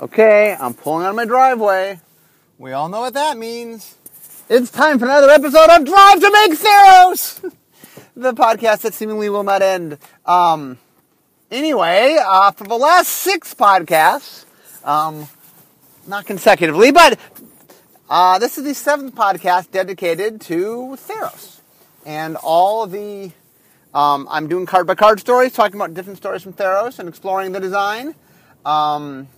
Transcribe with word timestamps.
Okay, 0.00 0.56
I'm 0.58 0.72
pulling 0.72 1.04
out 1.04 1.10
of 1.10 1.16
my 1.16 1.26
driveway. 1.26 2.00
We 2.58 2.72
all 2.72 2.88
know 2.88 3.00
what 3.00 3.12
that 3.12 3.36
means. 3.36 3.94
It's 4.48 4.70
time 4.70 4.98
for 4.98 5.04
another 5.04 5.28
episode 5.28 5.68
of 5.68 5.84
Drive 5.84 6.18
to 6.18 6.30
Make 6.32 6.58
Theros, 6.58 7.52
the 8.16 8.32
podcast 8.32 8.80
that 8.80 8.94
seemingly 8.94 9.28
will 9.28 9.42
not 9.42 9.60
end. 9.60 9.98
Um, 10.24 10.78
anyway, 11.50 12.18
uh, 12.26 12.52
for 12.52 12.64
the 12.64 12.76
last 12.76 13.08
six 13.08 13.52
podcasts, 13.54 14.46
um, 14.82 15.28
not 16.06 16.24
consecutively, 16.24 16.90
but 16.90 17.18
uh, 18.08 18.38
this 18.38 18.56
is 18.56 18.64
the 18.64 18.74
seventh 18.74 19.14
podcast 19.14 19.70
dedicated 19.72 20.40
to 20.42 20.96
Theros 21.06 21.60
and 22.06 22.36
all 22.36 22.86
the. 22.86 23.30
Um, 23.92 24.26
I'm 24.30 24.48
doing 24.48 24.64
card 24.64 24.86
by 24.86 24.94
card 24.94 25.20
stories, 25.20 25.52
talking 25.52 25.76
about 25.76 25.92
different 25.92 26.16
stories 26.16 26.42
from 26.42 26.54
Theros 26.54 26.98
and 26.98 27.10
exploring 27.10 27.52
the 27.52 27.60
design. 27.60 28.14
Um, 28.64 29.28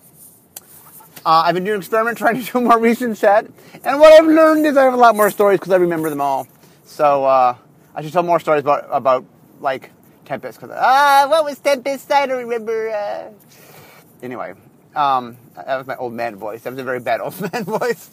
uh, 1.26 1.42
I've 1.44 1.54
been 1.54 1.64
doing 1.64 1.78
experiment 1.78 2.18
trying 2.18 2.42
to 2.42 2.52
do 2.52 2.58
a 2.58 2.60
more 2.60 2.78
recent 2.78 3.16
set, 3.16 3.46
and 3.84 4.00
what 4.00 4.12
I've 4.12 4.26
learned 4.26 4.66
is 4.66 4.76
I 4.76 4.84
have 4.84 4.94
a 4.94 4.98
lot 4.98 5.16
more 5.16 5.30
stories 5.30 5.58
because 5.58 5.72
I 5.72 5.76
remember 5.76 6.10
them 6.10 6.20
all. 6.20 6.46
So 6.84 7.24
uh, 7.24 7.56
I 7.94 8.02
should 8.02 8.12
tell 8.12 8.22
more 8.22 8.40
stories 8.40 8.60
about 8.60 8.86
about 8.90 9.24
like 9.60 9.90
Tempest 10.24 10.60
because 10.60 10.76
ah, 10.78 11.26
what 11.28 11.44
was 11.44 11.58
Tempest? 11.58 12.10
I 12.12 12.26
don't 12.26 12.38
remember. 12.38 12.90
Uh... 12.90 13.30
Anyway, 14.22 14.54
um, 14.94 15.36
that 15.54 15.76
was 15.76 15.86
my 15.86 15.96
old 15.96 16.12
man 16.12 16.36
voice. 16.36 16.62
That 16.62 16.70
was 16.70 16.78
a 16.78 16.84
very 16.84 17.00
bad 17.00 17.20
old 17.20 17.40
man 17.52 17.64
voice. 17.64 18.10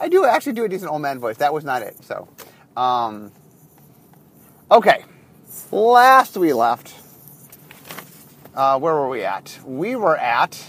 I 0.00 0.08
do 0.08 0.24
actually 0.24 0.52
do 0.52 0.64
a 0.64 0.68
decent 0.68 0.90
old 0.90 1.02
man 1.02 1.18
voice. 1.18 1.36
That 1.38 1.52
was 1.52 1.64
not 1.64 1.82
it. 1.82 2.02
So, 2.04 2.28
um, 2.76 3.32
okay. 4.70 5.04
Last 5.70 6.36
we 6.36 6.52
left, 6.52 6.94
uh, 8.54 8.78
where 8.78 8.94
were 8.94 9.08
we 9.08 9.24
at? 9.24 9.58
We 9.64 9.96
were 9.96 10.16
at 10.16 10.62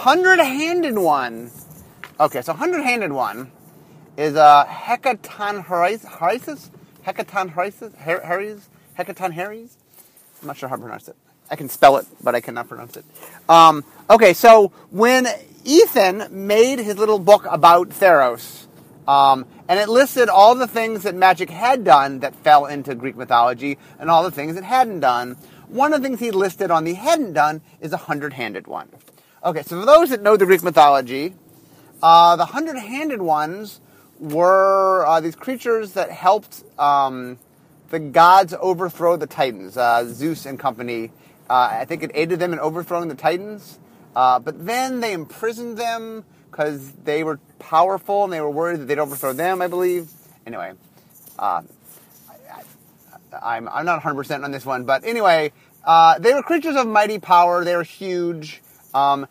hundred-handed 0.00 0.96
one. 0.96 1.50
Okay, 2.18 2.40
so 2.40 2.54
hundred-handed 2.54 3.12
one 3.12 3.52
is 4.16 4.34
a 4.34 4.66
hecaton 4.66 5.64
herisis, 5.64 6.70
hecaton 7.06 7.50
Harry's, 7.50 8.68
hecaton 8.98 9.32
Harry's. 9.32 9.76
I'm 10.40 10.46
not 10.46 10.56
sure 10.56 10.70
how 10.70 10.76
to 10.76 10.82
pronounce 10.82 11.08
it. 11.08 11.16
I 11.50 11.56
can 11.56 11.68
spell 11.68 11.98
it, 11.98 12.06
but 12.22 12.34
I 12.34 12.40
cannot 12.40 12.68
pronounce 12.68 12.96
it. 12.96 13.04
Um, 13.48 13.84
okay, 14.08 14.32
so 14.32 14.72
when 14.90 15.26
Ethan 15.64 16.46
made 16.46 16.78
his 16.78 16.96
little 16.96 17.18
book 17.18 17.44
about 17.50 17.90
Theros, 17.90 18.66
um, 19.06 19.44
and 19.68 19.78
it 19.78 19.88
listed 19.90 20.30
all 20.30 20.54
the 20.54 20.66
things 20.66 21.02
that 21.02 21.14
magic 21.14 21.50
had 21.50 21.84
done 21.84 22.20
that 22.20 22.34
fell 22.36 22.64
into 22.64 22.94
Greek 22.94 23.16
mythology 23.16 23.76
and 23.98 24.08
all 24.08 24.22
the 24.22 24.30
things 24.30 24.56
it 24.56 24.64
hadn't 24.64 25.00
done. 25.00 25.36
One 25.68 25.92
of 25.92 26.00
the 26.00 26.08
things 26.08 26.20
he 26.20 26.30
listed 26.30 26.70
on 26.70 26.84
the 26.84 26.94
hadn't 26.94 27.34
done 27.34 27.60
is 27.80 27.92
a 27.92 27.98
hundred-handed 27.98 28.66
one. 28.66 28.88
Okay, 29.42 29.62
so 29.62 29.80
for 29.80 29.86
those 29.86 30.10
that 30.10 30.20
know 30.20 30.36
the 30.36 30.44
Greek 30.44 30.62
mythology, 30.62 31.34
uh, 32.02 32.36
the 32.36 32.44
hundred-handed 32.44 33.22
ones 33.22 33.80
were 34.18 35.06
uh, 35.06 35.18
these 35.20 35.34
creatures 35.34 35.92
that 35.92 36.10
helped 36.10 36.62
um, 36.78 37.38
the 37.88 37.98
gods 37.98 38.52
overthrow 38.60 39.16
the 39.16 39.26
Titans, 39.26 39.78
uh, 39.78 40.04
Zeus 40.04 40.44
and 40.44 40.58
company. 40.58 41.10
Uh, 41.48 41.68
I 41.72 41.86
think 41.86 42.02
it 42.02 42.10
aided 42.12 42.38
them 42.38 42.52
in 42.52 42.58
overthrowing 42.58 43.08
the 43.08 43.14
Titans, 43.14 43.78
uh, 44.14 44.38
but 44.40 44.66
then 44.66 45.00
they 45.00 45.14
imprisoned 45.14 45.78
them 45.78 46.22
because 46.50 46.92
they 47.04 47.24
were 47.24 47.40
powerful 47.58 48.24
and 48.24 48.32
they 48.34 48.42
were 48.42 48.50
worried 48.50 48.80
that 48.80 48.84
they'd 48.88 48.98
overthrow 48.98 49.32
them. 49.32 49.62
I 49.62 49.68
believe. 49.68 50.10
Anyway, 50.46 50.74
uh, 51.38 51.62
I, 53.42 53.56
am 53.56 53.70
I'm 53.70 53.86
not 53.86 53.94
100 53.94 54.16
percent 54.16 54.44
on 54.44 54.50
this 54.50 54.66
one, 54.66 54.84
but 54.84 55.02
anyway, 55.02 55.50
they 56.18 56.34
were 56.34 56.42
creatures 56.42 56.76
of 56.76 56.86
mighty 56.86 57.18
power. 57.18 57.64
They 57.64 57.74
were 57.74 57.84
huge. 57.84 58.60
Um, 58.94 59.26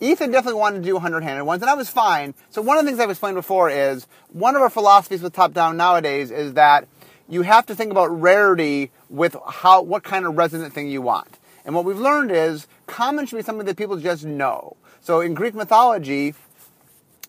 Ethan 0.00 0.32
definitely 0.32 0.58
wanted 0.58 0.78
to 0.78 0.84
do 0.84 0.98
100-handed 0.98 1.44
ones, 1.44 1.62
and 1.62 1.70
I 1.70 1.74
was 1.74 1.88
fine. 1.88 2.34
So 2.50 2.60
one 2.60 2.76
of 2.76 2.84
the 2.84 2.90
things 2.90 2.98
I've 2.98 3.10
explained 3.10 3.36
before 3.36 3.70
is 3.70 4.06
one 4.32 4.56
of 4.56 4.62
our 4.62 4.70
philosophies 4.70 5.22
with 5.22 5.32
top-down 5.32 5.76
nowadays 5.76 6.30
is 6.32 6.54
that 6.54 6.88
you 7.28 7.42
have 7.42 7.66
to 7.66 7.74
think 7.74 7.92
about 7.92 8.08
rarity 8.08 8.90
with 9.08 9.36
how 9.46 9.82
what 9.82 10.02
kind 10.02 10.26
of 10.26 10.36
resonant 10.36 10.74
thing 10.74 10.90
you 10.90 11.00
want. 11.00 11.38
And 11.64 11.74
what 11.74 11.84
we've 11.84 11.98
learned 11.98 12.32
is 12.32 12.66
common 12.86 13.26
should 13.26 13.36
be 13.36 13.42
something 13.42 13.66
that 13.66 13.76
people 13.76 13.96
just 13.96 14.24
know. 14.24 14.76
So 15.00 15.20
in 15.20 15.34
Greek 15.34 15.54
mythology, 15.54 16.34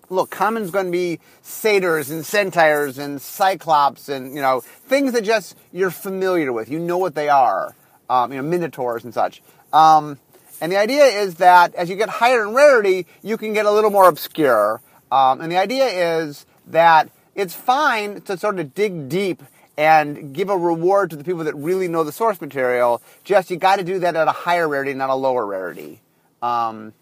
look, 0.10 0.30
common's 0.30 0.72
going 0.72 0.86
to 0.88 0.92
be 0.92 1.20
satyrs 1.42 2.10
and 2.10 2.26
centaurs 2.26 2.98
and 2.98 3.22
cyclops 3.22 4.10
and 4.10 4.34
you 4.34 4.42
know 4.42 4.62
things 4.62 5.14
that 5.14 5.24
just 5.24 5.56
you're 5.72 5.92
familiar 5.92 6.52
with. 6.52 6.70
You 6.70 6.80
know 6.80 6.98
what 6.98 7.16
they 7.16 7.30
are. 7.30 7.76
Um, 8.10 8.32
you 8.32 8.42
know 8.42 8.48
minotaurs 8.48 9.04
and 9.04 9.14
such. 9.14 9.42
Um, 9.72 10.20
and 10.64 10.72
the 10.72 10.78
idea 10.78 11.04
is 11.04 11.36
that 11.36 11.76
as 11.76 11.90
you 11.90 11.98
get 11.98 12.08
higher 12.08 12.42
in 12.42 12.54
rarity, 12.54 13.06
you 13.22 13.36
can 13.36 13.52
get 13.52 13.66
a 13.66 13.72
little 13.72 13.90
more 13.90 14.08
obscure. 14.08 14.80
Um, 15.12 15.42
and 15.42 15.52
the 15.52 15.58
idea 15.58 15.88
is 15.88 16.46
that 16.68 17.10
it's 17.36 17.54
fine 17.54 18.22
to 18.22 18.38
sort 18.38 18.58
of 18.58 18.74
dig 18.74 19.10
deep 19.10 19.44
and 19.78 20.34
give 20.34 20.50
a 20.50 20.58
reward 20.58 21.10
to 21.10 21.18
the 21.18 21.26
people 21.26 21.44
that 21.44 21.56
really 21.56 21.90
know 21.90 22.06
the 22.06 22.14
source 22.14 22.40
material. 22.40 23.02
Just 23.26 23.52
you 23.52 23.58
got 23.58 23.80
to 23.80 23.84
do 23.84 24.00
that 24.00 24.16
at 24.16 24.30
a 24.30 24.32
higher 24.32 24.70
rarity, 24.70 24.94
not 24.94 25.10
a 25.10 25.16
lower 25.16 25.46
rarity. 25.46 26.00
Um, 26.42 26.94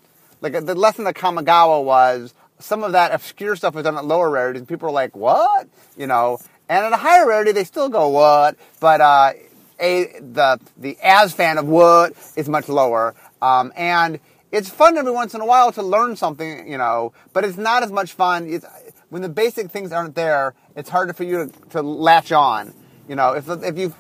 like 0.42 0.54
the 0.54 0.74
lesson 0.74 1.04
that 1.04 1.14
Kamigawa 1.14 1.84
was, 1.84 2.34
some 2.58 2.84
of 2.84 2.94
that 2.94 3.14
obscure 3.14 3.56
stuff 3.56 3.76
was 3.76 3.84
done 3.84 3.96
at 3.96 4.06
lower 4.06 4.32
rarities, 4.32 4.62
and 4.62 4.68
people 4.68 4.90
are 4.90 4.92
like, 4.92 5.16
"What?" 5.16 5.70
You 5.96 6.08
know. 6.08 6.40
And 6.68 6.84
at 6.84 6.94
a 6.94 6.98
higher 6.98 7.28
rarity, 7.28 7.52
they 7.52 7.64
still 7.64 7.90
go, 7.90 8.08
"What?" 8.08 8.58
But 8.80 9.02
uh, 9.02 9.34
a 9.82 10.20
the 10.20 10.60
the 10.78 10.98
as 11.04 11.34
fan 11.34 11.58
of 11.58 11.68
what 11.68 12.14
is 12.36 12.48
much 12.48 12.70
lower. 12.70 13.16
Um, 13.42 13.74
and 13.76 14.20
it's 14.52 14.70
fun 14.70 14.98
every 14.98 15.12
once 15.12 15.34
in 15.34 15.42
a 15.42 15.46
while 15.46 15.72
to 15.72 15.82
learn 15.82 16.16
something, 16.16 16.68
you 16.68 16.78
know, 16.78 17.14
but 17.34 17.46
it's 17.46 17.58
not 17.58 17.84
as 17.84 17.92
much 17.92 18.14
fun. 18.14 18.48
It's, 18.48 18.66
when 19.10 19.22
the 19.22 19.30
basic 19.30 19.72
things 19.72 19.92
aren't 19.92 20.16
there, 20.16 20.54
it's 20.76 20.90
harder 20.90 21.14
for 21.14 21.24
you 21.24 21.48
to, 21.48 21.70
to 21.70 21.82
latch 21.82 22.32
on. 22.32 22.74
You 23.08 23.16
know, 23.16 23.34
if, 23.34 23.50
if 23.50 23.78
you, 23.78 23.96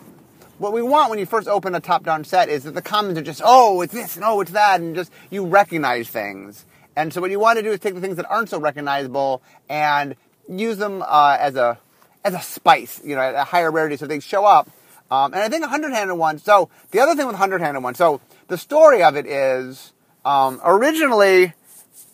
what 0.58 0.74
we 0.74 0.82
want 0.82 1.10
when 1.10 1.20
you 1.20 1.26
first 1.26 1.48
open 1.48 1.74
a 1.74 1.80
top-down 1.80 2.24
set 2.24 2.50
is 2.50 2.64
that 2.64 2.76
the 2.76 2.82
comments 2.82 3.20
are 3.20 3.24
just, 3.24 3.42
oh, 3.44 3.82
it's 3.82 3.94
this 3.94 4.16
and 4.16 4.26
oh, 4.26 4.42
it's 4.42 4.52
that, 4.52 4.80
and 4.80 4.96
just 4.96 5.12
you 5.30 5.46
recognize 5.46 6.10
things. 6.10 6.66
And 6.96 7.14
so 7.14 7.22
what 7.22 7.32
you 7.32 7.40
want 7.40 7.58
to 7.58 7.64
do 7.64 7.72
is 7.72 7.80
take 7.80 7.96
the 7.96 8.02
things 8.02 8.18
that 8.18 8.30
aren't 8.30 8.50
so 8.50 8.60
recognizable 8.60 9.42
and 9.70 10.16
use 10.50 10.78
them 10.78 11.02
uh, 11.02 11.38
as 11.40 11.56
a 11.56 11.80
as 12.24 12.34
a 12.36 12.42
spice, 12.42 13.02
you 13.04 13.16
know, 13.16 13.22
at 13.22 13.34
a 13.34 13.44
higher 13.44 13.72
rarity, 13.72 13.98
so 13.98 14.06
they 14.06 14.20
show 14.20 14.46
up. 14.46 14.70
Um, 15.10 15.34
and 15.34 15.42
I 15.42 15.50
think 15.50 15.64
a 15.64 15.68
hundred-handed 15.68 16.16
one. 16.16 16.38
So 16.38 16.70
the 16.92 17.00
other 17.00 17.16
thing 17.16 17.26
with 17.28 17.36
hundred-handed 17.36 17.82
one, 17.82 17.96
so 17.96 18.22
the 18.52 18.58
story 18.58 19.02
of 19.02 19.16
it 19.16 19.26
is 19.26 19.94
um, 20.26 20.60
originally 20.66 21.54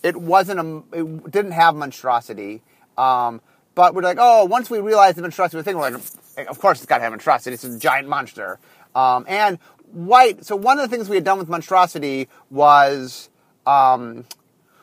it 0.03 0.15
wasn't 0.15 0.59
a, 0.59 0.99
it 0.99 1.31
didn't 1.31 1.53
have 1.53 1.75
monstrosity. 1.75 2.61
Um, 2.95 3.41
but 3.73 3.95
we're 3.95 4.03
like, 4.03 4.19
oh, 4.19 4.45
once 4.45 4.69
we 4.69 4.79
realize 4.79 5.15
the 5.15 5.23
monstrosity 5.23 5.63
thing, 5.63 5.77
we're 5.77 5.89
like, 5.89 6.47
of 6.47 6.59
course 6.59 6.77
it's 6.77 6.85
got 6.85 6.97
to 6.97 7.03
have 7.05 7.11
monstrosity. 7.11 7.55
It's 7.55 7.63
a 7.63 7.79
giant 7.79 8.07
monster. 8.07 8.59
Um, 8.93 9.25
and 9.27 9.57
white. 9.91 10.45
So 10.45 10.55
one 10.55 10.77
of 10.77 10.87
the 10.87 10.95
things 10.95 11.09
we 11.09 11.15
had 11.15 11.23
done 11.23 11.39
with 11.39 11.49
monstrosity 11.49 12.29
was 12.51 13.29
um, 13.65 14.23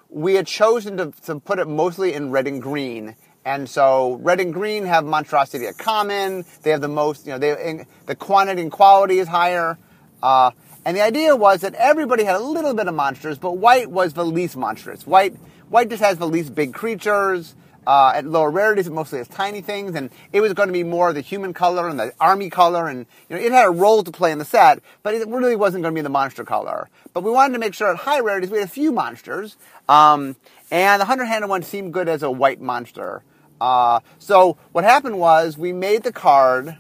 we 0.09 0.35
had 0.35 0.49
chosen 0.49 0.97
to, 0.97 1.13
to 1.27 1.39
put 1.39 1.61
it 1.61 1.69
mostly 1.69 2.15
in 2.15 2.33
red 2.33 2.49
and 2.49 2.61
green. 2.61 3.15
And 3.45 3.71
so 3.71 4.15
red 4.23 4.41
and 4.41 4.53
green 4.53 4.87
have 4.87 5.05
monstrosity 5.05 5.67
at 5.69 5.79
common. 5.79 6.45
They 6.63 6.71
have 6.71 6.81
the 6.81 6.89
most, 6.89 7.27
you 7.27 7.33
know, 7.33 7.39
they, 7.39 7.87
the 8.07 8.17
quantity 8.17 8.61
and 8.61 8.73
quality 8.73 9.21
is 9.21 9.29
higher. 9.29 9.79
Uh, 10.21 10.51
and 10.85 10.97
the 10.97 11.03
idea 11.03 11.35
was 11.35 11.63
that 11.63 11.75
everybody 11.75 12.25
had 12.25 12.37
a 12.37 12.41
little 12.41 12.75
bit 12.75 12.89
of 12.89 12.95
monsters, 12.95 13.39
but 13.39 13.53
white 13.53 13.91
was 13.91 14.13
the 14.13 14.25
least 14.25 14.57
monstrous. 14.57 15.07
White, 15.07 15.35
white 15.69 15.89
just 15.89 16.03
has 16.03 16.19
the 16.19 16.29
least 16.29 16.55
big 16.55 16.75
creatures. 16.75 17.55
Uh, 17.87 18.13
at 18.15 18.25
lower 18.25 18.51
rarities, 18.51 18.87
it 18.87 18.95
mostly 18.95 19.19
has 19.19 19.29
tiny 19.29 19.61
things, 19.61 19.95
and 19.95 20.09
it 20.33 20.41
was 20.41 20.55
going 20.55 20.69
to 20.69 20.73
be 20.73 20.83
more 20.83 21.13
the 21.13 21.21
human 21.21 21.53
color 21.53 21.87
and 21.87 22.01
the 22.01 22.15
army 22.19 22.49
color, 22.49 22.89
and 22.89 23.05
you 23.29 23.37
know 23.37 23.43
it 23.43 23.53
had 23.53 23.67
a 23.67 23.71
role 23.71 24.03
to 24.03 24.11
play 24.11 24.33
in 24.33 24.39
the 24.39 24.45
set, 24.45 24.81
but 25.03 25.15
it 25.15 25.29
really 25.29 25.55
wasn't 25.55 25.83
going 25.83 25.95
to 25.95 25.99
be 25.99 26.03
the 26.03 26.09
monster 26.09 26.45
color. 26.45 26.89
But 27.13 27.25
we 27.25 27.31
wanted 27.31 27.53
to 27.53 27.59
make 27.59 27.75
sure 27.75 27.91
at 27.91 27.97
high 27.97 28.21
rarities 28.21 28.51
we 28.51 28.57
had 28.57 28.69
a 28.69 28.71
few 28.71 28.91
monsters, 28.91 29.59
um, 29.87 30.35
and 30.71 30.99
the 30.99 31.05
hundred-handed 31.05 31.49
one 31.49 31.63
seemed 31.63 31.93
good 31.93 32.09
as 32.09 32.23
a 32.23 32.31
white 32.31 32.59
monster. 32.59 33.23
Uh, 33.61 34.01
so 34.19 34.57
what 34.73 34.85
happened 34.85 35.19
was 35.19 35.59
we 35.59 35.75
made 35.75 36.05
the 36.05 36.13
card 36.13 36.79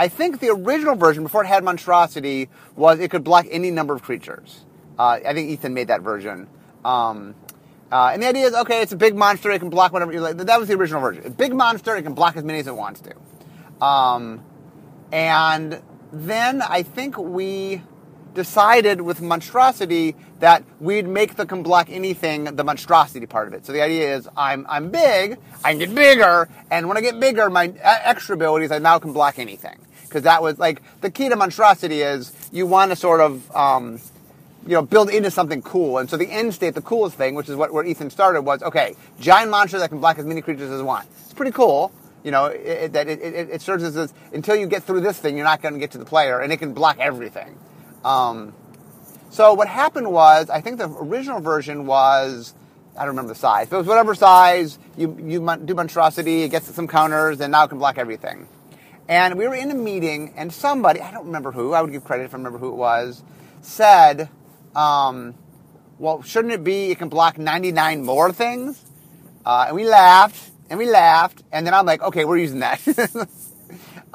I 0.00 0.08
think 0.08 0.40
the 0.40 0.48
original 0.48 0.94
version, 0.94 1.24
before 1.24 1.44
it 1.44 1.46
had 1.46 1.62
monstrosity, 1.62 2.48
was 2.74 3.00
it 3.00 3.10
could 3.10 3.22
block 3.22 3.46
any 3.50 3.70
number 3.70 3.94
of 3.94 4.02
creatures. 4.02 4.64
Uh, 4.98 5.20
I 5.26 5.34
think 5.34 5.50
Ethan 5.50 5.74
made 5.74 5.88
that 5.88 6.00
version. 6.00 6.48
Um, 6.86 7.34
uh, 7.92 8.08
and 8.14 8.22
the 8.22 8.26
idea 8.26 8.46
is, 8.46 8.54
okay, 8.54 8.80
it's 8.80 8.92
a 8.92 8.96
big 8.96 9.14
monster, 9.14 9.50
it 9.50 9.58
can 9.58 9.68
block 9.68 9.92
whatever 9.92 10.10
you 10.10 10.20
like. 10.20 10.38
That 10.38 10.58
was 10.58 10.68
the 10.68 10.74
original 10.76 11.02
version. 11.02 11.26
A 11.26 11.28
big 11.28 11.52
monster, 11.52 11.94
it 11.96 12.02
can 12.04 12.14
block 12.14 12.34
as 12.38 12.44
many 12.44 12.60
as 12.60 12.66
it 12.66 12.74
wants 12.74 13.02
to. 13.02 13.84
Um, 13.84 14.42
and 15.12 15.82
then 16.14 16.62
I 16.62 16.82
think 16.82 17.18
we 17.18 17.82
decided 18.32 19.02
with 19.02 19.20
monstrosity 19.20 20.16
that 20.38 20.64
we'd 20.78 21.06
make 21.06 21.34
the 21.34 21.44
can 21.44 21.62
block 21.62 21.90
anything 21.90 22.44
the 22.44 22.64
monstrosity 22.64 23.26
part 23.26 23.48
of 23.48 23.52
it. 23.52 23.66
So 23.66 23.72
the 23.74 23.82
idea 23.82 24.16
is 24.16 24.26
I'm 24.34 24.64
I'm 24.66 24.90
big, 24.90 25.36
I 25.62 25.72
can 25.72 25.78
get 25.78 25.94
bigger, 25.94 26.48
and 26.70 26.88
when 26.88 26.96
I 26.96 27.02
get 27.02 27.20
bigger, 27.20 27.50
my 27.50 27.74
extra 27.82 28.36
abilities 28.36 28.70
I 28.70 28.78
now 28.78 28.98
can 28.98 29.12
block 29.12 29.38
anything 29.38 29.78
because 30.10 30.24
that 30.24 30.42
was 30.42 30.58
like 30.58 30.82
the 31.00 31.10
key 31.10 31.28
to 31.30 31.36
monstrosity 31.36 32.02
is 32.02 32.32
you 32.52 32.66
want 32.66 32.90
to 32.90 32.96
sort 32.96 33.20
of 33.20 33.56
um, 33.56 34.00
you 34.66 34.72
know, 34.72 34.82
build 34.82 35.10
into 35.10 35.30
something 35.30 35.62
cool. 35.62 35.98
And 35.98 36.10
so 36.10 36.16
the 36.16 36.30
end 36.30 36.54
state, 36.54 36.74
the 36.74 36.82
coolest 36.82 37.16
thing, 37.16 37.34
which 37.34 37.48
is 37.48 37.56
what 37.56 37.72
where 37.72 37.84
Ethan 37.84 38.10
started, 38.10 38.42
was 38.42 38.62
okay, 38.62 38.94
giant 39.18 39.50
monster 39.50 39.78
that 39.78 39.88
can 39.88 40.00
block 40.00 40.18
as 40.18 40.26
many 40.26 40.42
creatures 40.42 40.70
as 40.70 40.82
one. 40.82 41.06
It's 41.24 41.34
pretty 41.34 41.52
cool. 41.52 41.92
You 42.22 42.30
know, 42.30 42.46
it, 42.46 42.92
that 42.92 43.08
it, 43.08 43.22
it, 43.22 43.50
it, 43.50 43.62
serves 43.62 43.82
as 43.82 43.94
this, 43.94 44.12
until 44.34 44.54
you 44.54 44.66
get 44.66 44.82
through 44.82 45.00
this 45.00 45.18
thing, 45.18 45.38
you're 45.38 45.46
not 45.46 45.62
going 45.62 45.72
to 45.72 45.80
get 45.80 45.92
to 45.92 45.98
the 45.98 46.04
player, 46.04 46.40
and 46.40 46.52
it 46.52 46.58
can 46.58 46.74
block 46.74 46.98
everything. 46.98 47.58
Um, 48.04 48.52
so 49.30 49.54
what 49.54 49.68
happened 49.68 50.12
was, 50.12 50.50
I 50.50 50.60
think 50.60 50.76
the 50.76 50.90
original 50.90 51.40
version 51.40 51.86
was, 51.86 52.52
I 52.94 53.00
don't 53.00 53.10
remember 53.10 53.32
the 53.32 53.38
size, 53.38 53.68
but 53.70 53.76
it 53.76 53.78
was 53.78 53.86
whatever 53.86 54.14
size. 54.14 54.78
You 54.98 55.16
you 55.18 55.56
do 55.64 55.74
monstrosity, 55.74 56.42
it 56.42 56.50
gets 56.50 56.72
some 56.74 56.86
counters, 56.86 57.40
and 57.40 57.52
now 57.52 57.64
it 57.64 57.68
can 57.68 57.78
block 57.78 57.96
everything. 57.96 58.46
And 59.10 59.34
we 59.34 59.48
were 59.48 59.56
in 59.56 59.72
a 59.72 59.74
meeting, 59.74 60.32
and 60.36 60.52
somebody, 60.52 61.00
I 61.00 61.10
don't 61.10 61.26
remember 61.26 61.50
who, 61.50 61.72
I 61.72 61.82
would 61.82 61.90
give 61.90 62.04
credit 62.04 62.26
if 62.26 62.32
I 62.32 62.36
remember 62.36 62.58
who 62.58 62.68
it 62.68 62.76
was, 62.76 63.24
said, 63.60 64.28
um, 64.76 65.34
well, 65.98 66.22
shouldn't 66.22 66.54
it 66.54 66.62
be 66.62 66.92
it 66.92 66.98
can 66.98 67.08
block 67.08 67.36
99 67.36 68.04
more 68.04 68.32
things? 68.32 68.84
Uh, 69.44 69.64
and 69.66 69.74
we 69.74 69.84
laughed, 69.84 70.52
and 70.70 70.78
we 70.78 70.88
laughed, 70.88 71.42
and 71.50 71.66
then 71.66 71.74
I'm 71.74 71.86
like, 71.86 72.00
okay, 72.02 72.24
we're 72.24 72.38
using 72.38 72.60
that. 72.60 72.80
Because 72.84 73.16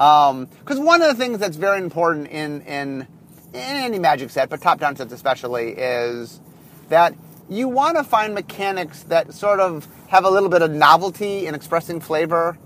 um, 0.00 0.48
one 0.66 1.02
of 1.02 1.08
the 1.08 1.14
things 1.22 1.40
that's 1.40 1.58
very 1.58 1.82
important 1.82 2.28
in, 2.28 2.62
in, 2.62 3.06
in 3.52 3.60
any 3.60 3.98
magic 3.98 4.30
set, 4.30 4.48
but 4.48 4.62
top 4.62 4.80
down 4.80 4.96
sets 4.96 5.12
especially, 5.12 5.72
is 5.72 6.40
that 6.88 7.14
you 7.50 7.68
want 7.68 7.98
to 7.98 8.02
find 8.02 8.32
mechanics 8.32 9.02
that 9.02 9.34
sort 9.34 9.60
of 9.60 9.86
have 10.08 10.24
a 10.24 10.30
little 10.30 10.48
bit 10.48 10.62
of 10.62 10.70
novelty 10.70 11.46
in 11.46 11.54
expressing 11.54 12.00
flavor. 12.00 12.56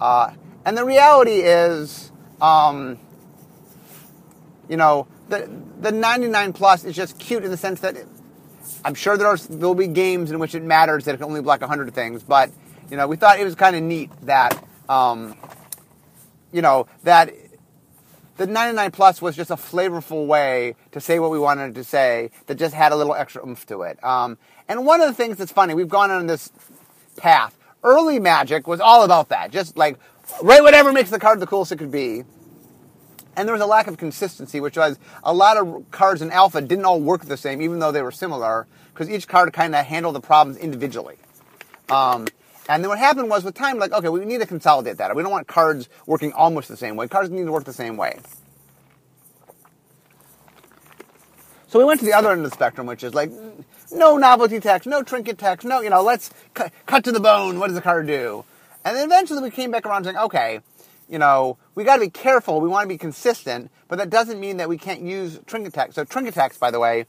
Uh, 0.00 0.30
and 0.64 0.76
the 0.76 0.84
reality 0.84 1.40
is, 1.42 2.10
um, 2.40 2.98
you 4.68 4.76
know, 4.76 5.06
the 5.28 5.50
the 5.80 5.92
99 5.92 6.52
plus 6.52 6.84
is 6.84 6.94
just 6.94 7.18
cute 7.18 7.44
in 7.44 7.50
the 7.50 7.56
sense 7.56 7.80
that 7.80 7.96
it, 7.96 8.06
I'm 8.84 8.94
sure 8.94 9.16
there 9.16 9.26
are 9.26 9.36
there'll 9.36 9.74
be 9.74 9.86
games 9.86 10.30
in 10.30 10.38
which 10.38 10.54
it 10.54 10.62
matters 10.62 11.04
that 11.04 11.14
it 11.14 11.18
can 11.18 11.26
only 11.26 11.42
block 11.42 11.60
100 11.60 11.92
things, 11.94 12.22
but 12.22 12.50
you 12.90 12.96
know, 12.96 13.06
we 13.06 13.16
thought 13.16 13.38
it 13.38 13.44
was 13.44 13.54
kind 13.54 13.76
of 13.76 13.82
neat 13.82 14.10
that 14.22 14.62
um, 14.88 15.36
you 16.52 16.62
know 16.62 16.86
that 17.04 17.32
the 18.40 18.46
99 18.46 18.90
plus 18.90 19.20
was 19.20 19.36
just 19.36 19.50
a 19.50 19.56
flavorful 19.56 20.26
way 20.26 20.74
to 20.92 21.00
say 21.00 21.18
what 21.18 21.30
we 21.30 21.38
wanted 21.38 21.74
to 21.74 21.84
say 21.84 22.30
that 22.46 22.54
just 22.54 22.74
had 22.74 22.90
a 22.90 22.96
little 22.96 23.14
extra 23.14 23.46
oomph 23.46 23.66
to 23.66 23.82
it. 23.82 24.02
Um, 24.02 24.38
and 24.66 24.86
one 24.86 25.02
of 25.02 25.08
the 25.08 25.12
things 25.12 25.36
that's 25.36 25.52
funny, 25.52 25.74
we've 25.74 25.90
gone 25.90 26.10
on 26.10 26.26
this 26.26 26.50
path. 27.18 27.58
Early 27.84 28.18
Magic 28.18 28.66
was 28.66 28.80
all 28.80 29.04
about 29.04 29.28
that, 29.28 29.50
just 29.50 29.76
like 29.76 29.98
write 30.42 30.62
whatever 30.62 30.92
makes 30.92 31.10
the 31.10 31.18
card 31.18 31.40
the 31.40 31.46
coolest 31.46 31.72
it 31.72 31.76
could 31.76 31.90
be. 31.90 32.24
And 33.36 33.48
there 33.48 33.54
was 33.54 33.62
a 33.62 33.66
lack 33.66 33.86
of 33.86 33.96
consistency, 33.96 34.60
which 34.60 34.76
was 34.76 34.98
a 35.22 35.32
lot 35.32 35.56
of 35.56 35.90
cards 35.90 36.20
in 36.20 36.30
Alpha 36.30 36.60
didn't 36.60 36.84
all 36.84 37.00
work 37.00 37.24
the 37.24 37.36
same, 37.36 37.62
even 37.62 37.78
though 37.78 37.92
they 37.92 38.02
were 38.02 38.10
similar, 38.10 38.66
because 38.92 39.08
each 39.08 39.28
card 39.28 39.52
kind 39.52 39.74
of 39.74 39.86
handled 39.86 40.14
the 40.14 40.20
problems 40.20 40.58
individually. 40.58 41.16
Um, 41.90 42.26
and 42.68 42.84
then 42.84 42.88
what 42.88 42.98
happened 42.98 43.30
was 43.30 43.44
with 43.44 43.54
time, 43.54 43.78
like, 43.78 43.92
okay, 43.92 44.08
we 44.08 44.24
need 44.24 44.40
to 44.40 44.46
consolidate 44.46 44.98
that. 44.98 45.14
We 45.16 45.22
don't 45.22 45.32
want 45.32 45.46
cards 45.46 45.88
working 46.06 46.32
almost 46.32 46.68
the 46.68 46.76
same 46.76 46.96
way. 46.96 47.08
Cards 47.08 47.30
need 47.30 47.44
to 47.44 47.52
work 47.52 47.64
the 47.64 47.72
same 47.72 47.96
way. 47.96 48.18
So 51.66 51.78
we 51.78 51.84
went 51.84 52.00
to 52.00 52.06
the 52.06 52.12
other 52.12 52.32
end 52.32 52.44
of 52.44 52.50
the 52.50 52.54
spectrum, 52.54 52.88
which 52.88 53.04
is 53.04 53.14
like, 53.14 53.30
no 53.92 54.16
novelty 54.16 54.58
text, 54.58 54.88
no 54.88 55.02
trinket 55.02 55.38
text, 55.38 55.64
no, 55.66 55.80
you 55.80 55.90
know, 55.90 56.02
let's 56.02 56.30
cut, 56.52 56.72
cut 56.86 57.04
to 57.04 57.12
the 57.12 57.20
bone. 57.20 57.58
What 57.60 57.68
does 57.68 57.76
the 57.76 57.82
card 57.82 58.08
do? 58.08 58.44
And 58.84 58.96
then 58.96 59.06
eventually 59.06 59.42
we 59.42 59.50
came 59.50 59.70
back 59.70 59.86
around 59.86 60.04
saying, 60.04 60.16
okay, 60.16 60.60
you 61.08 61.18
know, 61.18 61.58
we 61.74 61.84
got 61.84 61.96
to 61.96 62.00
be 62.00 62.10
careful. 62.10 62.60
We 62.60 62.68
want 62.68 62.84
to 62.84 62.88
be 62.88 62.98
consistent, 62.98 63.70
but 63.88 63.98
that 63.98 64.10
doesn't 64.10 64.38
mean 64.38 64.58
that 64.58 64.68
we 64.68 64.78
can't 64.78 65.02
use 65.02 65.38
trinket 65.46 65.74
text. 65.74 65.96
So 65.96 66.04
trinket 66.04 66.34
text, 66.34 66.60
by 66.60 66.70
the 66.70 66.78
way, 66.78 67.06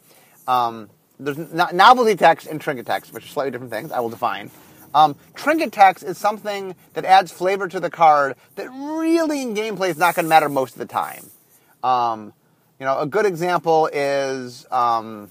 um, 0.48 0.90
there's 1.20 1.38
novelty 1.54 2.16
text 2.16 2.48
and 2.48 2.60
trinket 2.60 2.88
text, 2.88 3.14
which 3.14 3.26
are 3.26 3.28
slightly 3.28 3.52
different 3.52 3.72
things. 3.72 3.92
I 3.92 4.00
will 4.00 4.10
define. 4.10 4.50
Um, 4.94 5.16
trinket 5.36 5.72
text 5.72 6.04
is 6.04 6.18
something 6.18 6.76
that 6.94 7.06
adds 7.06 7.32
flavor 7.32 7.68
to 7.68 7.80
the 7.80 7.90
card 7.90 8.36
that 8.56 8.70
really 8.70 9.42
in 9.42 9.54
gameplay 9.54 9.90
is 9.90 9.98
not 9.98 10.16
going 10.16 10.26
to 10.26 10.30
matter 10.30 10.50
most 10.50 10.74
of 10.74 10.80
the 10.80 10.86
time. 10.86 11.26
Um, 11.84 12.34
you 12.80 12.86
know, 12.86 13.00
a 13.00 13.06
good 13.06 13.26
example 13.26 13.88
is 13.94 14.66
um, 14.72 15.30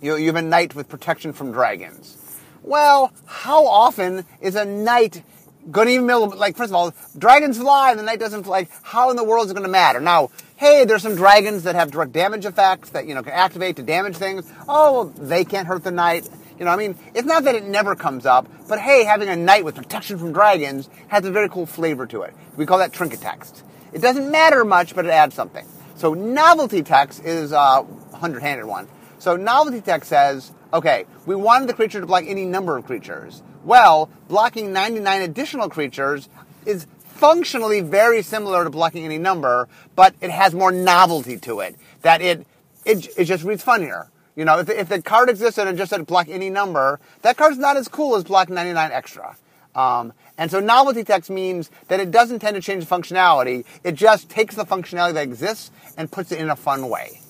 you, 0.00 0.16
you 0.16 0.26
have 0.26 0.36
a 0.36 0.42
knight 0.42 0.74
with 0.74 0.88
protection 0.88 1.32
from 1.32 1.52
dragons. 1.52 2.16
Well, 2.62 3.12
how 3.26 3.66
often 3.66 4.24
is 4.40 4.54
a 4.54 4.64
knight 4.64 5.22
going 5.70 5.86
to 5.88 5.94
even 5.94 6.06
be 6.06 6.12
able 6.12 6.30
to, 6.30 6.36
like, 6.36 6.56
first 6.56 6.70
of 6.70 6.74
all, 6.74 6.94
dragons 7.16 7.58
fly 7.58 7.90
and 7.90 7.98
the 7.98 8.02
knight 8.02 8.18
doesn't 8.20 8.44
fly. 8.44 8.68
How 8.82 9.10
in 9.10 9.16
the 9.16 9.24
world 9.24 9.46
is 9.46 9.50
it 9.50 9.54
going 9.54 9.66
to 9.66 9.70
matter? 9.70 10.00
Now, 10.00 10.30
hey, 10.56 10.84
there's 10.84 11.02
some 11.02 11.16
dragons 11.16 11.64
that 11.64 11.74
have 11.74 11.90
direct 11.90 12.12
damage 12.12 12.44
effects 12.44 12.90
that, 12.90 13.06
you 13.06 13.14
know, 13.14 13.22
can 13.22 13.32
activate 13.32 13.76
to 13.76 13.82
damage 13.82 14.16
things. 14.16 14.50
Oh, 14.68 14.92
well, 14.92 15.04
they 15.04 15.44
can't 15.44 15.66
hurt 15.66 15.84
the 15.84 15.90
knight. 15.90 16.28
You 16.58 16.64
know, 16.64 16.70
I 16.70 16.76
mean, 16.76 16.96
it's 17.14 17.26
not 17.26 17.44
that 17.44 17.54
it 17.54 17.64
never 17.64 17.94
comes 17.94 18.26
up, 18.26 18.46
but 18.68 18.78
hey, 18.78 19.04
having 19.04 19.28
a 19.28 19.36
knight 19.36 19.64
with 19.64 19.76
protection 19.76 20.18
from 20.18 20.32
dragons 20.32 20.90
has 21.08 21.24
a 21.24 21.30
very 21.30 21.48
cool 21.48 21.66
flavor 21.66 22.06
to 22.06 22.22
it. 22.22 22.34
We 22.56 22.66
call 22.66 22.78
that 22.78 22.92
trinket 22.92 23.20
text. 23.20 23.62
It 23.92 24.02
doesn't 24.02 24.30
matter 24.30 24.64
much, 24.64 24.94
but 24.94 25.06
it 25.06 25.10
adds 25.10 25.34
something. 25.34 25.66
So 25.96 26.14
novelty 26.14 26.82
text 26.82 27.24
is 27.24 27.52
a 27.52 27.86
hundred-handed 28.14 28.66
one. 28.66 28.88
So 29.18 29.36
novelty 29.36 29.80
text 29.80 30.10
says, 30.10 30.52
okay, 30.72 31.04
we 31.26 31.34
wanted 31.34 31.68
the 31.68 31.74
creature 31.74 32.00
to 32.00 32.06
block 32.06 32.24
any 32.26 32.44
number 32.44 32.76
of 32.76 32.84
creatures. 32.86 33.42
Well, 33.64 34.08
blocking 34.28 34.72
99 34.72 35.22
additional 35.22 35.68
creatures 35.68 36.28
is 36.66 36.86
functionally 37.02 37.80
very 37.80 38.22
similar 38.22 38.64
to 38.64 38.70
blocking 38.70 39.04
any 39.04 39.18
number, 39.18 39.68
but 39.94 40.14
it 40.20 40.30
has 40.30 40.54
more 40.54 40.72
novelty 40.72 41.36
to 41.38 41.60
it. 41.60 41.76
That 42.02 42.22
it 42.22 42.46
it, 42.84 43.08
it 43.18 43.24
just 43.24 43.44
reads 43.44 43.62
funnier. 43.62 44.10
You 44.36 44.44
know, 44.44 44.58
if, 44.58 44.70
if 44.70 44.88
the 44.88 45.02
card 45.02 45.28
existed 45.28 45.62
and 45.62 45.76
it 45.76 45.78
just 45.78 45.90
said 45.90 46.06
block 46.06 46.28
any 46.28 46.50
number, 46.50 47.00
that 47.22 47.36
card's 47.36 47.58
not 47.58 47.76
as 47.76 47.88
cool 47.88 48.16
as 48.16 48.24
block 48.24 48.48
99 48.48 48.90
extra. 48.90 49.36
Um, 49.74 50.12
and 50.38 50.50
so 50.50 50.60
novelty 50.60 51.04
text 51.04 51.30
means 51.30 51.70
that 51.88 52.00
it 52.00 52.10
doesn't 52.10 52.38
tend 52.38 52.54
to 52.56 52.62
change 52.62 52.84
the 52.86 52.94
functionality. 52.94 53.64
It 53.84 53.92
just 53.92 54.30
takes 54.30 54.54
the 54.54 54.64
functionality 54.64 55.14
that 55.14 55.24
exists 55.24 55.70
and 55.96 56.10
puts 56.10 56.32
it 56.32 56.40
in 56.40 56.48
a 56.48 56.56
fun 56.56 56.88
way. 56.88 57.20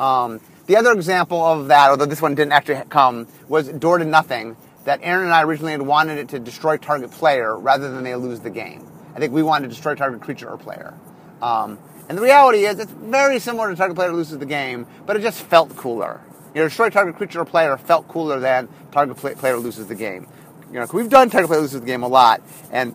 Um, 0.00 0.40
the 0.66 0.76
other 0.76 0.92
example 0.92 1.42
of 1.44 1.68
that, 1.68 1.90
although 1.90 2.06
this 2.06 2.22
one 2.22 2.34
didn't 2.34 2.52
actually 2.52 2.80
come, 2.88 3.26
was 3.48 3.68
Door 3.68 3.98
to 3.98 4.04
Nothing, 4.04 4.56
that 4.84 5.00
Aaron 5.02 5.24
and 5.24 5.34
I 5.34 5.42
originally 5.42 5.72
had 5.72 5.82
wanted 5.82 6.18
it 6.18 6.28
to 6.30 6.38
destroy 6.38 6.76
target 6.76 7.10
player 7.10 7.56
rather 7.56 7.90
than 7.90 8.02
they 8.02 8.14
lose 8.14 8.40
the 8.40 8.50
game. 8.50 8.86
I 9.14 9.18
think 9.18 9.32
we 9.32 9.42
wanted 9.42 9.64
to 9.64 9.74
destroy 9.74 9.94
target 9.94 10.22
creature 10.22 10.48
or 10.48 10.56
player. 10.56 10.94
Um, 11.42 11.78
and 12.08 12.16
the 12.16 12.22
reality 12.22 12.64
is, 12.64 12.78
it's 12.78 12.92
very 12.92 13.38
similar 13.38 13.70
to 13.70 13.76
target 13.76 13.96
player 13.96 14.12
loses 14.12 14.38
the 14.38 14.46
game, 14.46 14.86
but 15.06 15.16
it 15.16 15.20
just 15.20 15.42
felt 15.42 15.74
cooler. 15.76 16.20
You 16.54 16.60
know, 16.60 16.68
destroy 16.68 16.88
target 16.90 17.16
creature 17.16 17.40
or 17.40 17.44
player 17.44 17.76
felt 17.76 18.08
cooler 18.08 18.40
than 18.40 18.68
target 18.90 19.16
player 19.16 19.56
loses 19.56 19.86
the 19.86 19.94
game. 19.94 20.26
You 20.72 20.80
know, 20.80 20.86
we've 20.92 21.08
done 21.08 21.30
target 21.30 21.48
player 21.48 21.60
loses 21.60 21.80
the 21.80 21.86
game 21.86 22.02
a 22.02 22.08
lot, 22.08 22.42
and 22.70 22.94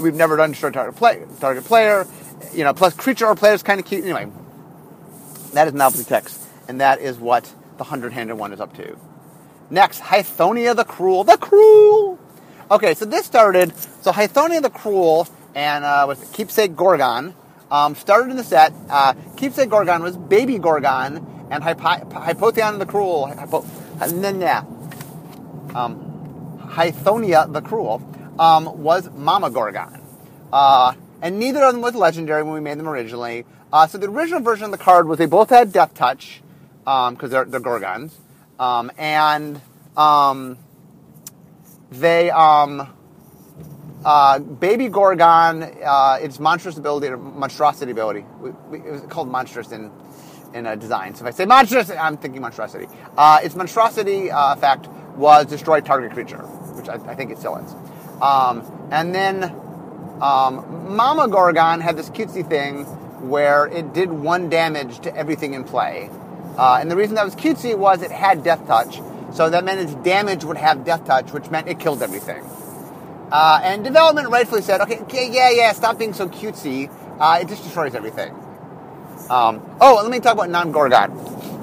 we've 0.00 0.14
never 0.14 0.36
done 0.36 0.50
destroy 0.50 0.70
target 0.70 0.96
play, 0.96 1.24
target 1.40 1.64
player. 1.64 2.06
You 2.52 2.64
know, 2.64 2.74
plus 2.74 2.94
creature 2.94 3.26
or 3.26 3.34
player 3.34 3.54
is 3.54 3.62
kind 3.62 3.80
of 3.80 3.86
cute. 3.86 4.04
Anyway, 4.04 4.30
that 5.52 5.68
is 5.68 5.74
novelty 5.74 6.04
text 6.04 6.43
and 6.68 6.80
that 6.80 7.00
is 7.00 7.18
what 7.18 7.52
the 7.78 7.84
hundred-handed 7.84 8.34
one 8.34 8.52
is 8.52 8.60
up 8.60 8.74
to. 8.76 8.96
Next, 9.70 10.00
Hythonia 10.00 10.76
the 10.76 10.84
Cruel. 10.84 11.24
The 11.24 11.36
Cruel! 11.36 12.18
Okay, 12.70 12.94
so 12.94 13.04
this 13.04 13.26
started, 13.26 13.76
so 14.02 14.12
Hythonia 14.12 14.62
the 14.62 14.70
Cruel 14.70 15.26
and 15.54 15.84
uh, 15.84 16.04
with 16.08 16.32
Keepsake 16.32 16.76
Gorgon 16.76 17.34
um, 17.70 17.94
started 17.94 18.30
in 18.30 18.36
the 18.36 18.44
set. 18.44 18.72
Uh, 18.88 19.14
Keepsake 19.36 19.68
Gorgon 19.68 20.02
was 20.02 20.16
Baby 20.16 20.58
Gorgon, 20.58 21.46
and 21.50 21.62
Hypo- 21.62 22.08
Hypotheon 22.10 22.78
the 22.78 22.86
Cruel, 22.86 23.26
Hypo- 23.26 23.64
yeah, 24.40 24.64
um, 25.74 26.60
Hythonia 26.72 27.52
the 27.52 27.60
Cruel 27.60 28.02
um, 28.38 28.82
was 28.82 29.10
Mama 29.10 29.50
Gorgon. 29.50 30.00
Uh, 30.52 30.94
and 31.20 31.38
neither 31.38 31.62
of 31.64 31.72
them 31.72 31.82
was 31.82 31.94
legendary 31.94 32.42
when 32.42 32.54
we 32.54 32.60
made 32.60 32.78
them 32.78 32.88
originally. 32.88 33.44
Uh, 33.72 33.86
so 33.86 33.98
the 33.98 34.08
original 34.08 34.40
version 34.40 34.66
of 34.66 34.70
the 34.70 34.78
card 34.78 35.08
was 35.08 35.18
they 35.18 35.26
both 35.26 35.50
had 35.50 35.72
Death 35.72 35.94
Touch, 35.94 36.42
because 36.84 37.08
um, 37.08 37.30
they're, 37.30 37.44
they're 37.44 37.60
Gorgons. 37.60 38.12
Um, 38.58 38.90
and 38.98 39.60
um, 39.96 40.58
they, 41.90 42.30
um, 42.30 42.94
uh, 44.04 44.38
Baby 44.38 44.88
Gorgon, 44.88 45.62
uh, 45.62 46.18
its 46.20 46.38
monstrous 46.38 46.76
ability, 46.76 47.08
or 47.08 47.16
monstrosity 47.16 47.90
ability, 47.90 48.24
we, 48.38 48.50
we, 48.68 48.78
it 48.78 48.92
was 48.92 49.00
called 49.02 49.28
monstrous 49.28 49.72
in, 49.72 49.90
in 50.52 50.66
a 50.66 50.76
design. 50.76 51.14
So 51.14 51.24
if 51.24 51.34
I 51.34 51.36
say 51.36 51.46
monstrous, 51.46 51.90
I'm 51.90 52.16
thinking 52.16 52.42
monstrosity. 52.42 52.86
Uh, 53.16 53.40
its 53.42 53.54
monstrosity 53.54 54.30
uh, 54.30 54.54
effect 54.54 54.88
was 55.16 55.46
destroy 55.46 55.80
target 55.80 56.12
creature, 56.12 56.42
which 56.76 56.88
I, 56.88 56.94
I 57.10 57.14
think 57.14 57.30
it 57.30 57.38
still 57.38 57.56
is. 57.56 57.74
Um, 58.20 58.88
and 58.90 59.14
then 59.14 59.44
um, 60.20 60.94
Mama 60.94 61.28
Gorgon 61.28 61.80
had 61.80 61.96
this 61.96 62.10
cutesy 62.10 62.48
thing 62.48 62.84
where 63.28 63.66
it 63.66 63.94
did 63.94 64.10
one 64.12 64.50
damage 64.50 65.00
to 65.00 65.16
everything 65.16 65.54
in 65.54 65.64
play. 65.64 66.10
Uh, 66.56 66.78
and 66.80 66.90
the 66.90 66.96
reason 66.96 67.14
that 67.16 67.24
was 67.24 67.34
cutesy 67.34 67.76
was 67.76 68.02
it 68.02 68.10
had 68.10 68.44
death 68.44 68.66
touch. 68.66 69.00
So 69.32 69.50
that 69.50 69.64
meant 69.64 69.80
its 69.80 69.94
damage 70.04 70.44
would 70.44 70.56
have 70.56 70.84
death 70.84 71.04
touch, 71.04 71.32
which 71.32 71.50
meant 71.50 71.68
it 71.68 71.80
killed 71.80 72.02
everything. 72.02 72.44
Uh, 73.32 73.60
and 73.64 73.82
development 73.82 74.28
rightfully 74.28 74.62
said, 74.62 74.80
okay, 74.80 75.00
okay, 75.00 75.30
yeah, 75.32 75.50
yeah, 75.50 75.72
stop 75.72 75.98
being 75.98 76.12
so 76.12 76.28
cutesy. 76.28 76.90
Uh, 77.18 77.38
it 77.40 77.48
just 77.48 77.64
destroys 77.64 77.94
everything. 77.94 78.32
Um, 79.30 79.62
oh, 79.80 80.00
let 80.02 80.10
me 80.10 80.20
talk 80.20 80.34
about 80.34 80.50
non-Gorgon. 80.50 81.10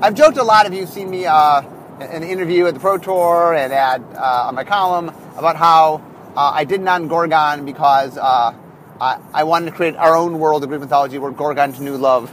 I've 0.01 0.15
joked 0.15 0.37
a 0.37 0.43
lot. 0.43 0.65
If 0.65 0.73
you've 0.73 0.89
seen 0.89 1.09
me 1.09 1.25
uh, 1.25 1.61
in 2.01 2.23
an 2.23 2.23
interview 2.23 2.65
at 2.65 2.73
the 2.73 2.79
Pro 2.79 2.97
Tour 2.97 3.53
and 3.53 3.71
at 3.71 4.01
uh, 4.15 4.47
on 4.47 4.55
my 4.55 4.63
column 4.63 5.09
about 5.37 5.55
how 5.55 6.01
uh, 6.35 6.51
I 6.53 6.63
did 6.63 6.81
non 6.81 7.07
Gorgon 7.07 7.65
because 7.65 8.17
uh, 8.17 8.53
I, 8.99 9.19
I, 9.33 9.43
wanted 9.43 9.67
to 9.67 9.71
create 9.73 9.95
our 9.95 10.15
own 10.15 10.39
world 10.39 10.63
of 10.63 10.69
Greek 10.69 10.81
mythology 10.81 11.19
where 11.19 11.31
Gorgons 11.31 11.79
knew 11.79 11.97
love. 11.97 12.31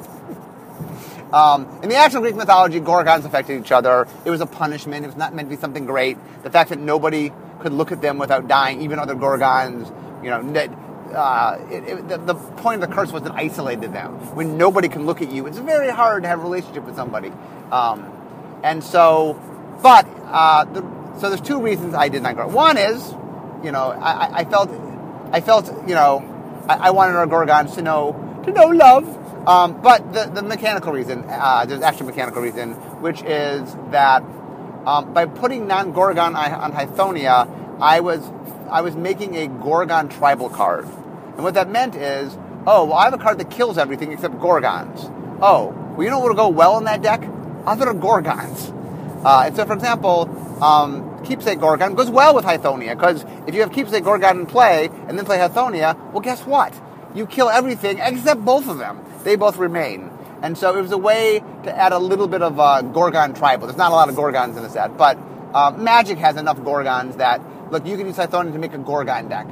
Um, 1.33 1.81
in 1.83 1.89
the 1.89 1.97
actual 1.97 2.21
Greek 2.23 2.37
mythology, 2.37 2.81
Gorgons 2.81 3.25
affected 3.25 3.61
each 3.61 3.73
other. 3.73 4.07
It 4.25 4.31
was 4.31 4.41
a 4.41 4.47
punishment. 4.47 5.05
It 5.05 5.09
was 5.09 5.17
not 5.17 5.35
meant 5.35 5.51
to 5.51 5.57
be 5.57 5.61
something 5.61 5.85
great. 5.85 6.17
The 6.43 6.51
fact 6.51 6.71
that 6.71 6.79
nobody 6.79 7.33
could 7.61 7.73
look 7.73 7.93
at 7.93 8.01
them 8.01 8.19
without 8.19 8.49
dying, 8.49 8.83
even 8.83 8.99
other 8.99 9.15
Gorgons, 9.15 9.93
you 10.23 10.31
know, 10.31 10.53
that 10.53 10.71
uh, 11.15 11.59
it, 11.71 11.85
it, 11.85 12.09
the, 12.09 12.19
the, 12.19 12.35
point 12.35 12.83
of 12.83 12.89
the 12.89 12.95
curse 12.95 13.13
was 13.13 13.25
it 13.25 13.33
isolated 13.33 13.93
them. 13.93 14.13
When 14.35 14.59
nobody 14.59 14.89
can 14.89 15.07
look 15.07 15.23
at 15.23 15.31
you, 15.31 15.47
it's 15.47 15.59
very 15.59 15.91
hard 15.91 16.23
to 16.23 16.29
have 16.29 16.41
a 16.41 16.43
relationship 16.43 16.85
with 16.85 16.97
somebody. 16.97 17.33
Um, 17.71 18.13
and 18.63 18.83
so, 18.83 19.41
but 19.83 20.07
uh, 20.27 20.65
the, 20.65 20.81
so 21.19 21.29
there's 21.29 21.41
two 21.41 21.61
reasons 21.61 21.95
I 21.95 22.09
did 22.09 22.23
not 22.23 22.35
grow. 22.35 22.49
One 22.49 22.77
is, 22.77 23.13
you 23.65 23.73
know, 23.73 23.91
I, 23.91 24.41
I 24.41 24.45
felt, 24.45 24.71
I 25.33 25.41
felt, 25.41 25.67
you 25.89 25.95
know, 25.95 26.65
I, 26.69 26.89
I, 26.89 26.91
wanted 26.91 27.17
our 27.17 27.27
Gorgons 27.27 27.75
to 27.75 27.83
know 27.83 28.43
to 28.45 28.53
know 28.53 28.67
love. 28.67 29.07
Um, 29.49 29.81
but 29.81 30.13
the, 30.13 30.27
the 30.27 30.43
mechanical 30.43 30.93
reason, 30.93 31.25
uh, 31.27 31.65
there's 31.65 31.81
actually 31.81 32.09
a 32.09 32.11
mechanical 32.11 32.43
reason, 32.43 32.73
which 33.01 33.23
is 33.23 33.75
that 33.93 34.23
um, 34.85 35.15
by 35.15 35.25
putting 35.25 35.67
non-Gorgon 35.67 36.37
on 36.37 36.73
Hythonia, 36.73 37.49
I 37.81 38.01
was 38.01 38.31
I 38.71 38.83
was 38.83 38.95
making 38.95 39.37
a 39.37 39.47
Gorgon 39.47 40.11
tribal 40.11 40.51
card. 40.51 40.85
And 40.85 41.43
what 41.43 41.55
that 41.55 41.71
meant 41.71 41.95
is, 41.95 42.37
oh, 42.67 42.85
well, 42.85 42.99
I 42.99 43.05
have 43.05 43.15
a 43.15 43.19
card 43.19 43.39
that 43.39 43.51
kills 43.51 43.79
everything 43.79 44.13
except 44.13 44.39
Gorgons. 44.39 45.11
Oh, 45.41 45.69
well, 45.97 46.05
you 46.05 46.11
know 46.11 46.19
what 46.19 46.29
will 46.29 46.37
go 46.37 46.49
well 46.49 46.77
in 46.77 46.85
that 46.85 47.01
deck? 47.01 47.23
Other 47.65 47.95
Gorgons. 47.95 48.71
Uh, 49.25 49.45
and 49.47 49.57
so, 49.57 49.65
for 49.65 49.73
example, 49.73 50.29
um, 50.63 51.25
Keepsake 51.25 51.59
Gorgon 51.59 51.95
goes 51.95 52.11
well 52.11 52.35
with 52.35 52.45
Hythonia, 52.45 52.95
because 52.95 53.25
if 53.47 53.55
you 53.55 53.63
have 53.63 53.73
Keepsake 53.73 54.05
Gorgon 54.05 54.41
in 54.41 54.47
play 54.47 54.91
and 55.09 55.17
then 55.17 55.25
play 55.25 55.39
Hythonia, 55.39 55.97
well, 56.13 56.21
guess 56.21 56.45
what? 56.45 56.79
You 57.15 57.27
kill 57.27 57.49
everything 57.49 57.99
except 57.99 58.45
both 58.45 58.69
of 58.69 58.77
them. 58.77 59.01
They 59.25 59.37
both 59.37 59.57
remain. 59.57 60.11
And 60.43 60.57
so 60.57 60.77
it 60.77 60.83
was 60.83 60.93
a 60.93 60.99
way 60.99 61.43
to 61.65 61.77
add 61.77 61.93
a 61.93 61.99
little 61.99 62.29
bit 62.29 62.43
of 62.43 62.61
uh, 62.61 62.83
Gorgon 62.83 63.35
tribal. 63.35 63.67
There's 63.67 63.79
not 63.79 63.91
a 63.91 63.95
lot 63.95 64.09
of 64.09 64.15
Gorgons 64.15 64.57
in 64.57 64.63
the 64.63 64.71
set, 64.71 64.97
but 64.97 65.19
uh, 65.53 65.73
Magic 65.77 66.19
has 66.19 66.37
enough 66.37 66.59
Gorgons 66.59 67.17
that 67.17 67.41
look, 67.71 67.87
you 67.87 67.97
can 67.97 68.07
use 68.07 68.17
Hythonia 68.17 68.53
to 68.53 68.59
make 68.59 68.73
a 68.73 68.79
Gorgon 68.79 69.29
deck. 69.29 69.47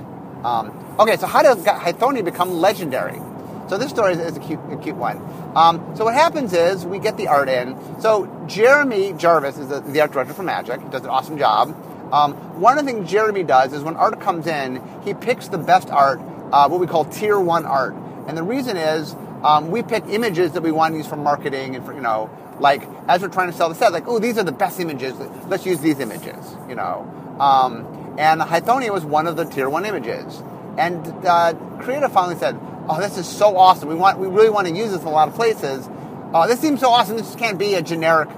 Um, 0.45 0.97
okay, 0.99 1.17
so 1.17 1.27
how 1.27 1.43
does 1.43 1.65
Hythonia 1.65 2.25
become 2.25 2.51
legendary? 2.51 3.21
So 3.69 3.79
this 3.79 3.91
story 3.91 4.13
is, 4.13 4.37
a, 4.37 4.41
cute, 4.41 4.61
a 4.71 4.77
cute 4.77 4.97
one. 4.97 5.17
Um, 5.57 5.97
so 5.97 6.05
what 6.05 6.15
happens 6.15 6.53
is 6.53 6.87
we 6.87 7.01
get 7.01 7.17
the 7.17 7.27
art 7.27 7.49
in. 7.49 7.77
So 8.01 8.45
Jeremy 8.47 9.13
Jarvis 9.15 9.59
is 9.59 9.69
the, 9.69 9.81
the 9.81 10.01
art 10.01 10.13
director 10.13 10.35
for 10.35 10.45
Magic. 10.45 10.81
He 10.81 10.89
does 10.89 11.03
an 11.03 11.11
awesome 11.11 11.37
job. 11.37 11.71
Um, 12.13 12.35
one 12.61 12.79
of 12.79 12.87
the 12.87 12.93
things 12.93 13.11
Jeremy 13.11 13.43
does 13.43 13.73
is 13.73 13.83
when 13.83 13.97
art 13.97 14.21
comes 14.21 14.47
in, 14.47 14.81
he 15.03 15.15
picks 15.15 15.49
the 15.49 15.59
best 15.59 15.91
art, 15.91 16.21
uh, 16.53 16.69
what 16.69 16.81
we 16.81 16.87
call 16.87 17.05
tier 17.07 17.41
one 17.41 17.67
art. 17.67 17.95
And 18.29 18.39
the 18.39 18.45
reason 18.45 18.77
is 18.77 19.17
um, 19.43 19.71
we 19.71 19.83
pick 19.83 20.05
images 20.09 20.53
that 20.53 20.63
we 20.63 20.73
want 20.73 20.95
to 20.95 20.99
use 20.99 21.07
for 21.07 21.17
marketing 21.17 21.77
and 21.77 21.85
for, 21.85 21.93
you 21.93 22.01
know, 22.01 22.31
like 22.59 22.83
as 23.09 23.23
we're 23.23 23.29
trying 23.29 23.51
to 23.51 23.57
sell 23.57 23.69
the 23.69 23.75
set, 23.75 23.93
like, 23.93 24.09
oh, 24.09 24.19
these 24.19 24.39
are 24.39 24.45
the 24.45 24.53
best 24.53 24.81
images. 24.81 25.15
Let's 25.47 25.67
use 25.67 25.81
these 25.81 26.01
images, 26.01 26.57
you 26.69 26.75
know. 26.75 27.37
Um, 27.39 28.15
and 28.19 28.41
Hythonia 28.41 28.93
was 28.93 29.05
one 29.05 29.27
of 29.27 29.37
the 29.37 29.45
tier 29.45 29.69
one 29.69 29.85
images. 29.85 30.43
And 30.79 31.07
uh, 31.27 31.55
Creative 31.81 32.13
finally 32.13 32.37
said, 32.37 32.59
"Oh, 32.89 33.01
this 33.01 33.19
is 33.19 33.27
so 33.27 33.57
awesome. 33.57 33.89
We 33.89 33.95
want, 33.95 34.19
we 34.19 34.27
really 34.27 34.51
want 34.51 34.67
to 34.69 34.75
use 34.75 34.91
this 34.91 35.03
in 35.03 35.07
a 35.07 35.11
lot 35.11 35.29
of 35.29 35.35
places. 35.35 35.89
Uh, 36.33 36.47
this 36.47 36.61
seems 36.61 36.81
so 36.81 36.91
awesome. 36.91 37.17
This 37.17 37.35
can't 37.35 37.59
be 37.59 37.75
a 37.75 37.83
generic 37.83 38.29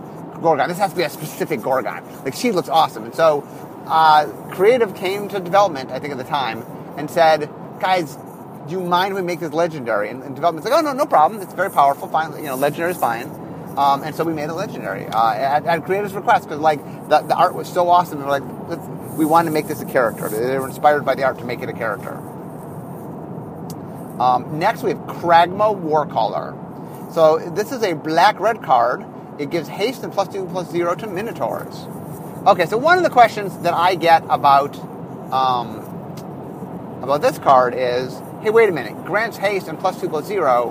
Gorgon. 0.40 0.68
This 0.68 0.78
has 0.78 0.90
to 0.90 0.96
be 0.96 1.02
a 1.02 1.10
specific 1.10 1.62
Gorgon. 1.62 2.04
Like 2.24 2.34
she 2.34 2.52
looks 2.52 2.68
awesome." 2.68 3.04
And 3.04 3.14
so, 3.14 3.46
uh, 3.86 4.26
Creative 4.52 4.94
came 4.94 5.28
to 5.28 5.40
development, 5.40 5.90
I 5.90 5.98
think 5.98 6.12
at 6.12 6.18
the 6.18 6.24
time, 6.24 6.64
and 6.96 7.10
said, 7.10 7.50
"Guys, 7.80 8.16
do 8.68 8.72
you 8.72 8.80
mind 8.80 9.14
we 9.14 9.22
make 9.22 9.40
this 9.40 9.52
legendary?" 9.52 10.10
And, 10.10 10.22
and 10.22 10.34
development's 10.34 10.68
like, 10.68 10.78
"Oh 10.78 10.82
no, 10.82 10.92
no 10.92 11.06
problem. 11.06 11.40
It's 11.42 11.54
very 11.54 11.70
powerful. 11.70 12.08
Fine. 12.08 12.36
You 12.36 12.44
know, 12.44 12.56
legendary 12.56 12.92
is 12.92 12.98
fine." 12.98 13.30
Um, 13.76 14.02
and 14.02 14.14
so 14.14 14.24
we 14.24 14.32
made 14.32 14.50
it 14.50 14.54
legendary 14.54 15.06
uh, 15.06 15.32
at, 15.34 15.64
at 15.64 15.84
Creative's 15.84 16.12
request 16.12 16.48
because 16.48 16.60
like 16.60 16.84
the, 17.08 17.20
the 17.20 17.36
art 17.36 17.54
was 17.54 17.72
so 17.72 17.88
awesome. 17.88 18.18
We're 18.18 18.38
like, 18.38 18.42
we 19.16 19.24
wanted 19.24 19.50
to 19.50 19.54
make 19.54 19.68
this 19.68 19.80
a 19.80 19.84
character. 19.84 20.28
They 20.28 20.58
were 20.58 20.66
inspired 20.66 21.04
by 21.04 21.14
the 21.14 21.22
art 21.22 21.38
to 21.38 21.44
make 21.44 21.62
it 21.62 21.68
a 21.68 21.72
character. 21.72 22.16
Um, 24.20 24.58
next, 24.58 24.82
we 24.82 24.90
have 24.90 24.98
Kragma 24.98 25.80
Warcaller. 25.80 27.14
So 27.14 27.38
this 27.50 27.70
is 27.70 27.84
a 27.84 27.94
black-red 27.94 28.62
card. 28.64 29.04
It 29.38 29.50
gives 29.50 29.68
haste 29.68 30.02
and 30.02 30.12
plus 30.12 30.26
two 30.28 30.46
plus 30.46 30.68
zero 30.70 30.96
to 30.96 31.06
Minotaurs. 31.06 31.86
Okay, 32.46 32.66
so 32.66 32.76
one 32.76 32.98
of 32.98 33.04
the 33.04 33.10
questions 33.10 33.56
that 33.58 33.74
I 33.74 33.94
get 33.94 34.24
about 34.28 34.76
um, 35.32 35.84
about 37.02 37.22
this 37.22 37.38
card 37.38 37.74
is, 37.76 38.20
hey, 38.42 38.50
wait 38.50 38.68
a 38.68 38.72
minute, 38.72 39.04
grants 39.04 39.36
haste 39.36 39.68
and 39.68 39.78
plus 39.78 40.00
two 40.00 40.08
plus 40.08 40.26
zero. 40.26 40.70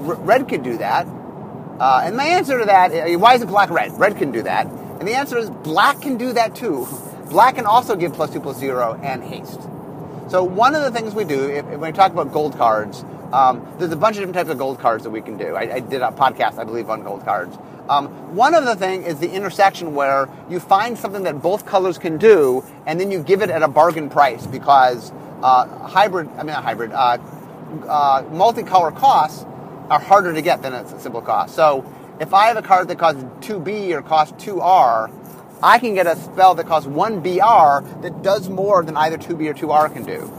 Red 0.00 0.48
can 0.48 0.62
do 0.62 0.78
that. 0.78 1.06
Uh, 1.80 2.02
and 2.04 2.16
my 2.16 2.24
answer 2.24 2.58
to 2.58 2.64
that, 2.64 2.92
uh, 2.92 3.18
why 3.18 3.34
is 3.34 3.42
it 3.42 3.46
black 3.46 3.70
red? 3.70 3.92
Red 3.98 4.16
can 4.16 4.32
do 4.32 4.42
that. 4.42 4.66
And 4.66 5.06
the 5.06 5.14
answer 5.14 5.38
is 5.38 5.50
black 5.50 6.00
can 6.00 6.16
do 6.16 6.32
that 6.32 6.54
too. 6.54 6.86
Black 7.28 7.56
can 7.56 7.66
also 7.66 7.94
give 7.94 8.14
plus 8.14 8.32
two 8.32 8.40
plus 8.40 8.56
zero 8.58 8.98
and 9.02 9.22
haste. 9.22 9.60
So 10.28 10.44
one 10.44 10.74
of 10.74 10.82
the 10.82 10.90
things 10.90 11.14
we 11.14 11.24
do, 11.24 11.50
if, 11.50 11.66
when 11.66 11.80
we 11.80 11.92
talk 11.92 12.10
about 12.10 12.32
gold 12.32 12.56
cards, 12.56 13.04
um, 13.32 13.66
there's 13.78 13.92
a 13.92 13.96
bunch 13.96 14.16
of 14.16 14.20
different 14.20 14.34
types 14.34 14.48
of 14.48 14.56
gold 14.56 14.78
cards 14.78 15.04
that 15.04 15.10
we 15.10 15.20
can 15.20 15.36
do. 15.36 15.54
I, 15.54 15.74
I 15.74 15.80
did 15.80 16.00
a 16.00 16.10
podcast, 16.10 16.58
I 16.58 16.64
believe, 16.64 16.88
on 16.88 17.02
gold 17.02 17.24
cards. 17.24 17.54
Um, 17.88 18.08
one 18.34 18.54
of 18.54 18.64
the 18.64 18.76
thing 18.76 19.02
is 19.02 19.18
the 19.18 19.30
intersection 19.30 19.94
where 19.94 20.28
you 20.48 20.60
find 20.60 20.98
something 20.98 21.22
that 21.24 21.42
both 21.42 21.66
colors 21.66 21.98
can 21.98 22.18
do, 22.18 22.64
and 22.86 23.00
then 23.00 23.10
you 23.10 23.22
give 23.22 23.42
it 23.42 23.50
at 23.50 23.62
a 23.62 23.68
bargain 23.68 24.08
price 24.10 24.46
because 24.46 25.12
hybrid, 25.42 26.28
I 26.36 26.38
mean 26.38 26.46
not 26.46 26.64
hybrid, 26.64 26.92
uh, 26.92 27.18
uh, 27.88 28.22
multicolor 28.24 28.94
costs 28.96 29.44
are 29.90 30.00
harder 30.00 30.32
to 30.32 30.42
get 30.42 30.62
than 30.62 30.74
a 30.74 31.00
simple 31.00 31.22
cost. 31.22 31.54
So 31.54 31.84
if 32.20 32.34
I 32.34 32.46
have 32.46 32.56
a 32.56 32.62
card 32.62 32.88
that 32.88 32.98
costs 32.98 33.22
2B 33.40 33.92
or 33.92 34.02
costs 34.02 34.44
2R, 34.44 35.12
I 35.62 35.78
can 35.78 35.94
get 35.94 36.06
a 36.06 36.16
spell 36.16 36.54
that 36.54 36.66
costs 36.66 36.88
1BR 36.88 38.02
that 38.02 38.22
does 38.22 38.48
more 38.48 38.84
than 38.84 38.96
either 38.96 39.18
2B 39.18 39.48
or 39.48 39.54
2R 39.54 39.92
can 39.92 40.04
do. 40.04 40.30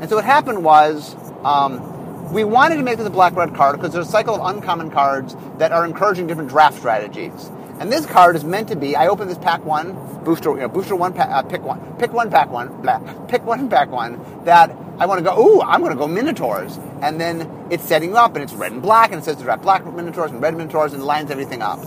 And 0.00 0.08
so 0.08 0.16
what 0.16 0.24
happened 0.24 0.64
was 0.64 1.14
um, 1.44 2.32
we 2.32 2.44
wanted 2.44 2.76
to 2.76 2.82
make 2.82 2.96
this 2.96 3.06
a 3.06 3.10
black 3.10 3.36
red 3.36 3.54
card 3.54 3.76
because 3.76 3.92
there's 3.92 4.08
a 4.08 4.10
cycle 4.10 4.34
of 4.34 4.56
uncommon 4.56 4.90
cards 4.90 5.36
that 5.58 5.72
are 5.72 5.84
encouraging 5.84 6.26
different 6.26 6.48
draft 6.48 6.78
strategies. 6.78 7.50
And 7.78 7.90
this 7.90 8.06
card 8.06 8.36
is 8.36 8.44
meant 8.44 8.68
to 8.68 8.76
be. 8.76 8.94
I 8.94 9.08
open 9.08 9.28
this 9.28 9.38
pack 9.38 9.64
one 9.64 9.92
booster, 10.24 10.50
you 10.50 10.56
know, 10.58 10.68
booster 10.68 10.94
one, 10.94 11.18
uh, 11.18 11.42
pick 11.42 11.62
one, 11.62 11.80
pick 11.98 12.12
one, 12.12 12.30
pack 12.30 12.50
one, 12.50 12.80
blah, 12.82 12.98
pick 13.26 13.44
one, 13.44 13.68
pack 13.68 13.90
one. 13.90 14.44
That 14.44 14.70
I 14.98 15.06
want 15.06 15.18
to 15.18 15.24
go. 15.24 15.38
Ooh, 15.38 15.60
I'm 15.60 15.80
going 15.80 15.92
to 15.92 15.98
go 15.98 16.06
Minotaurs, 16.06 16.78
and 17.00 17.20
then 17.20 17.66
it's 17.70 17.84
setting 17.84 18.10
you 18.10 18.16
up, 18.16 18.34
and 18.36 18.44
it's 18.44 18.52
red 18.52 18.72
and 18.72 18.82
black, 18.82 19.10
and 19.10 19.20
it 19.20 19.24
says 19.24 19.36
to 19.36 19.42
draft 19.42 19.62
black 19.62 19.84
Minotaurs 19.84 20.30
and 20.30 20.40
red 20.40 20.56
Minotaurs, 20.56 20.92
and 20.92 21.02
lines 21.02 21.30
everything 21.30 21.62
up. 21.62 21.80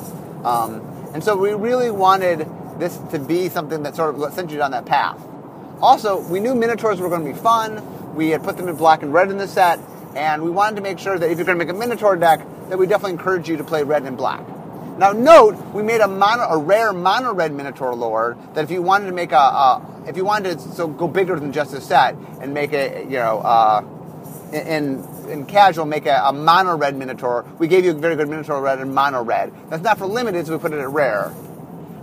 Um, 0.44 0.82
and 1.13 1.24
so 1.24 1.38
we 1.38 1.54
really 1.54 1.92
wanted 1.92 2.48
this 2.77 2.98
to 3.12 3.20
be 3.20 3.48
something 3.48 3.84
that 3.84 3.96
sort 3.96 4.15
of 4.15 4.34
sent 4.34 4.51
you 4.51 4.58
down 4.58 4.72
that 4.72 4.86
path. 4.86 5.22
Also, 5.82 6.20
we 6.30 6.39
knew 6.39 6.56
Minotaurs 6.56 7.00
were 7.00 7.10
going 7.10 7.25
to 7.25 7.32
be 7.32 7.38
fun. 7.38 8.15
We 8.15 8.30
had 8.30 8.44
put 8.44 8.58
them 8.58 8.68
in 8.68 8.75
black 8.75 9.01
and 9.01 9.13
red 9.13 9.30
in 9.30 9.38
the 9.38 9.48
set, 9.48 9.80
and 10.15 10.44
we 10.44 10.50
wanted 10.50 10.75
to 10.77 10.82
make 10.82 11.00
sure 11.00 11.18
that 11.18 11.30
if 11.30 11.38
you're 11.38 11.46
going 11.46 11.58
to 11.58 11.65
make 11.65 11.74
a 11.74 11.77
Minotaur 11.77 12.15
deck, 12.15 12.39
that 12.70 12.77
we 12.77 12.88
definitely 12.88 13.13
encourage 13.13 13.48
you 13.48 13.58
to 13.58 13.63
play 13.63 13.84
red 13.84 14.04
and 14.04 14.18
black. 14.18 14.46
Now, 14.97 15.11
note 15.11 15.57
we 15.73 15.83
made 15.83 15.99
a 15.99 16.07
mono, 16.07 16.43
a 16.43 16.57
rare 16.57 16.93
mono 16.93 17.33
red 17.33 17.51
Minotaur 17.51 17.93
lord 17.93 18.37
that 18.53 18.63
if 18.63 18.71
you 18.71 18.81
wanted 18.81 19.07
to 19.07 19.11
make 19.11 19.33
a, 19.33 19.35
a, 19.35 20.03
if 20.07 20.15
you 20.15 20.23
wanted 20.23 20.57
to 20.57 20.71
so 20.71 20.87
go 20.87 21.05
bigger 21.05 21.37
than 21.37 21.51
just 21.51 21.73
a 21.73 21.81
set 21.81 22.15
and 22.39 22.53
make 22.53 22.71
a 22.71 23.03
you 23.03 23.17
know 23.17 23.39
uh, 23.39 23.83
in 24.53 25.05
in 25.29 25.45
casual 25.45 25.85
make 25.85 26.05
a, 26.05 26.21
a 26.25 26.31
mono 26.31 26.77
red 26.77 26.95
Minotaur, 26.95 27.45
we 27.59 27.67
gave 27.67 27.83
you 27.83 27.91
a 27.91 27.93
very 27.93 28.15
good 28.15 28.29
Minotaur 28.29 28.61
red 28.61 28.79
and 28.79 28.95
mono 28.95 29.21
red. 29.21 29.51
That's 29.69 29.83
not 29.83 29.97
for 29.97 30.05
limited, 30.05 30.47
so 30.47 30.53
we 30.53 30.59
put 30.59 30.71
it 30.71 30.79
at 30.79 30.89
rare. 30.89 31.33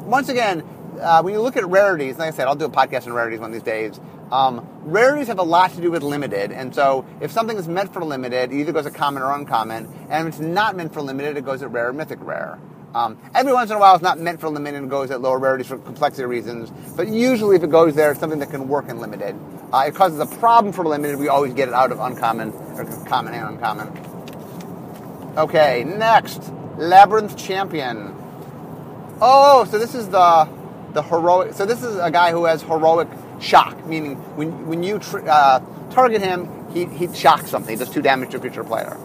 Once 0.03 0.29
again, 0.29 0.63
uh, 1.01 1.23
when 1.23 1.33
you 1.33 1.41
look 1.41 1.57
at 1.57 1.67
rarities, 1.67 2.19
like 2.19 2.35
I 2.35 2.37
said, 2.37 2.47
I'll 2.47 2.57
do 2.57 2.67
a 2.67 2.71
podcast 2.71 3.07
on 3.07 3.15
rarities 3.15 3.41
one 3.41 3.51
of 3.51 3.55
these 3.55 3.63
days. 3.63 3.99
Um, 4.31 4.67
rarities 4.83 5.29
have 5.29 5.39
a 5.39 5.45
lot 5.45 5.73
to 5.73 5.81
do 5.81 5.91
with 5.91 6.03
limited, 6.03 6.53
and 6.53 6.75
so 6.75 7.07
if 7.23 7.33
something 7.33 7.57
is 7.57 7.69
meant 7.69 7.95
for 7.95 8.05
limited, 8.05 8.53
it 8.53 8.57
either 8.57 8.73
goes 8.73 8.85
at 8.85 8.93
common 8.93 9.23
or 9.23 9.33
uncommon, 9.35 9.89
and 10.11 10.29
if 10.29 10.35
it's 10.35 10.43
not 10.43 10.77
meant 10.77 10.93
for 10.93 11.01
limited, 11.01 11.39
it 11.39 11.47
goes 11.47 11.63
at 11.63 11.71
rare, 11.71 11.89
or 11.89 11.93
mythic, 11.95 12.19
rare. 12.21 12.59
Um, 12.95 13.19
every 13.35 13.53
once 13.53 13.71
in 13.71 13.77
a 13.77 13.81
while, 13.81 13.95
it's 13.95 14.03
not 14.03 14.19
meant 14.19 14.41
for 14.41 14.49
limited 14.51 14.79
and 14.79 14.91
goes 14.91 15.11
at 15.11 15.21
lower 15.21 15.39
rarities 15.39 15.67
for 15.67 15.79
complexity 15.79 16.27
reasons. 16.27 16.71
But 16.97 17.09
usually, 17.09 17.57
if 17.57 17.63
it 17.63 17.71
goes 17.71 17.95
there, 17.95 18.11
it's 18.11 18.21
something 18.21 18.41
that 18.41 18.51
can 18.51 18.69
work 18.69 18.89
in 18.89 18.99
limited. 19.01 19.37
Uh, 19.73 19.85
it 19.89 19.95
causes 19.95 20.19
a 20.21 20.27
problem 20.39 20.73
for 20.73 20.85
limited. 20.85 21.19
We 21.19 21.29
always 21.29 21.55
get 21.55 21.69
it 21.69 21.75
out 21.75 21.93
of 21.93 22.01
uncommon 22.01 22.53
or 22.53 22.85
common 23.07 23.35
and 23.35 23.49
uncommon. 23.51 23.89
Okay, 25.39 25.85
next 25.85 26.53
labyrinth 26.77 27.37
champion. 27.37 28.15
Oh, 29.21 29.65
so 29.71 29.79
this 29.79 29.95
is 29.95 30.09
the 30.09 30.49
the 30.93 31.03
heroic. 31.03 31.55
So 31.55 31.65
this 31.65 31.83
is 31.83 31.97
a 31.97 32.11
guy 32.11 32.33
who 32.33 32.45
has 32.45 32.63
heroic 32.63 33.09
shock, 33.41 33.87
meaning 33.87 34.17
when 34.37 34.67
when 34.67 34.83
you 34.83 34.99
tr- 34.99 35.29
uh, 35.29 35.61
target 35.91 36.21
him, 36.23 36.49
he 36.73 36.85
he 36.87 37.13
shocks 37.15 37.49
something. 37.49 37.77
He 37.79 37.83
does 37.83 37.93
two 37.93 38.03
damage 38.03 38.31
to 38.33 38.39
a 38.39 38.41
future 38.41 38.65
player. 38.65 38.99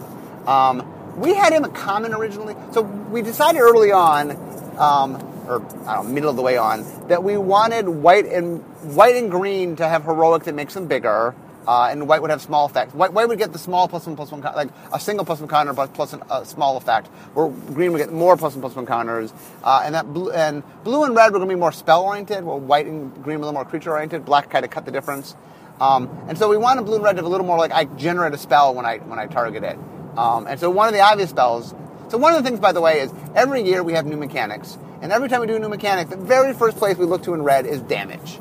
Um, 0.46 0.80
we 1.20 1.34
had 1.34 1.52
him 1.52 1.64
a 1.64 1.68
common 1.68 2.14
originally. 2.14 2.54
So 2.72 2.82
we 2.82 3.22
decided 3.22 3.60
early 3.60 3.92
on, 3.92 4.32
um, 4.78 5.16
or 5.48 5.62
I 5.86 5.96
don't 5.96 6.06
know, 6.06 6.12
middle 6.12 6.30
of 6.30 6.36
the 6.36 6.42
way 6.42 6.56
on, 6.56 6.84
that 7.08 7.22
we 7.22 7.36
wanted 7.36 7.88
white 7.88 8.26
and 8.26 8.62
white 8.94 9.16
and 9.16 9.30
green 9.30 9.76
to 9.76 9.88
have 9.88 10.04
heroic 10.04 10.44
that 10.44 10.54
makes 10.54 10.74
them 10.74 10.86
bigger. 10.86 11.34
Uh, 11.66 11.88
and 11.90 12.08
white 12.08 12.22
would 12.22 12.30
have 12.30 12.40
small 12.40 12.64
effects. 12.64 12.94
White, 12.94 13.12
white, 13.12 13.28
would 13.28 13.38
get 13.38 13.52
the 13.52 13.58
small 13.58 13.88
plus 13.88 14.06
one 14.06 14.16
plus 14.16 14.32
one, 14.32 14.40
like 14.40 14.70
a 14.90 14.98
single 14.98 15.26
plus 15.26 15.38
one 15.38 15.50
counter 15.50 15.74
plus, 15.74 15.90
plus 15.92 16.14
a 16.30 16.46
small 16.46 16.78
effect. 16.78 17.08
Where 17.34 17.48
green 17.48 17.92
would 17.92 17.98
get 17.98 18.10
more 18.10 18.38
plus 18.38 18.54
one 18.54 18.62
plus 18.62 18.74
one 18.74 18.86
counters, 18.86 19.34
uh, 19.62 19.82
and 19.84 19.94
that 19.94 20.06
blue 20.10 20.30
and 20.30 20.62
blue 20.82 21.04
and 21.04 21.14
red 21.14 21.26
were 21.26 21.38
going 21.38 21.48
to 21.50 21.54
be 21.54 21.60
more 21.60 21.72
spell 21.72 22.04
oriented. 22.04 22.42
While 22.42 22.58
white 22.58 22.86
and 22.86 23.12
green 23.22 23.40
were 23.40 23.42
a 23.42 23.46
little 23.48 23.52
more 23.52 23.66
creature 23.66 23.90
oriented. 23.90 24.24
Black 24.24 24.48
kind 24.48 24.64
of 24.64 24.70
cut 24.70 24.86
the 24.86 24.92
difference. 24.92 25.36
Um, 25.78 26.08
and 26.26 26.38
so 26.38 26.48
we 26.48 26.56
wanted 26.56 26.86
blue 26.86 26.94
and 26.94 27.04
red 27.04 27.12
to 27.12 27.18
have 27.18 27.26
a 27.26 27.28
little 27.28 27.46
more 27.46 27.58
like 27.58 27.72
I 27.72 27.84
generate 27.84 28.32
a 28.32 28.38
spell 28.38 28.74
when 28.74 28.86
I 28.86 28.98
when 28.98 29.18
I 29.18 29.26
target 29.26 29.62
it. 29.62 29.78
Um, 30.16 30.46
and 30.46 30.58
so 30.58 30.70
one 30.70 30.88
of 30.88 30.94
the 30.94 31.00
obvious 31.00 31.30
spells. 31.30 31.74
So 32.08 32.18
one 32.18 32.34
of 32.34 32.42
the 32.42 32.48
things, 32.48 32.60
by 32.60 32.72
the 32.72 32.80
way, 32.80 33.00
is 33.00 33.12
every 33.34 33.62
year 33.62 33.82
we 33.82 33.92
have 33.92 34.06
new 34.06 34.16
mechanics, 34.16 34.78
and 35.02 35.12
every 35.12 35.28
time 35.28 35.40
we 35.40 35.46
do 35.46 35.56
a 35.56 35.58
new 35.58 35.68
mechanic, 35.68 36.08
the 36.08 36.16
very 36.16 36.54
first 36.54 36.78
place 36.78 36.96
we 36.96 37.04
look 37.04 37.22
to 37.24 37.34
in 37.34 37.42
red 37.42 37.66
is 37.66 37.82
damage. 37.82 38.40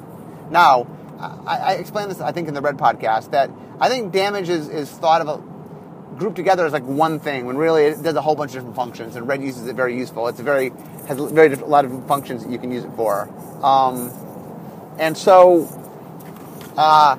Now, 0.50 0.88
I, 1.20 1.58
I 1.58 1.74
explained 1.74 2.12
this, 2.12 2.22
I 2.22 2.32
think, 2.32 2.48
in 2.48 2.54
the 2.54 2.62
Red 2.62 2.78
podcast 2.78 3.32
that 3.32 3.50
I 3.80 3.90
think 3.90 4.14
damage 4.14 4.50
is, 4.50 4.70
is 4.70 4.90
thought 4.90 5.22
of 5.22 5.28
a, 5.28 6.18
grouped 6.18 6.36
together 6.36 6.66
as 6.66 6.74
like 6.74 6.84
one 6.84 7.20
thing 7.20 7.46
when 7.46 7.58
really 7.58 7.84
it 7.84 8.02
does 8.02 8.16
a 8.16 8.22
whole 8.22 8.36
bunch 8.36 8.52
of 8.52 8.56
different 8.56 8.76
functions 8.76 9.16
and 9.16 9.28
red 9.28 9.44
uses 9.44 9.68
it 9.68 9.76
very 9.76 9.96
useful 9.96 10.28
it's 10.28 10.40
a 10.40 10.44
very 10.44 10.72
has 11.08 11.20
a 11.20 11.28
very 11.28 11.54
a 11.54 11.66
lot 11.66 11.86
of 11.86 12.08
functions 12.08 12.44
that 12.44 12.52
you 12.52 12.58
can 12.58 12.72
use 12.72 12.84
it 12.84 12.92
for 12.96 13.30
um, 13.64 14.10
and 14.98 15.16
so 15.16 15.68
uh, 16.76 17.16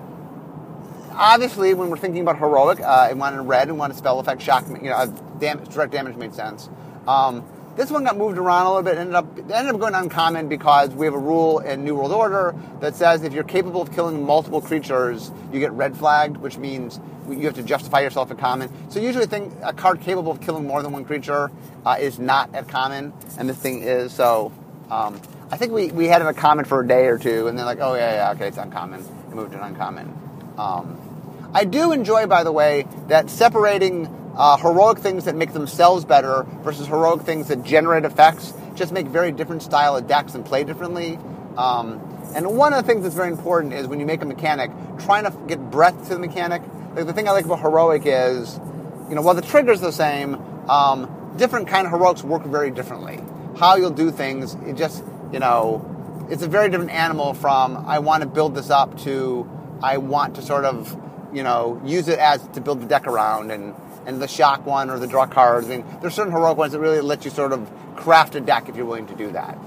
obviously 1.19 1.75
when 1.75 1.91
we're 1.91 1.99
thinking 1.99 2.23
about 2.23 2.39
heroic 2.39 2.81
uh, 2.81 3.09
and 3.11 3.21
wanted 3.21 3.43
red 3.43 3.69
and 3.69 3.79
wanted 3.79 3.97
spell 3.97 4.21
effect 4.21 4.41
shock 4.41 4.67
you 4.69 4.89
know 4.89 5.07
damage, 5.39 5.69
direct 5.69 5.93
damage 5.93 6.17
made 6.17 6.35
sense 6.35 6.69
um, 7.07 7.45
this 7.79 7.93
one 7.93 8.03
got 8.03 8.17
moved 8.17 8.39
around 8.39 8.67
a 8.67 8.69
little 8.71 8.83
bit. 8.83 8.99
Ended 8.99 9.15
up 9.15 9.39
ended 9.39 9.73
up 9.73 9.79
going 9.81 9.95
uncommon 9.95 10.49
because 10.49 10.91
we 10.91 11.07
have 11.07 11.15
a 11.15 11.19
rule 11.19 11.61
in 11.61 11.85
New 11.85 11.95
World 11.95 12.11
Order 12.11 12.53
that 12.81 12.97
says 12.97 13.23
if 13.23 13.33
you're 13.33 13.45
capable 13.45 13.81
of 13.81 13.95
killing 13.95 14.27
multiple 14.27 14.61
creatures, 14.61 15.31
you 15.53 15.61
get 15.61 15.71
red 15.71 15.97
flagged, 15.97 16.39
which 16.39 16.59
means 16.59 16.99
you 17.29 17.43
have 17.43 17.55
to 17.55 17.63
justify 17.63 18.01
yourself 18.01 18.33
at 18.33 18.39
common. 18.39 18.69
So 18.91 18.99
usually, 18.99 19.27
think 19.27 19.55
a 19.63 19.73
card 19.73 20.01
capable 20.01 20.33
of 20.33 20.41
killing 20.41 20.67
more 20.67 20.83
than 20.83 20.91
one 20.91 21.05
creature 21.05 21.53
uh, 21.87 21.97
is 22.01 22.19
not 22.19 22.53
at 22.53 22.67
common, 22.67 23.13
and 23.39 23.49
this 23.49 23.59
thing 23.59 23.83
is. 23.83 24.13
So 24.13 24.53
um, 24.91 25.21
I 25.53 25.57
think 25.57 25.71
we, 25.71 25.93
we 25.93 26.07
had 26.07 26.21
it 26.21 26.27
a 26.27 26.35
common 26.35 26.65
for 26.65 26.81
a 26.81 26.87
day 26.87 27.07
or 27.07 27.17
two, 27.17 27.47
and 27.47 27.57
then 27.57 27.65
like, 27.65 27.79
oh 27.81 27.95
yeah, 27.95 28.15
yeah, 28.15 28.31
okay, 28.33 28.49
it's 28.49 28.59
uncommon. 28.59 29.05
We 29.29 29.37
moved 29.37 29.55
it 29.55 29.61
uncommon. 29.61 30.28
Um, 30.59 31.51
I 31.55 31.65
do 31.65 31.93
enjoy, 31.93 32.27
by 32.27 32.45
the 32.45 32.53
way, 32.53 32.87
that 33.07 33.31
separating 33.31 34.15
uh, 34.37 34.57
heroic 34.57 34.99
things 34.99 35.25
that 35.25 35.35
make 35.35 35.53
themselves 35.53 36.05
better 36.05 36.45
versus 36.63 36.87
heroic 36.87 37.23
things 37.23 37.49
that 37.49 37.63
generate 37.65 38.05
effects 38.05 38.53
just 38.75 38.93
make 38.93 39.07
very 39.07 39.33
different 39.33 39.63
style 39.63 39.97
of 39.97 40.07
decks 40.07 40.35
and 40.35 40.45
play 40.45 40.65
differently. 40.65 41.19
Um, 41.57 42.01
and 42.35 42.57
one 42.57 42.73
of 42.73 42.85
the 42.85 42.87
things 42.87 43.03
that's 43.03 43.15
very 43.15 43.31
important 43.31 43.73
is 43.73 43.87
when 43.87 43.99
you 43.99 44.07
make 44.07 44.23
a 44.23 44.27
mechanic, 44.27 44.71
trying 45.01 45.25
to 45.25 45.33
get 45.49 45.71
breadth 45.71 46.09
to 46.09 46.15
the 46.15 46.21
mechanic. 46.21 46.63
Like 46.95 47.07
the 47.07 47.13
thing 47.13 47.27
I 47.27 47.33
like 47.33 47.47
about 47.47 47.61
heroic 47.61 48.03
is, 48.05 48.61
you 49.09 49.15
know, 49.15 49.23
while 49.23 49.35
the 49.35 49.43
trigger's 49.43 49.81
the 49.81 49.93
same, 49.93 50.35
um, 50.69 51.35
different 51.37 51.69
kind 51.69 51.87
of 51.87 51.93
heroics 51.93 52.23
work 52.23 52.45
very 52.45 52.71
differently. 52.71 53.19
How 53.59 53.77
you'll 53.77 53.91
do 53.91 54.11
things, 54.11 54.55
it 54.67 54.77
just, 54.77 55.03
you 55.33 55.39
know, 55.39 56.27
it's 56.31 56.43
a 56.43 56.49
very 56.49 56.69
different 56.69 56.91
animal 56.91 57.35
from 57.35 57.77
I 57.77 57.99
want 58.01 58.23
to 58.23 58.29
build 58.29 58.55
this 58.55 58.71
up 58.71 58.99
to 58.99 59.49
I 59.83 59.99
want 59.99 60.37
to 60.37 60.43
sort 60.43 60.65
of, 60.65 60.97
you 61.33 61.43
know, 61.43 61.81
use 61.85 62.09
it 62.09 62.19
as 62.19 62.47
to 62.49 62.61
build 62.61 62.81
the 62.81 62.87
deck 62.87 63.07
around 63.07 63.51
and 63.51 63.75
and 64.07 64.23
the 64.23 64.29
shock 64.29 64.65
one 64.65 64.89
or 64.89 64.99
the 64.99 65.07
draw 65.07 65.27
cards. 65.27 65.69
Mean, 65.69 65.85
there's 66.01 66.15
certain 66.15 66.33
heroic 66.33 66.57
ones 66.57 66.73
that 66.73 66.81
really 66.81 67.03
let 67.03 67.25
you 67.25 67.31
sort 67.31 67.53
of 67.53 67.71
craft 67.95 68.35
a 68.35 68.41
deck 68.41 68.69
if 68.69 68.77
you're 68.77 68.87
willing 68.87 69.07
to 69.07 69.15
do 69.15 69.31
that. 69.33 69.59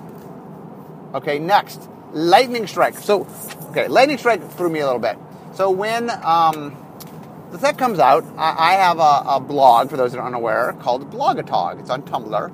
Okay, 1.14 1.38
next, 1.38 1.88
lightning 2.12 2.66
strike. 2.66 2.96
So, 2.98 3.28
okay, 3.70 3.88
lightning 3.88 4.18
strike 4.18 4.42
threw 4.54 4.70
me 4.70 4.80
a 4.80 4.86
little 4.86 5.00
bit. 5.00 5.18
So 5.54 5.70
when 5.70 6.10
um, 6.10 6.76
the 7.52 7.60
set 7.60 7.78
comes 7.78 8.00
out, 8.00 8.26
I, 8.38 8.56
I 8.58 8.74
have 8.74 8.98
a, 8.98 9.36
a, 9.36 9.40
blog 9.40 9.90
for 9.90 9.98
those 9.98 10.14
that 10.14 10.20
are 10.20 10.26
unaware 10.26 10.74
called 10.80 11.12
Blogatog. 11.12 11.80
It's 11.80 11.90
on 11.90 12.02
Tumblr, 12.04 12.52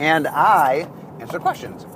and 0.00 0.26
I 0.26 0.88
answer 1.20 1.38
questions. 1.38 1.86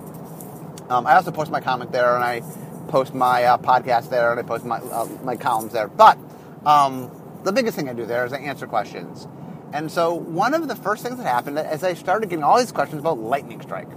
Um, 0.89 1.07
I 1.07 1.15
also 1.15 1.31
post 1.31 1.51
my 1.51 1.61
comment 1.61 1.93
there, 1.93 2.15
and 2.15 2.25
I 2.25 2.43
post 2.89 3.15
my 3.15 3.45
uh, 3.45 3.59
podcast 3.59 4.09
there 4.11 4.31
and 4.31 4.39
I 4.39 4.43
post 4.43 4.65
my, 4.65 4.79
uh, 4.79 5.09
my 5.23 5.37
columns 5.37 5.73
there. 5.73 5.89
But 5.89 6.19
um, 6.65 7.11
the 7.43 7.53
biggest 7.53 7.77
thing 7.77 7.89
I 7.89 7.93
do 7.93 8.07
there 8.07 8.25
is 8.25 8.33
I 8.33 8.39
answer 8.39 8.67
questions. 8.67 9.27
And 9.73 9.91
so 9.91 10.15
one 10.15 10.55
of 10.55 10.69
the 10.69 10.77
first 10.77 11.03
things 11.03 11.17
that 11.17 11.27
happened 11.27 11.59
is 11.59 11.83
I 11.83 11.95
started 11.95 12.31
getting 12.31 12.45
all 12.45 12.59
these 12.59 12.73
questions 12.73 13.01
about 13.01 13.19
lightning 13.19 13.61
strike. 13.61 13.89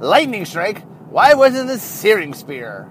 Lightning 0.00 0.44
strike? 0.44 0.82
Why 1.10 1.34
wasn't 1.34 1.68
this 1.68 1.82
searing 1.82 2.34
spear? 2.34 2.88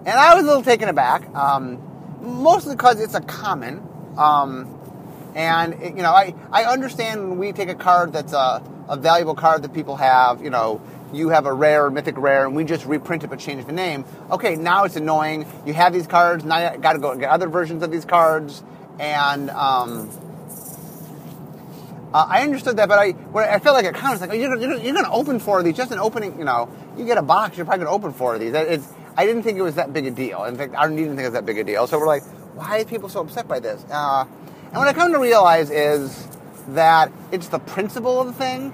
And 0.00 0.10
I 0.10 0.34
was 0.34 0.44
a 0.44 0.46
little 0.48 0.62
taken 0.62 0.90
aback, 0.90 1.34
um, 1.34 1.80
mostly 2.20 2.76
because 2.76 3.00
it's 3.00 3.14
a 3.14 3.22
common. 3.22 3.82
Um, 4.18 4.78
and 5.34 5.72
it, 5.82 5.96
you 5.96 6.02
know, 6.02 6.12
I, 6.12 6.34
I 6.52 6.64
understand 6.64 7.30
when 7.30 7.38
we 7.38 7.52
take 7.52 7.70
a 7.70 7.74
card 7.74 8.12
that's 8.12 8.34
a, 8.34 8.62
a 8.86 8.98
valuable 8.98 9.34
card 9.34 9.62
that 9.62 9.72
people 9.72 9.96
have, 9.96 10.42
you 10.42 10.50
know, 10.50 10.82
you 11.14 11.28
have 11.30 11.46
a 11.46 11.52
rare, 11.52 11.90
mythic 11.90 12.16
rare, 12.18 12.46
and 12.46 12.54
we 12.54 12.64
just 12.64 12.84
reprint 12.86 13.24
it 13.24 13.30
but 13.30 13.38
change 13.38 13.64
the 13.66 13.72
name. 13.72 14.04
Okay, 14.30 14.56
now 14.56 14.84
it's 14.84 14.96
annoying. 14.96 15.46
You 15.66 15.74
have 15.74 15.92
these 15.92 16.06
cards, 16.06 16.44
now 16.44 16.72
you 16.72 16.78
got 16.78 16.94
to 16.94 16.98
go 16.98 17.16
get 17.16 17.30
other 17.30 17.48
versions 17.48 17.82
of 17.82 17.90
these 17.90 18.04
cards, 18.04 18.62
and 18.98 19.50
um, 19.50 20.10
uh, 22.12 22.26
I 22.28 22.42
understood 22.42 22.76
that, 22.76 22.88
but 22.88 22.98
I 22.98 23.14
I 23.34 23.58
felt 23.58 23.74
like 23.74 23.86
a 23.86 23.92
comment 23.92 24.20
like, 24.20 24.30
oh, 24.30 24.34
you're, 24.34 24.56
you're, 24.58 24.76
you're 24.76 24.92
going 24.92 25.04
to 25.04 25.10
open 25.10 25.40
four 25.40 25.58
of 25.58 25.64
these, 25.64 25.76
just 25.76 25.90
an 25.90 25.98
opening, 25.98 26.38
you 26.38 26.44
know, 26.44 26.68
you 26.96 27.04
get 27.04 27.18
a 27.18 27.22
box, 27.22 27.56
you're 27.56 27.66
probably 27.66 27.84
going 27.84 28.00
to 28.00 28.06
open 28.06 28.12
four 28.12 28.34
of 28.34 28.40
these. 28.40 28.54
It's, 28.54 28.86
I 29.16 29.26
didn't 29.26 29.42
think 29.42 29.58
it 29.58 29.62
was 29.62 29.76
that 29.76 29.92
big 29.92 30.06
a 30.06 30.10
deal. 30.10 30.44
In 30.44 30.56
fact, 30.56 30.74
I 30.76 30.82
didn't 30.84 30.98
even 30.98 31.16
think 31.16 31.26
it 31.26 31.30
was 31.30 31.34
that 31.34 31.46
big 31.46 31.58
a 31.58 31.64
deal. 31.64 31.86
So 31.86 31.98
we're 31.98 32.06
like, 32.06 32.24
why 32.54 32.80
are 32.80 32.84
people 32.84 33.08
so 33.08 33.20
upset 33.20 33.48
by 33.48 33.60
this? 33.60 33.84
Uh, 33.90 34.24
and 34.66 34.74
what 34.74 34.88
I 34.88 34.92
come 34.92 35.12
to 35.12 35.18
realize 35.18 35.70
is 35.70 36.28
that 36.68 37.12
it's 37.30 37.48
the 37.48 37.58
principle 37.58 38.20
of 38.20 38.26
the 38.26 38.32
thing. 38.32 38.72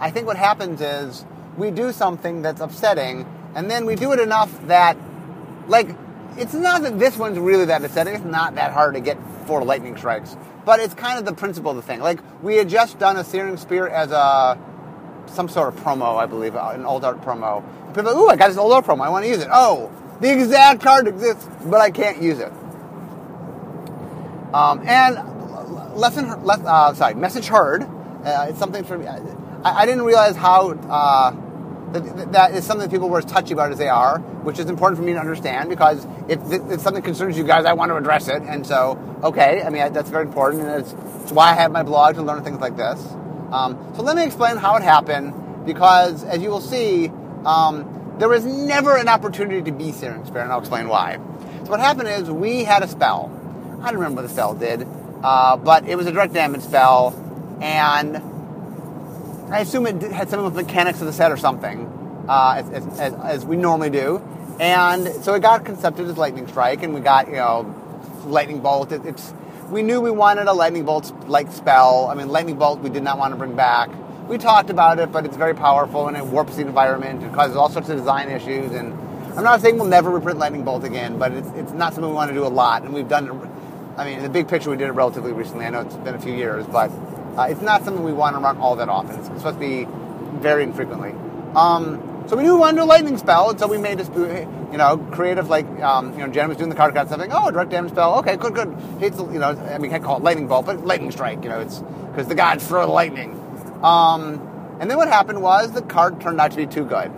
I 0.00 0.10
think 0.10 0.26
what 0.26 0.36
happens 0.36 0.80
is 0.80 1.24
we 1.58 1.72
do 1.72 1.92
something 1.92 2.40
that's 2.40 2.60
upsetting, 2.60 3.26
and 3.54 3.70
then 3.70 3.84
we 3.84 3.96
do 3.96 4.12
it 4.12 4.20
enough 4.20 4.66
that, 4.68 4.96
like, 5.66 5.90
it's 6.36 6.54
not 6.54 6.82
that 6.82 6.98
this 6.98 7.18
one's 7.18 7.38
really 7.38 7.64
that 7.64 7.84
upsetting. 7.84 8.14
It's 8.14 8.24
not 8.24 8.54
that 8.54 8.72
hard 8.72 8.94
to 8.94 9.00
get 9.00 9.18
four 9.44 9.64
lightning 9.64 9.96
strikes, 9.96 10.36
but 10.64 10.78
it's 10.78 10.94
kind 10.94 11.18
of 11.18 11.24
the 11.24 11.32
principle 11.32 11.72
of 11.72 11.76
the 11.76 11.82
thing. 11.82 11.98
Like, 11.98 12.20
we 12.42 12.56
had 12.56 12.68
just 12.68 12.98
done 13.00 13.16
a 13.16 13.24
Searing 13.24 13.56
Spear 13.56 13.88
as 13.88 14.12
a 14.12 14.58
some 15.26 15.48
sort 15.48 15.74
of 15.74 15.80
promo, 15.80 16.16
I 16.16 16.24
believe, 16.24 16.56
uh, 16.56 16.70
an 16.72 16.86
old 16.86 17.04
art 17.04 17.20
promo. 17.20 17.62
People, 17.94 18.12
ooh, 18.12 18.28
I 18.28 18.36
got 18.36 18.48
this 18.48 18.56
old 18.56 18.72
art 18.72 18.86
promo. 18.86 19.02
I 19.04 19.10
want 19.10 19.24
to 19.24 19.28
use 19.28 19.42
it. 19.42 19.48
Oh, 19.52 19.90
the 20.20 20.32
exact 20.32 20.80
card 20.80 21.06
exists, 21.06 21.46
but 21.66 21.80
I 21.80 21.90
can't 21.90 22.22
use 22.22 22.38
it. 22.38 22.52
Um, 24.54 24.80
and 24.86 25.98
lesson, 25.98 26.30
uh, 26.30 26.94
sorry, 26.94 27.14
message 27.14 27.48
heard. 27.48 27.82
Uh, 27.82 28.46
it's 28.48 28.58
something 28.58 28.84
for 28.84 28.96
me. 28.96 29.06
I, 29.06 29.20
I, 29.64 29.86
didn't 29.86 30.02
realize 30.02 30.36
how. 30.36 30.70
Uh, 30.70 31.36
that, 31.92 32.32
that 32.32 32.54
is 32.54 32.64
something 32.64 32.90
people 32.90 33.08
were 33.08 33.18
as 33.18 33.24
touchy 33.24 33.52
about 33.52 33.72
as 33.72 33.78
they 33.78 33.88
are, 33.88 34.18
which 34.18 34.58
is 34.58 34.66
important 34.66 34.98
for 34.98 35.04
me 35.04 35.12
to 35.12 35.18
understand 35.18 35.68
because 35.68 36.06
if 36.28 36.38
it's 36.50 36.82
something 36.82 37.02
concerns 37.02 37.36
you 37.36 37.44
guys, 37.44 37.64
I 37.64 37.72
want 37.72 37.90
to 37.90 37.96
address 37.96 38.28
it. 38.28 38.42
And 38.42 38.66
so, 38.66 38.98
okay, 39.22 39.62
I 39.62 39.70
mean, 39.70 39.92
that's 39.92 40.10
very 40.10 40.26
important. 40.26 40.64
And 40.64 40.80
it's, 40.80 40.94
it's 41.22 41.32
why 41.32 41.50
I 41.50 41.54
have 41.54 41.72
my 41.72 41.82
blog 41.82 42.16
to 42.16 42.22
learn 42.22 42.42
things 42.44 42.60
like 42.60 42.76
this. 42.76 43.00
Um, 43.50 43.92
so 43.96 44.02
let 44.02 44.16
me 44.16 44.24
explain 44.24 44.56
how 44.56 44.76
it 44.76 44.82
happened 44.82 45.64
because, 45.64 46.24
as 46.24 46.42
you 46.42 46.50
will 46.50 46.60
see, 46.60 47.08
um, 47.44 48.16
there 48.18 48.28
was 48.28 48.44
never 48.44 48.96
an 48.96 49.08
opportunity 49.08 49.62
to 49.62 49.72
be 49.72 49.92
Searing 49.92 50.24
Spear, 50.26 50.42
and 50.42 50.52
I'll 50.52 50.60
explain 50.60 50.88
why. 50.88 51.18
So 51.64 51.70
what 51.70 51.80
happened 51.80 52.08
is 52.08 52.30
we 52.30 52.64
had 52.64 52.82
a 52.82 52.88
spell. 52.88 53.30
I 53.80 53.86
don't 53.86 54.00
remember 54.00 54.22
what 54.22 54.28
the 54.28 54.34
spell 54.34 54.54
did, 54.54 54.86
uh, 55.22 55.56
but 55.56 55.88
it 55.88 55.96
was 55.96 56.06
a 56.06 56.12
direct 56.12 56.34
damage 56.34 56.62
spell, 56.62 57.14
and 57.62 58.16
I 59.50 59.60
assume 59.60 59.86
it 59.86 60.02
had 60.02 60.28
some 60.28 60.44
of 60.44 60.54
the 60.54 60.62
mechanics 60.62 61.00
of 61.00 61.06
the 61.06 61.12
set 61.12 61.32
or 61.32 61.38
something, 61.38 61.86
uh, 62.28 62.62
as, 62.64 62.98
as, 62.98 63.14
as, 63.14 63.46
we 63.46 63.56
normally 63.56 63.88
do. 63.88 64.22
And 64.60 65.06
so 65.24 65.34
it 65.34 65.40
got 65.40 65.64
concepted 65.64 66.06
as 66.06 66.18
lightning 66.18 66.46
strike, 66.48 66.82
and 66.82 66.92
we 66.92 67.00
got 67.00 67.28
you 67.28 67.36
know 67.36 67.74
lightning 68.26 68.60
bolt. 68.60 68.92
It, 68.92 69.06
it's 69.06 69.32
we 69.70 69.82
knew 69.82 70.00
we 70.00 70.10
wanted 70.10 70.48
a 70.48 70.52
lightning 70.52 70.84
bolt 70.84 71.12
like 71.28 71.50
spell. 71.52 72.08
I 72.10 72.14
mean, 72.14 72.28
lightning 72.28 72.56
bolt 72.58 72.80
we 72.80 72.90
did 72.90 73.02
not 73.02 73.18
want 73.18 73.32
to 73.32 73.36
bring 73.36 73.54
back. 73.54 73.90
We 74.28 74.36
talked 74.36 74.68
about 74.68 74.98
it, 74.98 75.10
but 75.12 75.24
it's 75.24 75.36
very 75.36 75.54
powerful 75.54 76.08
and 76.08 76.16
it 76.16 76.26
warps 76.26 76.56
the 76.56 76.62
environment. 76.62 77.22
It 77.22 77.32
causes 77.32 77.56
all 77.56 77.70
sorts 77.70 77.88
of 77.88 77.96
design 77.96 78.28
issues. 78.28 78.72
And 78.72 78.92
I'm 79.36 79.44
not 79.44 79.62
saying 79.62 79.76
we'll 79.76 79.86
never 79.86 80.10
reprint 80.10 80.38
lightning 80.38 80.64
bolt 80.64 80.84
again, 80.84 81.18
but 81.18 81.32
it's, 81.32 81.48
it's 81.54 81.72
not 81.72 81.94
something 81.94 82.10
we 82.10 82.14
want 82.14 82.28
to 82.30 82.34
do 82.34 82.44
a 82.44 82.48
lot. 82.48 82.82
And 82.82 82.92
we've 82.92 83.08
done 83.08 83.26
it. 83.28 83.48
I 83.96 84.04
mean, 84.04 84.18
in 84.18 84.22
the 84.22 84.28
big 84.28 84.46
picture, 84.46 84.68
we 84.70 84.76
did 84.76 84.88
it 84.88 84.92
relatively 84.92 85.32
recently. 85.32 85.64
I 85.64 85.70
know 85.70 85.80
it's 85.80 85.96
been 85.96 86.14
a 86.14 86.20
few 86.20 86.34
years, 86.34 86.66
but 86.66 86.90
uh, 87.38 87.46
it's 87.48 87.62
not 87.62 87.84
something 87.84 88.02
we 88.02 88.12
want 88.12 88.34
to 88.34 88.40
run 88.40 88.58
all 88.58 88.76
that 88.76 88.88
often. 88.88 89.16
It's, 89.18 89.28
supposed 89.28 89.60
to 89.60 89.60
be 89.60 89.86
very 90.40 90.64
infrequently. 90.64 91.12
Um, 91.54 92.02
So 92.28 92.36
we 92.36 92.42
knew 92.42 92.54
we 92.54 92.60
wanted 92.60 92.76
to 92.76 92.80
do 92.82 92.84
a 92.84 92.92
lightning 92.92 93.16
spell, 93.16 93.48
and 93.48 93.58
so 93.58 93.66
we 93.66 93.78
made 93.78 93.98
this, 93.98 94.08
you 94.14 94.76
know, 94.76 94.98
creative, 95.12 95.48
like, 95.48 95.66
um, 95.80 96.12
you 96.12 96.18
know, 96.18 96.28
Jen 96.28 96.48
was 96.48 96.58
doing 96.58 96.68
the 96.68 96.76
card 96.76 96.94
card 96.94 97.08
stuff, 97.08 97.26
oh, 97.30 97.50
direct 97.50 97.70
damage 97.70 97.92
spell, 97.92 98.18
okay, 98.18 98.36
good, 98.36 98.54
good. 98.54 98.76
It's, 99.00 99.16
you 99.18 99.38
know, 99.38 99.50
I 99.56 99.78
mean, 99.78 99.82
we 99.82 99.88
can't 99.88 100.04
call 100.04 100.18
it 100.18 100.22
lightning 100.22 100.46
bolt, 100.46 100.66
but 100.66 100.84
lightning 100.84 101.10
strike, 101.10 101.42
you 101.42 101.48
know, 101.48 101.60
it's 101.60 101.78
because 102.10 102.28
the 102.28 102.34
gods 102.34 102.66
throw 102.66 102.84
the 102.84 102.92
lightning. 102.92 103.32
Um, 103.82 104.42
and 104.78 104.90
then 104.90 104.98
what 104.98 105.08
happened 105.08 105.40
was 105.40 105.72
the 105.72 105.80
card 105.80 106.20
turned 106.20 106.38
out 106.38 106.50
to 106.50 106.56
be 106.58 106.66
too 106.66 106.84
good. 106.84 107.10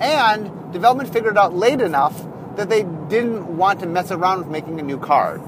And 0.00 0.72
development 0.72 1.12
figured 1.12 1.36
out 1.36 1.56
late 1.56 1.80
enough 1.80 2.24
that 2.54 2.68
they 2.68 2.84
didn't 3.08 3.56
want 3.56 3.80
to 3.80 3.86
mess 3.86 4.12
around 4.12 4.38
with 4.38 4.48
making 4.48 4.78
a 4.78 4.84
new 4.84 4.98
card. 4.98 5.42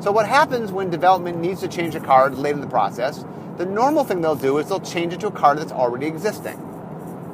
So 0.00 0.10
what 0.10 0.26
happens 0.26 0.72
when 0.72 0.88
development 0.88 1.38
needs 1.38 1.60
to 1.60 1.68
change 1.68 1.94
a 1.94 2.00
card 2.00 2.38
late 2.38 2.54
in 2.54 2.62
the 2.62 2.66
process? 2.66 3.22
The 3.58 3.66
normal 3.66 4.02
thing 4.02 4.22
they'll 4.22 4.34
do 4.34 4.56
is 4.56 4.68
they'll 4.68 4.80
change 4.80 5.12
it 5.12 5.20
to 5.20 5.26
a 5.26 5.30
card 5.30 5.58
that's 5.58 5.72
already 5.72 6.06
existing. 6.06 6.56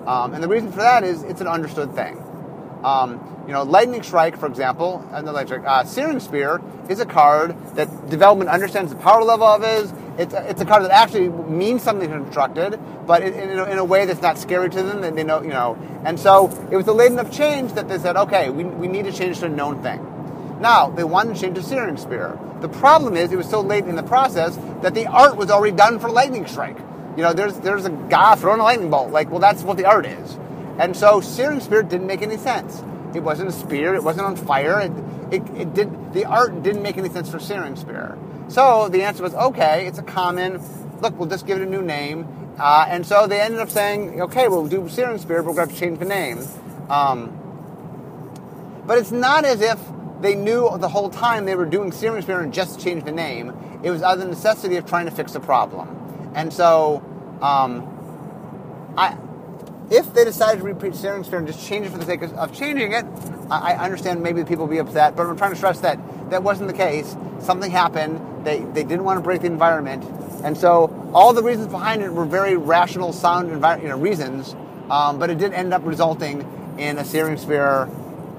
Um, 0.07 0.35
and 0.35 0.42
the 0.42 0.48
reason 0.48 0.72
for 0.72 0.79
that 0.79 1.05
is 1.05 1.22
it's 1.22 1.40
an 1.40 1.46
understood 1.46 1.94
thing. 1.94 2.20
Um, 2.83 3.44
you 3.46 3.52
know, 3.52 3.62
Lightning 3.62 4.02
Strike, 4.02 4.37
for 4.37 4.46
example, 4.46 5.09
and 5.12 5.26
the 5.26 5.33
uh, 5.33 5.85
Searing 5.85 6.18
Spear 6.18 6.61
is 6.88 6.98
a 6.98 7.07
card 7.07 7.57
that 7.76 8.11
development 8.11 8.50
understands 8.50 8.92
the 8.92 8.98
power 8.98 9.22
level 9.22 9.46
of 9.46 9.62
is. 9.62 9.92
It's 10.18 10.35
a, 10.35 10.50
it's 10.50 10.61
a 10.61 10.64
card 10.64 10.83
that 10.83 10.90
actually 10.90 11.29
means 11.29 11.83
something 11.83 12.11
constructed, 12.11 12.81
but 13.07 13.22
in, 13.22 13.35
in, 13.35 13.59
a, 13.59 13.64
in, 13.64 13.79
a, 13.79 13.85
way 13.85 14.07
that's 14.07 14.22
not 14.22 14.38
scary 14.38 14.70
to 14.70 14.83
them. 14.83 15.05
And 15.05 15.16
they 15.16 15.22
know, 15.22 15.40
you 15.40 15.50
know. 15.50 15.79
And 16.05 16.18
so 16.18 16.48
it 16.72 16.76
was 16.76 16.88
a 16.88 16.92
late 16.92 17.12
enough 17.12 17.31
change 17.31 17.74
that 17.74 17.88
they 17.88 17.98
said, 17.98 18.16
okay, 18.16 18.50
we, 18.50 18.64
we 18.64 18.88
need 18.88 19.05
to 19.05 19.12
change 19.12 19.38
to 19.40 19.46
a 19.46 19.48
known 19.48 19.83
thing. 19.83 20.15
Now 20.61 20.90
they 20.90 21.05
wanted 21.05 21.35
to 21.35 21.40
change 21.40 21.57
to 21.57 21.62
Searing 21.62 21.97
Spear. 21.97 22.38
The 22.61 22.69
problem 22.69 23.16
is 23.16 23.33
it 23.33 23.37
was 23.37 23.49
so 23.49 23.61
late 23.61 23.85
in 23.85 23.97
the 23.97 24.03
process 24.03 24.57
that 24.83 24.95
the 24.95 25.07
art 25.07 25.37
was 25.37 25.51
already 25.51 25.77
done 25.77 25.99
for 25.99 26.11
Lightning 26.11 26.47
Strike. 26.47 26.79
You 27.16 27.23
know, 27.23 27.33
there's 27.33 27.59
there's 27.61 27.85
a 27.85 27.90
guy 27.90 28.35
throwing 28.35 28.61
a 28.61 28.62
lightning 28.62 28.90
bolt. 28.90 29.11
Like, 29.11 29.31
well, 29.31 29.40
that's 29.40 29.62
what 29.62 29.77
the 29.77 29.87
art 29.87 30.07
is. 30.07 30.38
And 30.79 30.97
so 30.97 31.21
Searing 31.21 31.61
Spear 31.61 31.83
didn't 31.83 32.07
make 32.07 32.23
any 32.23 32.37
sense. 32.37 32.83
It 33.14 33.21
wasn't 33.21 33.49
a 33.49 33.53
spear. 33.53 33.95
It 33.95 34.03
wasn't 34.03 34.27
on 34.27 34.37
fire. 34.37 34.81
It, 34.81 34.92
it, 35.33 35.57
it 35.57 35.75
did 35.75 36.12
the 36.12 36.25
art 36.27 36.62
didn't 36.62 36.83
make 36.83 36.99
any 36.99 37.09
sense 37.09 37.31
for 37.31 37.38
Searing 37.38 37.77
Spear. 37.77 38.19
So 38.49 38.88
the 38.88 39.03
answer 39.03 39.23
was 39.23 39.35
okay. 39.35 39.87
It's 39.87 39.99
a 39.99 40.03
common. 40.03 40.61
Look, 41.01 41.19
we'll 41.19 41.29
just 41.29 41.47
give 41.47 41.61
it 41.61 41.66
a 41.66 41.71
new 41.71 41.83
name. 41.83 42.55
Uh, 42.59 42.87
and 42.88 43.07
so 43.07 43.27
they 43.27 43.40
ended 43.40 43.61
up 43.61 43.71
saying, 43.71 44.21
okay, 44.23 44.49
we'll 44.49 44.66
do 44.66 44.88
Searing 44.88 45.19
Spear, 45.19 45.42
but 45.42 45.51
we're 45.51 45.57
going 45.57 45.69
to 45.69 45.75
have 45.75 45.81
to 45.81 45.87
change 45.87 45.99
the 45.99 46.07
name. 46.07 46.40
Um, 46.88 47.42
but 48.87 48.99
it's 48.99 49.11
not 49.11 49.45
as 49.45 49.61
if 49.61 49.79
they 50.20 50.35
knew 50.35 50.76
the 50.79 50.88
whole 50.88 51.11
time 51.11 51.44
they 51.44 51.55
were 51.55 51.66
doing 51.66 51.92
Spear 51.92 52.40
and 52.40 52.52
just 52.52 52.81
changed 52.81 53.07
the 53.07 53.12
name. 53.12 53.52
It 53.83 53.90
was 53.90 54.02
out 54.02 54.14
of 54.14 54.20
the 54.20 54.26
necessity 54.26 54.76
of 54.76 54.87
trying 54.87 55.07
to 55.07 55.11
fix 55.11 55.35
a 55.35 55.40
problem. 55.40 56.33
And 56.35 56.52
so, 56.52 57.02
um, 57.42 57.92
I, 58.96 59.16
if 59.90 60.12
they 60.14 60.24
decided 60.24 60.59
to 60.59 60.64
repeat 60.64 60.94
Spear 60.94 61.16
and 61.16 61.46
just 61.46 61.66
change 61.66 61.87
it 61.87 61.90
for 61.90 61.98
the 61.98 62.07
sake 62.07 62.22
of, 62.22 62.33
of 62.35 62.55
changing 62.55 62.92
it, 62.92 63.05
I, 63.50 63.72
I, 63.72 63.85
understand 63.85 64.22
maybe 64.22 64.42
people 64.44 64.66
be 64.66 64.79
upset, 64.79 65.14
but 65.14 65.26
I'm 65.26 65.37
trying 65.37 65.52
to 65.52 65.57
stress 65.57 65.81
that 65.81 65.98
that 66.31 66.42
wasn't 66.42 66.68
the 66.68 66.74
case. 66.74 67.16
Something 67.40 67.70
happened. 67.70 68.44
They, 68.44 68.61
they 68.61 68.83
didn't 68.83 69.05
want 69.05 69.18
to 69.18 69.22
break 69.22 69.42
the 69.42 69.46
environment. 69.46 70.05
And 70.42 70.57
so 70.57 71.11
all 71.14 71.33
the 71.33 71.42
reasons 71.42 71.68
behind 71.68 72.02
it 72.02 72.12
were 72.12 72.24
very 72.24 72.57
rational, 72.57 73.12
sound 73.12 73.50
envi- 73.50 73.83
you 73.83 73.88
know, 73.88 73.98
reasons, 73.98 74.57
um, 74.90 75.18
but 75.18 75.31
it 75.31 75.38
did 75.38 75.52
end 75.52 75.72
up 75.72 75.83
resulting 75.85 76.40
in 76.79 76.98
a 76.98 77.05
Searing 77.05 77.37
Spear 77.37 77.88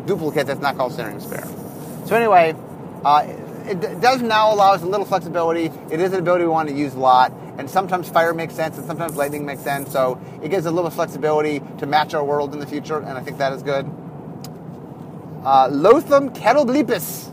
duplicate 0.05 0.47
that's 0.47 0.61
not 0.61 0.75
called 0.75 0.93
Searing 0.93 1.19
Spear. 1.19 1.47
So 2.07 2.15
anyway, 2.15 2.55
uh, 3.03 3.25
it, 3.65 3.83
it, 3.83 3.99
does 3.99 4.21
now 4.21 4.53
allow 4.53 4.71
us 4.71 4.81
a 4.81 4.85
little 4.85 5.05
flexibility. 5.05 5.65
It 5.91 5.99
is 5.99 6.13
an 6.13 6.19
ability 6.19 6.45
we 6.45 6.49
want 6.49 6.69
to 6.69 6.75
use 6.75 6.93
a 6.93 6.99
lot, 6.99 7.33
and 7.57 7.69
sometimes 7.69 8.09
fire 8.09 8.33
makes 8.33 8.55
sense, 8.55 8.77
and 8.77 8.87
sometimes 8.87 9.17
lightning 9.17 9.45
makes 9.45 9.61
sense. 9.61 9.91
So 9.91 10.17
it 10.41 10.47
gives 10.47 10.65
a 10.65 10.71
little 10.71 10.89
flexibility 10.89 11.61
to 11.79 11.85
match 11.85 12.13
our 12.13 12.23
world 12.23 12.53
in 12.53 12.61
the 12.61 12.65
future, 12.65 12.95
and 12.95 13.17
I 13.17 13.21
think 13.21 13.39
that 13.39 13.51
is 13.51 13.61
good. 13.61 13.85
Uh, 15.43 15.67
Loathsome 15.69 16.29
Catoblepus. 16.29 17.27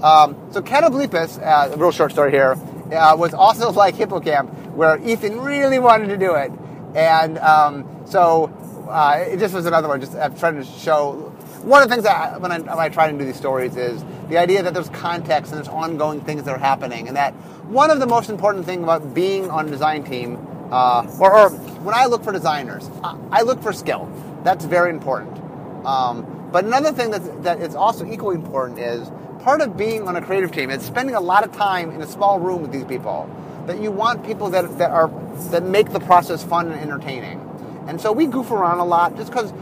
Um, 0.00 0.36
so 0.52 0.62
Catoblepus, 0.62 1.44
uh, 1.44 1.76
real 1.76 1.90
short 1.90 2.12
story 2.12 2.30
here, 2.30 2.52
uh, 2.92 3.16
was 3.18 3.34
also 3.34 3.72
like 3.82 3.96
Hippocamp, 3.96 4.74
where 4.74 4.98
Ethan 4.98 5.40
really 5.40 5.80
wanted 5.80 6.06
to 6.06 6.16
do 6.16 6.36
it, 6.36 6.52
and 6.94 7.36
um, 7.38 8.04
so 8.06 8.44
uh, 8.88 9.24
it 9.26 9.40
just 9.40 9.54
was 9.54 9.66
another 9.66 9.88
one. 9.88 10.00
Just 10.00 10.14
I'm 10.14 10.38
trying 10.38 10.54
to 10.54 10.64
show 10.64 11.27
one 11.62 11.82
of 11.82 11.88
the 11.88 11.94
things 11.94 12.04
that 12.04 12.40
when 12.40 12.52
I, 12.52 12.58
when 12.58 12.78
I 12.78 12.88
try 12.88 13.10
to 13.10 13.16
do 13.16 13.24
these 13.24 13.36
stories 13.36 13.76
is 13.76 14.04
the 14.28 14.38
idea 14.38 14.62
that 14.62 14.74
there's 14.74 14.88
context 14.90 15.52
and 15.52 15.58
there's 15.58 15.68
ongoing 15.68 16.20
things 16.20 16.44
that 16.44 16.54
are 16.54 16.58
happening, 16.58 17.08
and 17.08 17.16
that 17.16 17.34
one 17.66 17.90
of 17.90 18.00
the 18.00 18.06
most 18.06 18.30
important 18.30 18.64
things 18.66 18.82
about 18.82 19.14
being 19.14 19.50
on 19.50 19.68
a 19.68 19.70
design 19.70 20.04
team, 20.04 20.38
uh, 20.70 21.06
or, 21.20 21.32
or, 21.32 21.50
when 21.80 21.94
I 21.94 22.06
look 22.06 22.24
for 22.24 22.32
designers, 22.32 22.90
I 23.32 23.42
look 23.42 23.62
for 23.62 23.72
skill. 23.72 24.10
That's 24.44 24.64
very 24.64 24.90
important. 24.90 25.38
Um, 25.86 26.48
but 26.52 26.64
another 26.64 26.92
thing 26.92 27.10
that's, 27.10 27.28
that 27.42 27.60
is 27.60 27.74
also 27.74 28.04
equally 28.10 28.36
important 28.36 28.78
is 28.78 29.10
part 29.40 29.60
of 29.60 29.76
being 29.76 30.06
on 30.08 30.16
a 30.16 30.22
creative 30.22 30.50
team 30.52 30.70
is 30.70 30.82
spending 30.82 31.14
a 31.14 31.20
lot 31.20 31.44
of 31.44 31.52
time 31.52 31.90
in 31.90 32.02
a 32.02 32.06
small 32.06 32.38
room 32.38 32.62
with 32.62 32.72
these 32.72 32.84
people. 32.84 33.30
That 33.66 33.80
you 33.80 33.90
want 33.90 34.24
people 34.24 34.48
that, 34.50 34.78
that 34.78 34.90
are 34.90 35.08
that 35.50 35.62
make 35.62 35.90
the 35.90 36.00
process 36.00 36.42
fun 36.42 36.72
and 36.72 36.80
entertaining. 36.80 37.38
And 37.86 38.00
so 38.00 38.12
we 38.12 38.26
goof 38.26 38.50
around 38.50 38.78
a 38.78 38.84
lot 38.84 39.16
just 39.16 39.30
because 39.30 39.52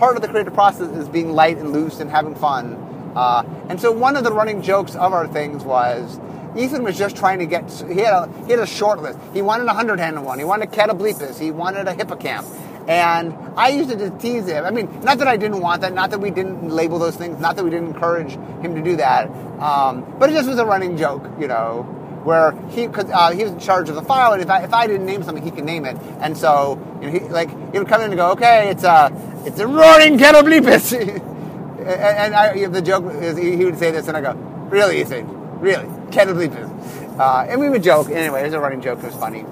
part 0.00 0.16
of 0.16 0.22
the 0.22 0.28
creative 0.28 0.54
process 0.54 0.88
is 0.96 1.08
being 1.08 1.32
light 1.32 1.58
and 1.58 1.72
loose 1.72 2.00
and 2.00 2.10
having 2.10 2.34
fun. 2.34 2.74
Uh, 3.14 3.44
and 3.68 3.80
so 3.80 3.92
one 3.92 4.16
of 4.16 4.24
the 4.24 4.32
running 4.32 4.62
jokes 4.62 4.94
of 4.94 5.12
our 5.12 5.28
things 5.28 5.62
was 5.62 6.18
Ethan 6.56 6.82
was 6.82 6.96
just 6.96 7.16
trying 7.16 7.38
to 7.38 7.46
get. 7.46 7.70
He 7.86 8.00
had 8.00 8.14
a 8.14 8.44
he 8.46 8.50
had 8.50 8.60
a 8.60 8.66
short 8.66 9.02
list. 9.02 9.18
He 9.34 9.42
wanted 9.42 9.66
a 9.66 9.74
hundred 9.74 10.00
handed 10.00 10.22
one. 10.22 10.38
He 10.38 10.44
wanted 10.44 10.68
a 10.68 10.72
catoblepus. 10.72 11.38
He 11.38 11.50
wanted 11.50 11.86
a 11.86 11.94
hippocamp. 11.94 12.46
And 12.88 13.36
I 13.56 13.68
used 13.68 13.90
to 13.90 14.10
tease 14.18 14.46
him. 14.46 14.64
I 14.64 14.70
mean, 14.70 14.88
not 15.02 15.18
that 15.18 15.28
I 15.28 15.36
didn't 15.36 15.60
want 15.60 15.82
that, 15.82 15.92
not 15.92 16.10
that 16.10 16.18
we 16.18 16.30
didn't 16.30 16.70
label 16.70 16.98
those 16.98 17.14
things, 17.14 17.38
not 17.38 17.54
that 17.56 17.62
we 17.62 17.70
didn't 17.70 17.88
encourage 17.88 18.32
him 18.32 18.74
to 18.74 18.82
do 18.82 18.96
that, 18.96 19.28
um, 19.60 20.16
but 20.18 20.30
it 20.30 20.32
just 20.32 20.48
was 20.48 20.58
a 20.58 20.64
running 20.64 20.96
joke, 20.96 21.22
you 21.38 21.46
know, 21.46 21.84
where 22.24 22.52
he 22.70 22.86
uh, 22.86 23.32
he 23.32 23.44
was 23.44 23.52
in 23.52 23.58
charge 23.58 23.88
of 23.88 23.94
the 23.94 24.02
file, 24.02 24.32
and 24.32 24.42
if 24.42 24.50
I, 24.50 24.64
if 24.64 24.74
I 24.74 24.86
didn't 24.86 25.06
name 25.06 25.22
something, 25.22 25.42
he 25.42 25.50
could 25.50 25.64
name 25.64 25.84
it. 25.84 25.96
And 26.20 26.36
so, 26.36 26.78
you 27.00 27.06
know, 27.06 27.18
he, 27.18 27.20
like, 27.28 27.50
he 27.72 27.78
would 27.78 27.88
come 27.88 28.00
in 28.02 28.08
and 28.08 28.16
go, 28.16 28.30
okay, 28.32 28.68
it's 28.70 28.84
a 28.84 29.10
it's 29.46 29.58
a 29.58 29.66
roaring 29.66 30.18
kettle 30.18 30.42
bleepus. 30.42 30.92
and, 30.98 31.88
and 31.88 32.34
I, 32.34 32.66
the 32.66 32.82
joke 32.82 33.12
is 33.14 33.38
he, 33.38 33.56
he, 33.56 33.64
would 33.64 33.78
say 33.78 33.90
this, 33.90 34.08
and 34.08 34.16
I 34.16 34.20
go, 34.20 34.32
really, 34.70 35.00
Ethan? 35.00 35.60
Really? 35.60 35.88
Kettle 36.10 36.34
bleepus. 36.34 37.18
Uh, 37.18 37.46
and 37.48 37.60
we 37.60 37.68
would 37.68 37.82
joke. 37.82 38.10
Anyway, 38.10 38.40
it 38.40 38.44
was 38.44 38.54
a 38.54 38.60
running 38.60 38.80
joke. 38.80 38.98
It 39.00 39.06
was 39.06 39.14
funny. 39.14 39.42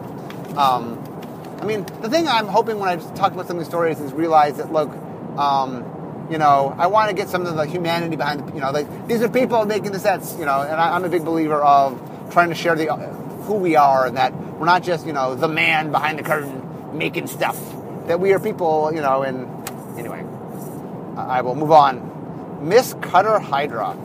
Um, 0.57 1.05
I 1.61 1.65
mean, 1.65 1.85
the 2.01 2.09
thing 2.09 2.29
I'm 2.29 2.47
hoping 2.47 2.79
when 2.79 2.89
I 2.89 2.97
talk 3.15 3.33
about 3.33 3.47
some 3.47 3.57
of 3.57 3.63
these 3.63 3.69
stories 3.69 3.99
is 4.01 4.13
realize 4.13 4.57
that, 4.59 4.73
look, 4.73 4.91
um, 5.37 5.85
you 6.31 6.39
know, 6.39 6.75
I 6.79 6.87
want 6.87 7.11
to 7.11 7.17
get 7.17 7.29
some 7.29 7.47
of 7.47 7.57
the 7.57 7.65
humanity 7.65 8.17
behind 8.17 8.47
the, 8.47 8.55
you 8.55 8.61
know, 8.61 8.71
like, 8.71 9.09
these 9.09 9.23
are 9.23 9.29
people 9.29 9.65
making 9.65 9.93
the 9.93 9.99
sets, 9.99 10.37
you 10.39 10.45
know, 10.45 10.63
and 10.63 10.81
I, 10.81 10.95
am 10.95 11.05
a 11.05 11.09
big 11.09 11.25
believer 11.25 11.63
of 11.63 12.01
trying 12.31 12.49
to 12.49 12.55
share 12.55 12.75
the 12.75 12.87
who 12.95 13.55
we 13.55 13.77
are 13.77 14.07
and 14.07 14.17
that 14.17 14.35
we're 14.35 14.67
not 14.67 14.83
just, 14.83 15.07
you 15.07 15.13
know, 15.13 15.35
the 15.35 15.49
man 15.49 15.91
behind 15.91 16.19
the 16.19 16.23
curtain 16.23 16.97
making 16.97 17.27
stuff. 17.27 17.59
That 18.07 18.21
we 18.21 18.33
are 18.33 18.39
people, 18.39 18.91
you 18.95 19.01
know, 19.01 19.23
and 19.23 19.59
Anyway, 19.99 20.25
I 21.17 21.41
will 21.41 21.57
move 21.57 21.73
on. 21.73 22.61
Mistcutter 22.63 23.43
Hydra. 23.43 23.97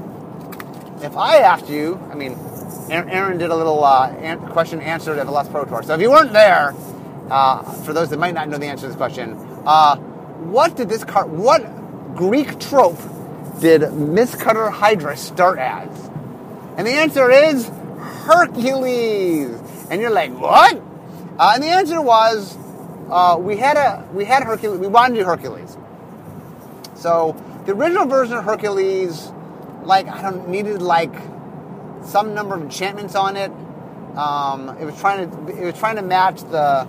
If 1.04 1.16
I 1.16 1.38
asked 1.38 1.70
you, 1.70 2.00
I 2.12 2.16
mean, 2.16 2.36
Aaron 2.90 3.38
did 3.38 3.52
a 3.52 3.56
little 3.56 3.84
uh, 3.84 4.36
question 4.52 4.82
answered 4.82 5.20
at 5.20 5.28
the 5.28 5.32
last 5.32 5.52
Pro 5.52 5.66
Tour. 5.66 5.84
So 5.84 5.94
if 5.94 6.02
you 6.02 6.10
weren't 6.10 6.34
there, 6.34 6.74
uh, 7.30 7.62
for 7.84 7.94
those 7.94 8.10
that 8.10 8.18
might 8.18 8.34
not 8.34 8.50
know 8.50 8.58
the 8.58 8.66
answer 8.66 8.84
to 8.84 8.88
this 8.88 8.98
question, 8.98 9.34
uh, 9.66 9.98
what 9.98 10.76
did 10.76 10.90
this 10.90 11.04
car? 11.04 11.28
what 11.28 12.16
Greek 12.16 12.60
trope 12.60 12.98
did 13.60 13.82
Mistcutter 13.82 14.72
Hydra 14.72 15.16
start 15.16 15.60
as? 15.60 15.90
And 16.76 16.88
the 16.88 16.92
answer 16.92 17.30
is 17.30 17.70
Hercules. 18.24 19.60
And 19.90 20.02
you're 20.02 20.12
like, 20.12 20.32
what? 20.32 20.82
Uh, 21.38 21.52
and 21.56 21.64
the 21.64 21.68
answer 21.68 22.02
was 22.02 22.58
uh, 23.10 23.38
we 23.40 23.58
had 23.58 23.78
a 23.78 24.08
we 24.14 24.26
had 24.26 24.44
Hercules. 24.44 24.80
We 24.80 24.88
wanted 24.88 25.16
to 25.16 25.22
do 25.22 25.26
Hercules. 25.26 25.78
So 26.96 27.36
the 27.66 27.74
original 27.74 28.06
version 28.06 28.38
of 28.38 28.44
Hercules, 28.46 29.32
like 29.84 30.08
I 30.08 30.22
don't 30.22 30.50
needed 30.50 30.82
like 30.82 31.14
some 32.06 32.34
number 32.34 32.56
of 32.56 32.62
enchantments 32.62 33.16
on 33.16 33.36
it. 33.36 33.52
Um, 34.18 34.70
it 34.80 34.86
was 34.86 34.98
trying 35.00 35.30
to 35.30 35.62
it 35.62 35.66
was 35.66 35.78
trying 35.78 35.98
to 35.98 36.02
match 36.02 36.42
the 36.44 36.88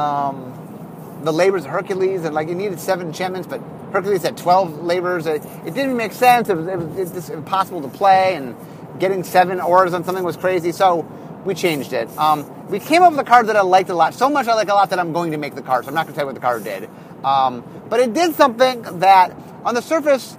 um, 0.00 1.20
the 1.24 1.32
labors 1.32 1.64
of 1.64 1.70
Hercules, 1.70 2.24
and 2.24 2.34
like 2.34 2.48
it 2.48 2.54
needed 2.54 2.80
seven 2.80 3.08
enchantments, 3.08 3.46
but 3.46 3.60
Hercules 3.92 4.22
had 4.22 4.36
twelve 4.36 4.82
labors. 4.82 5.26
It, 5.26 5.44
it 5.66 5.74
didn't 5.74 5.96
make 5.96 6.12
sense. 6.12 6.48
It 6.48 6.56
was, 6.56 6.66
it 6.66 6.78
was 6.78 7.10
just 7.10 7.30
impossible 7.30 7.82
to 7.82 7.88
play, 7.88 8.34
and 8.36 8.56
getting 8.98 9.24
seven 9.24 9.60
auras 9.60 9.94
on 9.94 10.04
something 10.04 10.24
was 10.24 10.36
crazy. 10.36 10.72
So 10.72 11.06
we 11.44 11.54
changed 11.54 11.92
it. 11.92 12.08
Um, 12.18 12.68
we 12.68 12.78
came 12.78 13.02
up 13.02 13.10
with 13.10 13.20
a 13.20 13.24
card 13.24 13.48
that 13.48 13.56
I 13.56 13.62
liked 13.62 13.90
a 13.90 13.94
lot. 13.94 14.14
So 14.14 14.28
much 14.28 14.48
I 14.48 14.54
like 14.54 14.68
a 14.68 14.74
lot 14.74 14.90
that 14.90 14.98
I'm 14.98 15.12
going 15.12 15.32
to 15.32 15.38
make 15.38 15.54
the 15.54 15.62
card. 15.62 15.84
So 15.84 15.88
I'm 15.88 15.94
not 15.94 16.06
going 16.06 16.14
to 16.14 16.16
tell 16.16 16.24
you 16.24 16.26
what 16.26 16.34
the 16.34 16.40
card 16.40 16.64
did. 16.64 16.88
Um, 17.24 17.64
but 17.88 18.00
it 18.00 18.14
did 18.14 18.34
something 18.34 18.82
that, 19.00 19.36
on 19.64 19.74
the 19.74 19.82
surface, 19.82 20.36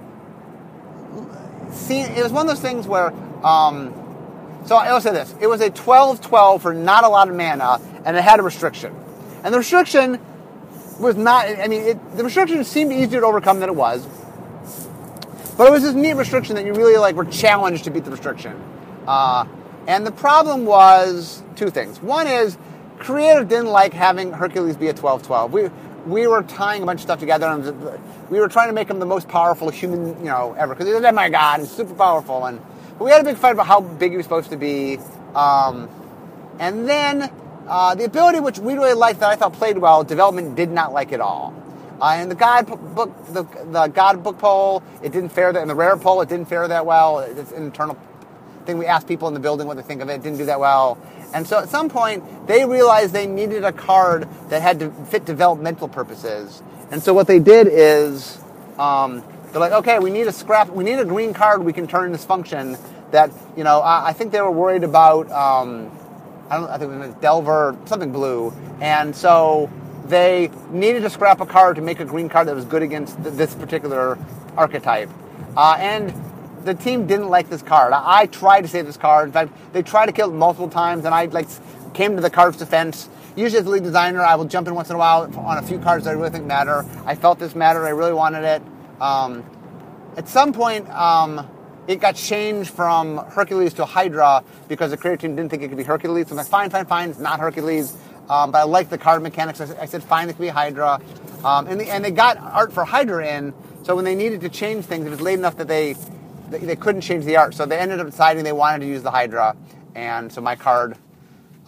see, 1.70 2.00
it 2.00 2.22
was 2.22 2.32
one 2.32 2.46
of 2.46 2.48
those 2.48 2.60
things 2.60 2.86
where. 2.86 3.12
Um, 3.44 4.00
so 4.66 4.76
I'll 4.76 5.00
say 5.00 5.12
this: 5.12 5.34
it 5.40 5.46
was 5.46 5.60
a 5.60 5.70
12-12 5.70 6.62
for 6.62 6.72
not 6.72 7.04
a 7.04 7.08
lot 7.08 7.28
of 7.28 7.36
mana, 7.36 7.80
and 8.04 8.16
it 8.16 8.22
had 8.22 8.40
a 8.40 8.42
restriction. 8.42 8.94
And 9.42 9.52
the 9.52 9.58
restriction 9.58 10.18
was 10.98 11.16
not. 11.16 11.46
I 11.46 11.68
mean, 11.68 11.82
it, 11.82 12.16
the 12.16 12.24
restriction 12.24 12.64
seemed 12.64 12.92
easier 12.92 13.20
to 13.20 13.26
overcome 13.26 13.60
than 13.60 13.68
it 13.68 13.76
was. 13.76 14.06
But 15.56 15.68
it 15.68 15.70
was 15.70 15.82
this 15.82 15.94
neat 15.94 16.14
restriction 16.14 16.56
that 16.56 16.64
you 16.64 16.72
really 16.72 16.96
like 16.96 17.14
were 17.14 17.24
challenged 17.24 17.84
to 17.84 17.90
beat 17.90 18.04
the 18.04 18.10
restriction. 18.10 18.60
Uh, 19.06 19.46
and 19.86 20.06
the 20.06 20.12
problem 20.12 20.64
was 20.64 21.42
two 21.56 21.70
things. 21.70 22.00
One 22.00 22.26
is 22.26 22.56
creative 22.98 23.48
didn't 23.48 23.68
like 23.68 23.92
having 23.92 24.32
Hercules 24.32 24.76
be 24.76 24.88
a 24.88 24.94
12-12. 24.94 25.50
We 25.50 25.70
we 26.06 26.26
were 26.26 26.42
tying 26.42 26.82
a 26.82 26.86
bunch 26.86 26.98
of 26.98 27.02
stuff 27.02 27.20
together 27.20 27.46
and 27.46 27.64
we 28.30 28.38
were 28.38 28.48
trying 28.48 28.68
to 28.68 28.74
make 28.74 28.88
him 28.88 28.98
the 28.98 29.06
most 29.06 29.26
powerful 29.26 29.70
human, 29.70 30.18
you 30.18 30.26
know, 30.26 30.54
ever. 30.58 30.74
Because 30.74 30.86
he 30.86 30.94
was, 30.94 31.02
oh 31.02 31.12
my 31.12 31.30
god, 31.30 31.60
he's 31.60 31.70
super 31.70 31.94
powerful. 31.94 32.44
And 32.44 32.60
but 32.98 33.04
we 33.04 33.10
had 33.10 33.20
a 33.20 33.24
big 33.24 33.36
fight 33.36 33.52
about 33.52 33.66
how 33.66 33.80
big 33.80 34.10
he 34.10 34.16
was 34.16 34.26
supposed 34.26 34.50
to 34.50 34.56
be. 34.56 34.98
Um, 35.34 35.88
and 36.58 36.88
then 36.88 37.32
uh, 37.66 37.94
the 37.94 38.04
ability, 38.04 38.40
which 38.40 38.58
we 38.58 38.74
really 38.74 38.92
liked, 38.92 39.20
that 39.20 39.30
I 39.30 39.36
thought 39.36 39.54
played 39.54 39.78
well, 39.78 40.04
development 40.04 40.56
did 40.56 40.70
not 40.70 40.92
like 40.92 41.12
at 41.12 41.20
all. 41.20 41.54
Uh, 42.00 42.16
and 42.16 42.30
the 42.30 42.34
God 42.34 42.66
book, 42.94 43.12
the, 43.28 43.44
the 43.70 43.86
God 43.88 44.22
book 44.22 44.38
poll, 44.38 44.82
it 45.02 45.12
didn't 45.12 45.30
fare 45.30 45.52
that. 45.52 45.62
In 45.62 45.68
the 45.68 45.74
rare 45.74 45.96
poll, 45.96 46.20
it 46.20 46.28
didn't 46.28 46.46
fare 46.46 46.66
that 46.68 46.84
well. 46.86 47.20
It's 47.20 47.52
an 47.52 47.64
internal 47.64 47.96
thing. 48.66 48.78
We 48.78 48.86
asked 48.86 49.06
people 49.06 49.28
in 49.28 49.34
the 49.34 49.40
building 49.40 49.66
what 49.66 49.76
they 49.76 49.82
think 49.82 50.02
of 50.02 50.08
it. 50.08 50.14
it. 50.14 50.22
Didn't 50.22 50.38
do 50.38 50.46
that 50.46 50.60
well. 50.60 50.98
And 51.32 51.46
so 51.46 51.58
at 51.58 51.68
some 51.68 51.88
point, 51.88 52.46
they 52.46 52.64
realized 52.64 53.12
they 53.12 53.26
needed 53.26 53.64
a 53.64 53.72
card 53.72 54.28
that 54.50 54.62
had 54.62 54.78
to 54.80 54.90
fit 54.90 55.24
developmental 55.24 55.88
purposes. 55.88 56.62
And 56.90 57.02
so 57.02 57.12
what 57.12 57.26
they 57.26 57.38
did 57.40 57.68
is 57.68 58.38
um, 58.78 59.22
they're 59.50 59.60
like, 59.60 59.72
okay, 59.72 59.98
we 59.98 60.10
need 60.10 60.26
a 60.26 60.32
scrap, 60.32 60.68
we 60.70 60.84
need 60.84 60.98
a 60.98 61.04
green 61.04 61.34
card 61.34 61.64
we 61.64 61.72
can 61.72 61.86
turn 61.86 62.12
this 62.12 62.24
function. 62.24 62.76
That 63.10 63.30
you 63.56 63.62
know, 63.62 63.80
I, 63.80 64.08
I 64.08 64.12
think 64.12 64.32
they 64.32 64.40
were 64.40 64.50
worried 64.50 64.82
about. 64.82 65.30
Um, 65.30 65.90
I 66.50 66.56
don't. 66.56 66.68
I 66.68 66.78
think 66.78 66.92
it 66.92 66.98
was 66.98 67.14
Delver, 67.16 67.76
something 67.84 68.10
blue, 68.10 68.52
and 68.80 69.14
so 69.14 69.70
they 70.06 70.50
needed 70.70 71.02
to 71.02 71.10
scrap 71.10 71.40
a 71.40 71.46
card 71.46 71.76
to 71.76 71.82
make 71.82 72.00
a 72.00 72.04
green 72.04 72.28
card 72.28 72.48
that 72.48 72.54
was 72.54 72.64
good 72.64 72.82
against 72.82 73.22
th- 73.22 73.34
this 73.34 73.54
particular 73.54 74.18
archetype. 74.56 75.10
Uh, 75.56 75.76
and 75.78 76.12
the 76.64 76.74
team 76.74 77.06
didn't 77.06 77.28
like 77.28 77.48
this 77.48 77.62
card. 77.62 77.92
I, 77.92 78.20
I, 78.20 78.26
tried 78.26 78.62
to 78.62 78.68
save 78.68 78.86
this 78.86 78.96
card. 78.96 79.28
In 79.28 79.32
fact, 79.32 79.52
they 79.72 79.82
tried 79.82 80.06
to 80.06 80.12
kill 80.12 80.30
it 80.30 80.34
multiple 80.34 80.68
times, 80.68 81.04
and 81.04 81.14
I 81.14 81.26
like 81.26 81.48
came 81.94 82.16
to 82.16 82.22
the 82.22 82.30
card's 82.30 82.56
defense. 82.56 83.08
Usually, 83.36 83.58
as 83.58 83.64
the 83.64 83.70
lead 83.70 83.82
designer, 83.82 84.20
I 84.20 84.34
will 84.36 84.44
jump 84.44 84.68
in 84.68 84.74
once 84.74 84.90
in 84.90 84.96
a 84.96 84.98
while 84.98 85.22
on 85.38 85.58
a 85.58 85.62
few 85.62 85.78
cards 85.78 86.04
that 86.04 86.10
I 86.10 86.14
really 86.14 86.30
think 86.30 86.46
matter. 86.46 86.84
I 87.04 87.14
felt 87.14 87.38
this 87.38 87.54
mattered. 87.54 87.84
I 87.84 87.90
really 87.90 88.12
wanted 88.12 88.44
it. 88.44 88.62
Um, 89.00 89.44
at 90.16 90.28
some 90.28 90.52
point, 90.52 90.88
um, 90.90 91.48
it 91.86 92.00
got 92.00 92.14
changed 92.14 92.70
from 92.70 93.18
Hercules 93.18 93.74
to 93.74 93.84
Hydra 93.84 94.44
because 94.68 94.90
the 94.90 94.96
creative 94.96 95.20
team 95.20 95.36
didn't 95.36 95.50
think 95.50 95.62
it 95.62 95.68
could 95.68 95.76
be 95.76 95.84
Hercules. 95.84 96.28
So 96.28 96.32
I'm 96.32 96.38
like, 96.38 96.46
fine, 96.46 96.70
fine, 96.70 96.86
fine, 96.86 97.10
it's 97.10 97.18
not 97.18 97.40
Hercules. 97.40 97.96
Um, 98.28 98.50
but 98.50 98.58
I 98.58 98.62
like 98.64 98.88
the 98.88 98.98
card 98.98 99.22
mechanics. 99.22 99.60
I, 99.60 99.82
I 99.82 99.86
said, 99.86 100.02
fine, 100.02 100.28
it 100.28 100.34
could 100.34 100.42
be 100.42 100.48
Hydra. 100.48 101.00
Um, 101.44 101.66
and, 101.66 101.80
the, 101.80 101.90
and 101.90 102.04
they 102.04 102.10
got 102.10 102.38
art 102.38 102.72
for 102.72 102.84
Hydra 102.84 103.26
in, 103.26 103.52
so 103.82 103.94
when 103.94 104.04
they 104.04 104.14
needed 104.14 104.40
to 104.42 104.48
change 104.48 104.86
things, 104.86 105.06
it 105.06 105.10
was 105.10 105.20
late 105.20 105.38
enough 105.38 105.56
that 105.58 105.68
they, 105.68 105.94
they, 106.48 106.58
they 106.58 106.76
couldn't 106.76 107.02
change 107.02 107.24
the 107.24 107.36
art. 107.36 107.54
So 107.54 107.66
they 107.66 107.78
ended 107.78 108.00
up 108.00 108.06
deciding 108.06 108.44
they 108.44 108.52
wanted 108.52 108.80
to 108.80 108.86
use 108.86 109.02
the 109.02 109.10
Hydra. 109.10 109.56
And 109.94 110.32
so 110.32 110.40
my 110.40 110.56
card, 110.56 110.96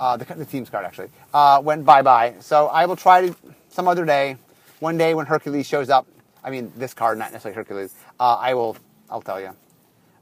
uh, 0.01 0.17
the, 0.17 0.25
the, 0.35 0.47
team's 0.47 0.71
card 0.71 0.87
actually, 0.87 1.11
uh, 1.35 1.61
went 1.63 1.85
bye 1.85 2.03
bye. 2.03 2.35
So 2.41 2.69
I 2.69 2.87
will 2.87 2.97
try 2.97 3.29
to, 3.29 3.37
some 3.69 3.87
other 3.87 4.05
day, 4.05 4.37
one 4.81 4.97
day 4.97 5.15
when 5.15 5.27
Hercules 5.27 5.67
shows 5.67 5.91
up, 5.91 6.07
I 6.43 6.51
mean, 6.51 6.73
this 6.77 6.95
card, 6.95 7.19
not 7.19 7.33
necessarily 7.33 7.57
Hercules, 7.57 7.95
uh, 8.19 8.37
I 8.37 8.55
will, 8.55 8.77
I'll 9.11 9.21
tell 9.21 9.41
you. 9.41 9.51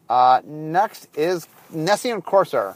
Uh, 0.08 0.40
next 0.44 1.08
is 1.16 1.46
Nessian 1.72 2.22
Courser. 2.22 2.74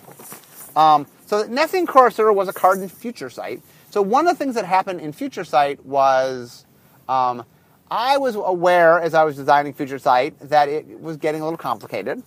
Um, 0.79 1.09
so 1.27 1.43
Nessian 1.49 1.88
Courser 1.88 2.33
was 2.33 2.47
a 2.47 2.53
card 2.53 2.79
in 2.79 2.88
Future 2.88 3.29
Sight. 3.29 3.62
So 3.91 4.01
one 4.01 4.29
of 4.29 4.38
the 4.38 4.38
things 4.38 4.55
that 4.55 4.64
happened 4.64 5.01
in 5.01 5.12
Future 5.12 5.43
Sight 5.45 5.85
was 5.85 6.64
um, 7.09 7.45
I 7.91 8.17
was 8.17 8.37
aware 8.37 9.01
as 9.01 9.12
I 9.12 9.25
was 9.25 9.35
designing 9.35 9.73
Future 9.73 9.99
Sight 9.99 10.38
that 10.38 10.69
it 10.69 11.01
was 11.01 11.17
getting 11.17 11.41
a 11.41 11.45
little 11.45 11.59
complicated. 11.59 12.23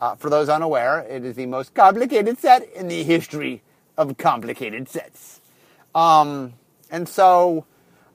Uh, 0.00 0.14
for 0.14 0.30
those 0.30 0.48
unaware, 0.48 1.00
it 1.00 1.24
is 1.24 1.34
the 1.34 1.46
most 1.46 1.74
complicated 1.74 2.38
set 2.38 2.72
in 2.72 2.86
the 2.86 3.02
history 3.02 3.62
of 3.96 4.16
complicated 4.16 4.88
sets. 4.88 5.40
Um, 5.92 6.54
and 6.92 7.08
so 7.08 7.64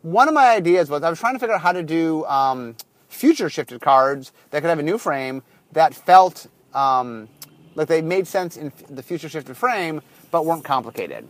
one 0.02 0.30
of 0.30 0.34
my 0.34 0.52
ideas 0.52 0.90
was 0.90 1.04
I 1.04 1.10
was 1.10 1.20
trying 1.20 1.34
to 1.34 1.40
figure 1.40 1.56
out 1.56 1.62
how 1.62 1.74
to 1.74 1.84
do 1.84 2.24
um, 2.26 2.78
future 3.10 3.50
shifted 3.50 3.82
cards 3.82 4.32
that 4.52 4.62
could 4.62 4.70
have 4.70 4.80
a 4.80 4.84
new 4.84 4.98
frame 4.98 5.44
that 5.74 5.94
felt 5.94 6.48
um, 6.74 7.28
like 7.76 7.88
they 7.88 8.02
made 8.02 8.28
sense 8.28 8.58
in 8.58 8.72
the 8.90 9.04
future 9.04 9.30
shifted 9.30 9.56
frame, 9.58 10.02
but 10.32 10.46
weren't 10.46 10.64
complicated. 10.64 11.28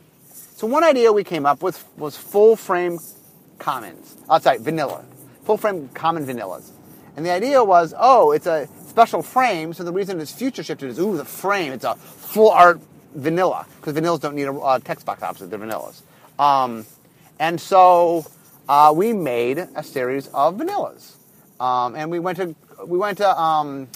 So 0.56 0.68
one 0.68 0.84
idea 0.84 1.12
we 1.12 1.24
came 1.24 1.46
up 1.46 1.62
with 1.62 1.84
was 1.98 2.16
full 2.16 2.56
frame 2.56 3.00
commons. 3.60 4.16
Oh, 4.30 4.40
sorry, 4.40 4.60
vanilla. 4.60 5.04
Full 5.46 5.58
frame 5.58 5.90
common 5.94 6.26
vanillas. 6.26 6.70
And 7.16 7.26
the 7.26 7.32
idea 7.32 7.64
was, 7.64 7.94
oh, 7.98 8.32
it's 8.32 8.48
a 8.48 8.68
special 8.88 9.22
frame, 9.22 9.74
so 9.74 9.84
the 9.84 9.92
reason 9.92 10.20
it's 10.20 10.32
future 10.32 10.64
shifted 10.64 10.90
is, 10.90 11.00
ooh, 11.00 11.18
the 11.18 11.26
frame, 11.26 11.74
it's 11.74 11.84
a 11.84 11.96
full 11.96 12.50
art 12.50 12.80
vanilla, 13.14 13.66
because 13.78 13.94
vanillas 13.94 14.20
don't 14.20 14.36
need 14.36 14.48
a 14.48 14.54
uh, 14.54 14.80
text 14.80 15.06
box 15.06 15.22
opposite, 15.22 15.50
they're 15.50 15.60
vanillas. 15.60 16.02
Um, 16.40 16.86
and 17.40 17.60
so 17.60 18.26
uh, 18.68 18.94
we 18.96 19.14
made 19.14 19.58
a 19.76 19.84
series 19.84 20.28
of 20.28 20.58
vanillas. 20.58 21.14
Um, 21.60 21.96
and 21.96 22.10
we 22.10 22.20
went 22.20 22.38
to, 22.38 22.56
we 22.86 22.98
went 22.98 23.18
to 23.20 23.40
um, 23.40 23.88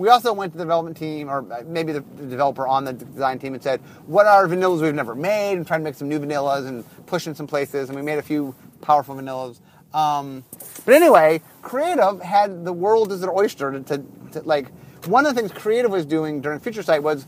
we 0.00 0.08
also 0.08 0.32
went 0.32 0.52
to 0.52 0.58
the 0.58 0.64
development 0.64 0.96
team, 0.96 1.28
or 1.28 1.42
maybe 1.66 1.92
the, 1.92 2.00
developer 2.00 2.66
on 2.66 2.84
the 2.84 2.94
design 2.94 3.38
team, 3.38 3.52
and 3.52 3.62
said, 3.62 3.80
"What 4.06 4.26
are 4.26 4.48
vanillas 4.48 4.80
we've 4.80 4.94
never 4.94 5.14
made?" 5.14 5.58
And 5.58 5.66
trying 5.66 5.80
to 5.80 5.84
make 5.84 5.94
some 5.94 6.08
new 6.08 6.18
vanillas 6.18 6.66
and 6.66 6.84
push 7.06 7.26
in 7.26 7.34
some 7.34 7.46
places. 7.46 7.90
And 7.90 7.96
we 7.96 8.02
made 8.02 8.18
a 8.18 8.22
few 8.22 8.54
powerful 8.80 9.14
vanillas. 9.14 9.60
Um, 9.92 10.42
but 10.86 10.94
anyway, 10.94 11.42
Creative 11.60 12.22
had 12.22 12.64
the 12.64 12.72
world 12.72 13.12
as 13.12 13.22
an 13.22 13.28
oyster 13.28 13.72
to, 13.72 13.80
to, 13.80 14.04
to, 14.32 14.40
like. 14.40 14.68
One 15.06 15.26
of 15.26 15.34
the 15.34 15.40
things 15.40 15.52
Creative 15.52 15.90
was 15.90 16.06
doing 16.06 16.40
during 16.40 16.60
Future 16.60 16.82
Sight 16.82 17.02
was 17.02 17.26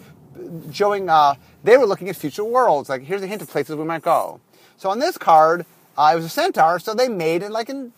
showing. 0.72 1.11
Uh, 1.11 1.35
they 1.64 1.76
were 1.76 1.87
looking 1.87 2.08
at 2.08 2.16
future 2.16 2.44
worlds. 2.44 2.88
Like, 2.88 3.02
here's 3.02 3.22
a 3.22 3.26
hint 3.26 3.42
of 3.42 3.50
places 3.50 3.76
we 3.76 3.85
might 3.85 4.02
go. 4.02 4.40
So 4.78 4.88
on 4.88 4.98
this 4.98 5.18
card, 5.18 5.66
uh, 5.98 6.11
it 6.12 6.16
was 6.16 6.24
a 6.24 6.30
centaur, 6.30 6.78
so 6.78 6.94
they 6.94 7.08
made 7.08 7.42
it 7.42 7.50
like 7.50 7.68
an 7.68 7.92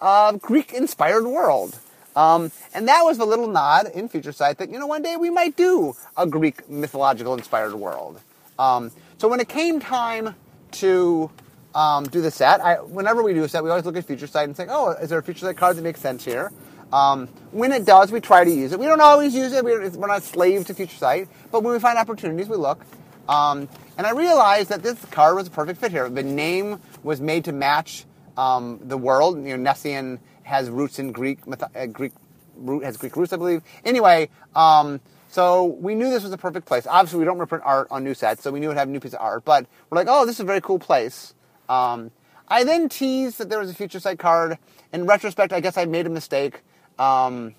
uh, 0.00 0.32
Greek-inspired 0.32 1.26
world. 1.26 1.78
Um, 2.16 2.52
and 2.74 2.88
that 2.88 3.02
was 3.02 3.18
a 3.18 3.24
little 3.24 3.48
nod 3.48 3.88
in 3.94 4.08
Future 4.08 4.32
Sight 4.32 4.58
that, 4.58 4.70
you 4.70 4.78
know, 4.78 4.86
one 4.86 5.02
day 5.02 5.16
we 5.16 5.30
might 5.30 5.56
do 5.56 5.96
a 6.16 6.26
Greek 6.26 6.68
mythological 6.68 7.34
inspired 7.34 7.74
world. 7.74 8.20
Um, 8.58 8.92
so 9.18 9.28
when 9.28 9.40
it 9.40 9.48
came 9.48 9.80
time 9.80 10.34
to 10.72 11.30
um, 11.74 12.04
do 12.04 12.20
the 12.20 12.30
set, 12.30 12.60
I, 12.60 12.76
whenever 12.76 13.22
we 13.22 13.34
do 13.34 13.42
a 13.42 13.48
set, 13.48 13.64
we 13.64 13.70
always 13.70 13.84
look 13.84 13.96
at 13.96 14.04
Future 14.04 14.28
Sight 14.28 14.44
and 14.44 14.56
say, 14.56 14.66
oh, 14.68 14.90
is 14.90 15.10
there 15.10 15.18
a 15.18 15.22
Future 15.22 15.46
Sight 15.46 15.56
card 15.56 15.76
that 15.76 15.82
makes 15.82 16.00
sense 16.00 16.24
here? 16.24 16.52
Um, 16.92 17.26
when 17.50 17.72
it 17.72 17.84
does, 17.84 18.12
we 18.12 18.20
try 18.20 18.44
to 18.44 18.50
use 18.50 18.72
it. 18.72 18.78
We 18.78 18.86
don't 18.86 19.00
always 19.00 19.34
use 19.34 19.52
it. 19.52 19.64
We're, 19.64 19.88
we're 19.90 20.06
not 20.06 20.22
slaves 20.22 20.66
to 20.66 20.74
Future 20.74 20.96
Sight. 20.96 21.28
But 21.50 21.64
when 21.64 21.72
we 21.72 21.80
find 21.80 21.98
opportunities, 21.98 22.48
we 22.48 22.56
look. 22.56 22.84
Um, 23.28 23.68
and 23.98 24.06
I 24.06 24.10
realized 24.10 24.68
that 24.68 24.82
this 24.82 25.02
card 25.06 25.34
was 25.34 25.48
a 25.48 25.50
perfect 25.50 25.80
fit 25.80 25.90
here. 25.90 26.08
The 26.08 26.22
name 26.22 26.78
was 27.02 27.20
made 27.20 27.46
to 27.46 27.52
match 27.52 28.04
um, 28.36 28.78
the 28.82 28.98
world. 28.98 29.36
You 29.44 29.56
know, 29.56 29.72
Nessian 29.72 30.20
has 30.44 30.70
roots 30.70 30.98
in 30.98 31.12
Greek, 31.12 31.40
uh, 31.46 31.86
Greek 31.86 32.12
root 32.56 32.84
has 32.84 32.96
Greek 32.96 33.16
roots, 33.16 33.32
I 33.32 33.36
believe. 33.36 33.62
Anyway, 33.84 34.28
um, 34.54 35.00
so 35.28 35.64
we 35.64 35.94
knew 35.94 36.10
this 36.10 36.22
was 36.22 36.30
the 36.30 36.38
perfect 36.38 36.66
place. 36.66 36.86
Obviously, 36.86 37.18
we 37.18 37.24
don't 37.24 37.38
reprint 37.38 37.64
art 37.66 37.88
on 37.90 38.04
new 38.04 38.14
sets, 38.14 38.42
so 38.42 38.52
we 38.52 38.60
knew 38.60 38.66
it 38.66 38.68
would 38.68 38.76
have 38.76 38.88
a 38.88 38.90
new 38.92 39.00
piece 39.00 39.14
of 39.14 39.20
art. 39.20 39.44
But 39.44 39.66
we're 39.90 39.96
like, 39.96 40.06
oh, 40.08 40.24
this 40.26 40.36
is 40.36 40.40
a 40.40 40.44
very 40.44 40.60
cool 40.60 40.78
place. 40.78 41.34
Um, 41.68 42.10
I 42.46 42.64
then 42.64 42.88
teased 42.88 43.38
that 43.38 43.48
there 43.48 43.58
was 43.58 43.70
a 43.70 43.74
Future 43.74 43.98
Sight 44.00 44.18
card. 44.18 44.58
In 44.92 45.06
retrospect, 45.06 45.52
I 45.52 45.60
guess 45.60 45.76
I 45.76 45.86
made 45.86 46.06
a 46.06 46.10
mistake. 46.10 46.60
Um, 46.98 47.54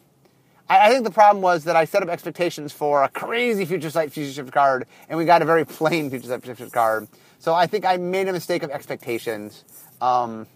I, 0.69 0.87
I, 0.87 0.89
think 0.89 1.03
the 1.03 1.11
problem 1.11 1.41
was 1.41 1.65
that 1.65 1.75
I 1.75 1.83
set 1.83 2.01
up 2.01 2.07
expectations 2.07 2.71
for 2.71 3.03
a 3.03 3.09
crazy 3.09 3.65
Future 3.65 3.89
Sight 3.89 4.13
future 4.13 4.31
shift 4.31 4.53
card, 4.53 4.87
and 5.09 5.17
we 5.17 5.25
got 5.25 5.41
a 5.41 5.45
very 5.45 5.65
plain 5.65 6.09
Future 6.09 6.27
Sight 6.27 6.43
future 6.43 6.55
shift 6.55 6.71
card. 6.71 7.07
So 7.39 7.53
I 7.53 7.67
think 7.67 7.83
I 7.83 7.97
made 7.97 8.29
a 8.29 8.33
mistake 8.33 8.63
of 8.63 8.69
expectations. 8.69 9.65
Um, 9.99 10.47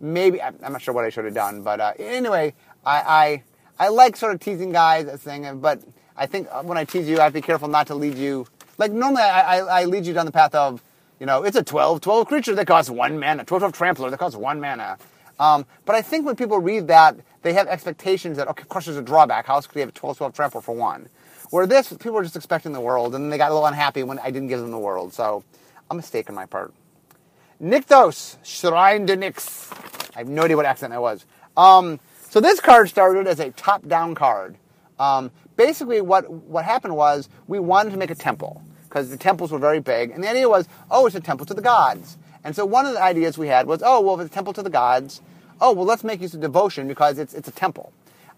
maybe 0.00 0.42
I'm 0.42 0.72
not 0.72 0.82
sure 0.82 0.94
what 0.94 1.04
I 1.04 1.10
should 1.10 1.24
have 1.24 1.34
done, 1.34 1.62
but 1.62 1.80
uh, 1.80 1.92
anyway, 1.98 2.54
I, 2.84 3.42
I 3.78 3.86
I 3.86 3.88
like 3.88 4.16
sort 4.16 4.34
of 4.34 4.40
teasing 4.40 4.72
guys, 4.72 5.06
thing, 5.22 5.60
but 5.60 5.82
I 6.16 6.26
think 6.26 6.48
when 6.64 6.78
I 6.78 6.84
tease 6.84 7.08
you, 7.08 7.20
I 7.20 7.24
have 7.24 7.32
to 7.32 7.38
be 7.38 7.42
careful 7.42 7.68
not 7.68 7.86
to 7.88 7.94
lead 7.94 8.16
you. 8.16 8.46
Like 8.78 8.92
normally, 8.92 9.22
I, 9.22 9.58
I, 9.58 9.80
I 9.80 9.84
lead 9.84 10.06
you 10.06 10.14
down 10.14 10.26
the 10.26 10.32
path 10.32 10.54
of, 10.54 10.82
you 11.20 11.26
know, 11.26 11.42
it's 11.42 11.56
a 11.56 11.62
12 11.62 12.00
12 12.00 12.26
creature 12.26 12.54
that 12.54 12.66
costs 12.66 12.90
one 12.90 13.18
mana, 13.18 13.44
12 13.44 13.60
12 13.60 13.72
trampler 13.74 14.10
that 14.10 14.18
costs 14.18 14.36
one 14.36 14.60
mana. 14.60 14.98
Um, 15.38 15.66
but 15.84 15.94
I 15.94 16.02
think 16.02 16.24
when 16.24 16.36
people 16.36 16.58
read 16.58 16.88
that, 16.88 17.16
they 17.42 17.52
have 17.52 17.68
expectations 17.68 18.38
that, 18.38 18.48
okay, 18.48 18.62
of 18.62 18.68
course, 18.68 18.86
there's 18.86 18.96
a 18.96 19.02
drawback. 19.02 19.46
How 19.46 19.54
else 19.56 19.66
could 19.66 19.74
they 19.74 19.80
have 19.80 19.90
a 19.90 19.92
12 19.92 20.16
12 20.16 20.34
trampler 20.34 20.60
for 20.60 20.74
one? 20.74 21.08
Where 21.50 21.66
this, 21.66 21.92
people 21.92 22.12
were 22.12 22.22
just 22.22 22.36
expecting 22.36 22.72
the 22.72 22.80
world, 22.80 23.14
and 23.14 23.32
they 23.32 23.38
got 23.38 23.50
a 23.50 23.54
little 23.54 23.66
unhappy 23.66 24.02
when 24.02 24.18
I 24.18 24.30
didn't 24.30 24.48
give 24.48 24.60
them 24.60 24.70
the 24.70 24.78
world. 24.78 25.12
So, 25.12 25.44
a 25.90 25.94
mistake 25.94 26.28
on 26.28 26.34
my 26.34 26.46
part. 26.46 26.72
Nykthos, 27.62 28.36
Shrine 28.42 29.06
to 29.06 29.16
Nyx. 29.16 29.72
I 30.14 30.18
have 30.18 30.28
no 30.28 30.42
idea 30.42 30.56
what 30.56 30.66
accent 30.66 30.92
that 30.92 31.00
was. 31.00 31.24
Um, 31.56 32.00
so 32.28 32.38
this 32.38 32.60
card 32.60 32.90
started 32.90 33.26
as 33.26 33.40
a 33.40 33.50
top-down 33.52 34.14
card. 34.14 34.56
Um, 34.98 35.30
basically, 35.56 36.02
what, 36.02 36.30
what 36.30 36.66
happened 36.66 36.96
was 36.96 37.30
we 37.46 37.58
wanted 37.58 37.90
to 37.90 37.96
make 37.96 38.10
a 38.10 38.14
temple 38.14 38.62
because 38.84 39.08
the 39.08 39.16
temples 39.16 39.52
were 39.52 39.58
very 39.58 39.80
big, 39.80 40.10
and 40.10 40.22
the 40.22 40.28
idea 40.28 40.48
was, 40.48 40.68
oh, 40.90 41.06
it's 41.06 41.16
a 41.16 41.20
temple 41.20 41.46
to 41.46 41.54
the 41.54 41.62
gods. 41.62 42.18
And 42.44 42.54
so 42.54 42.66
one 42.66 42.84
of 42.84 42.92
the 42.92 43.02
ideas 43.02 43.38
we 43.38 43.48
had 43.48 43.66
was, 43.66 43.82
oh, 43.82 44.02
well, 44.02 44.14
if 44.20 44.26
it's 44.26 44.32
a 44.32 44.34
temple 44.34 44.52
to 44.52 44.62
the 44.62 44.70
gods, 44.70 45.22
oh, 45.60 45.72
well, 45.72 45.86
let's 45.86 46.04
make 46.04 46.20
use 46.20 46.34
of 46.34 46.40
devotion 46.40 46.86
because 46.86 47.18
it's, 47.18 47.32
it's 47.32 47.48
a 47.48 47.52
temple. 47.52 47.92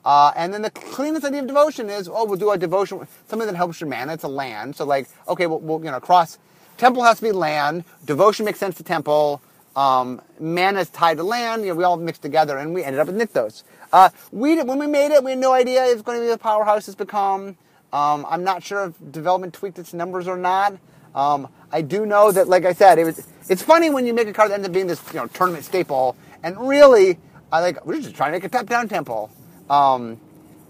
Uh, 0.05 0.33
and 0.37 0.55
then 0.55 0.63
the 0.63 0.71
cleanest 0.71 1.25
idea 1.25 1.41
of 1.41 1.49
devotion 1.49 1.91
is, 1.91 2.09
oh, 2.09 2.25
we'll 2.25 2.39
do 2.39 2.51
a 2.51 2.59
devotion, 2.59 3.07
something 3.27 3.47
that 3.47 3.57
helps 3.57 3.81
your 3.81 3.91
mana. 3.91 4.15
It's 4.15 4.25
a 4.25 4.29
land. 4.29 4.77
So 4.77 4.85
like, 4.85 5.09
okay, 5.27 5.47
we'll, 5.47 5.59
we'll 5.59 5.85
you 5.85 5.91
know, 5.91 6.01
cross, 6.01 6.39
temple 6.79 7.03
has 7.03 7.19
to 7.19 7.25
be 7.25 7.33
land. 7.33 7.85
Devotion 8.07 8.47
makes 8.47 8.59
sense 8.59 8.77
to 8.77 8.83
temple. 8.83 9.43
Um, 9.77 10.21
is 10.41 10.88
tied 10.91 11.19
to 11.19 11.23
land. 11.23 11.62
You 11.62 11.69
know, 11.69 11.75
we 11.75 11.85
all 11.85 11.97
mixed 11.97 12.23
together 12.23 12.57
and 12.57 12.75
we 12.75 12.83
ended 12.83 13.01
up 13.01 13.07
with 13.07 13.17
Nykthos. 13.17 13.62
Uh, 13.93 14.09
we, 14.33 14.61
when 14.62 14.79
we 14.79 14.87
made 14.87 15.12
it, 15.12 15.23
we 15.23 15.33
had 15.33 15.38
no 15.38 15.53
idea 15.53 15.85
it 15.85 15.95
was 15.95 16.03
going 16.03 16.19
to 16.19 16.25
be 16.25 16.31
the 16.31 16.38
powerhouse 16.38 16.88
it's 16.88 16.95
become. 16.95 17.57
Um, 17.93 18.27
I'm 18.29 18.45
not 18.45 18.62
sure 18.62 18.87
if 18.87 19.12
development 19.12 19.55
tweaked 19.55 19.79
its 19.79 19.95
numbers 19.95 20.27
or 20.27 20.37
not. 20.37 20.75
Um, 21.14 21.49
I 21.73 21.83
do 21.83 22.07
know 22.07 22.33
that, 22.33 22.49
like 22.49 22.64
I 22.64 22.73
said, 22.73 22.99
it 22.99 23.05
was, 23.05 23.27
it's 23.49 23.62
funny 23.62 23.91
when 23.91 24.07
you 24.07 24.12
make 24.12 24.29
a 24.29 24.33
card 24.33 24.51
that 24.51 24.55
ends 24.55 24.67
up 24.67 24.73
being 24.73 24.87
this 24.87 25.03
you 25.12 25.21
know 25.21 25.27
tournament 25.27 25.64
staple, 25.64 26.17
and 26.43 26.69
really, 26.69 27.19
I 27.51 27.61
like 27.61 27.85
we're 27.87 28.01
just 28.01 28.14
trying 28.14 28.33
to 28.33 28.37
make 28.37 28.45
a 28.45 28.49
top 28.49 28.67
down 28.67 28.88
temple. 28.88 29.31
Um, 29.71 30.21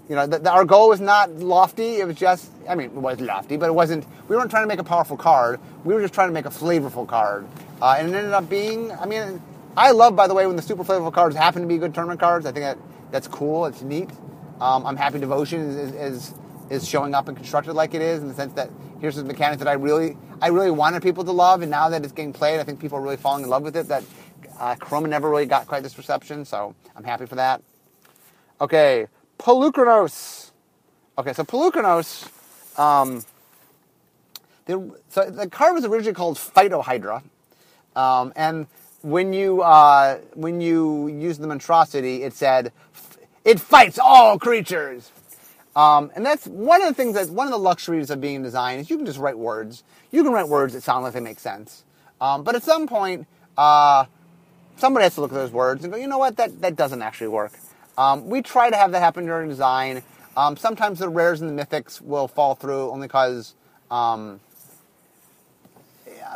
you 0.09 0.15
know, 0.15 0.27
the, 0.27 0.39
the, 0.39 0.51
our 0.51 0.65
goal 0.65 0.89
was 0.89 1.01
not 1.01 1.31
lofty. 1.33 1.97
It 1.97 2.07
was 2.07 2.17
just, 2.17 2.51
I 2.69 2.75
mean, 2.75 2.87
it 2.87 2.93
was 2.95 3.21
lofty, 3.21 3.57
but 3.57 3.67
it 3.67 3.75
wasn't. 3.75 4.07
We 4.29 4.37
weren't 4.37 4.51
trying 4.51 4.65
to 4.65 4.69
make 4.69 4.79
a 4.79 4.85
powerful 4.85 5.17
card. 5.17 5.61
We 5.85 5.95
were 5.95 6.01
just 6.01 6.15
trying 6.15 6.29
to 6.29 6.35
make 6.35 6.47
a 6.47 6.51
flavorful 6.51 7.07
card, 7.07 7.47
uh, 7.83 7.97
and 7.99 8.09
it 8.09 8.17
ended 8.17 8.33
up 8.33 8.49
being. 8.49 8.91
I 8.93 9.07
mean, 9.07 9.43
I 9.77 9.91
love, 9.93 10.17
by 10.17 10.27
the 10.27 10.35
way, 10.35 10.47
when 10.47 10.57
the 10.57 10.63
super 10.63 10.83
flavorful 10.83 11.13
cards 11.13 11.37
happen 11.37 11.63
to 11.63 11.69
be 11.69 11.79
good 11.79 11.95
tournament 11.95 12.21
cards. 12.21 12.47
I 12.47 12.53
think 12.53 12.65
that 12.65 12.79
that's 13.11 13.29
cool. 13.29 13.67
It's 13.67 13.83
neat. 13.83 14.11
Um, 14.61 14.87
I'm 14.87 14.97
happy 14.97 15.21
Devotion 15.21 15.61
is, 15.61 15.93
is, 15.95 16.35
is 16.71 16.89
showing 16.89 17.15
up 17.15 17.29
and 17.29 17.37
constructed 17.37 17.75
like 17.75 17.95
it 17.95 18.03
is 18.03 18.21
in 18.21 18.29
the 18.29 18.35
sense 18.35 18.53
that 18.55 18.71
here's 19.01 19.17
a 19.19 19.25
mechanic 19.25 19.61
that 19.61 19.69
I 19.69 19.75
really 19.75 20.17
I 20.41 20.49
really 20.49 20.71
wanted 20.71 21.03
people 21.03 21.25
to 21.25 21.33
love, 21.33 21.63
and 21.63 21.71
now 21.71 21.89
that 21.91 22.03
it's 22.03 22.13
getting 22.13 22.33
played, 22.33 22.61
I 22.61 22.65
think 22.65 22.81
people 22.81 22.99
are 22.99 23.03
really 23.03 23.17
falling 23.17 23.45
in 23.45 23.51
love 23.51 23.63
with 23.63 23.77
it. 23.77 23.89
That 23.89 24.05
uh, 24.59 24.75
Chroma 24.77 25.09
never 25.09 25.29
really 25.29 25.47
got 25.47 25.67
quite 25.67 25.83
this 25.83 25.99
reception, 25.99 26.45
so 26.45 26.75
I'm 26.97 27.05
happy 27.05 27.27
for 27.27 27.35
that. 27.37 27.63
Okay, 28.61 29.07
Polukranos. 29.39 30.51
Okay, 31.17 31.33
so 31.33 31.45
Polukranos. 31.45 32.29
Um, 32.79 33.25
so 34.67 35.31
the 35.31 35.49
card 35.49 35.75
was 35.75 35.85
originally 35.85 36.15
called 36.15 36.37
Phytohydra, 36.37 37.23
um, 37.97 38.33
and 38.37 38.67
when 39.03 39.33
you 39.33 39.63
uh, 39.63 40.19
when 40.35 40.61
you 40.61 41.09
use 41.09 41.39
the 41.39 41.47
monstrosity, 41.47 42.23
it 42.23 42.35
said 42.35 42.73
it 43.45 43.61
fights 43.61 43.99
all 43.99 44.39
creatures. 44.39 45.11
Um, 45.75 46.11
and 46.17 46.27
that's 46.27 46.47
one 46.47 46.83
of 46.83 46.89
the 46.89 46.95
things 46.95 47.15
that 47.15 47.31
one 47.31 47.47
of 47.47 47.53
the 47.53 47.59
luxuries 47.59 48.11
of 48.11 48.21
being 48.21 48.37
in 48.37 48.43
design 48.43 48.81
is 48.81 48.91
you 48.91 48.97
can 48.97 49.07
just 49.07 49.19
write 49.19 49.39
words. 49.39 49.85
You 50.11 50.25
can 50.25 50.33
write 50.33 50.49
words 50.49 50.75
that 50.75 50.83
sound 50.83 51.05
like 51.05 51.13
they 51.13 51.21
make 51.21 51.39
sense. 51.39 51.85
Um, 52.21 52.43
but 52.43 52.57
at 52.57 52.65
some 52.65 52.89
point, 52.89 53.29
uh, 53.57 54.07
somebody 54.77 55.05
has 55.05 55.15
to 55.15 55.21
look 55.21 55.31
at 55.31 55.37
those 55.37 55.53
words 55.53 55.85
and 55.85 55.93
go, 55.93 55.99
you 55.99 56.09
know 56.09 56.19
what, 56.19 56.37
that, 56.37 56.61
that 56.63 56.75
doesn't 56.75 57.01
actually 57.01 57.29
work. 57.29 57.53
Um, 57.99 58.29
we 58.29 58.43
try 58.43 58.71
to 58.71 58.77
have 58.77 58.93
that 58.93 59.01
happen 59.01 59.27
during 59.27 59.49
design. 59.49 60.03
Um, 60.37 60.57
sometimes 60.57 61.01
the 61.01 61.09
rares 61.09 61.41
and 61.41 61.59
the 61.59 61.65
mythics 61.67 62.01
will 62.01 62.29
fall 62.29 62.55
through 62.55 62.93
only 62.93 63.09
because 63.09 63.57
um, 63.91 64.39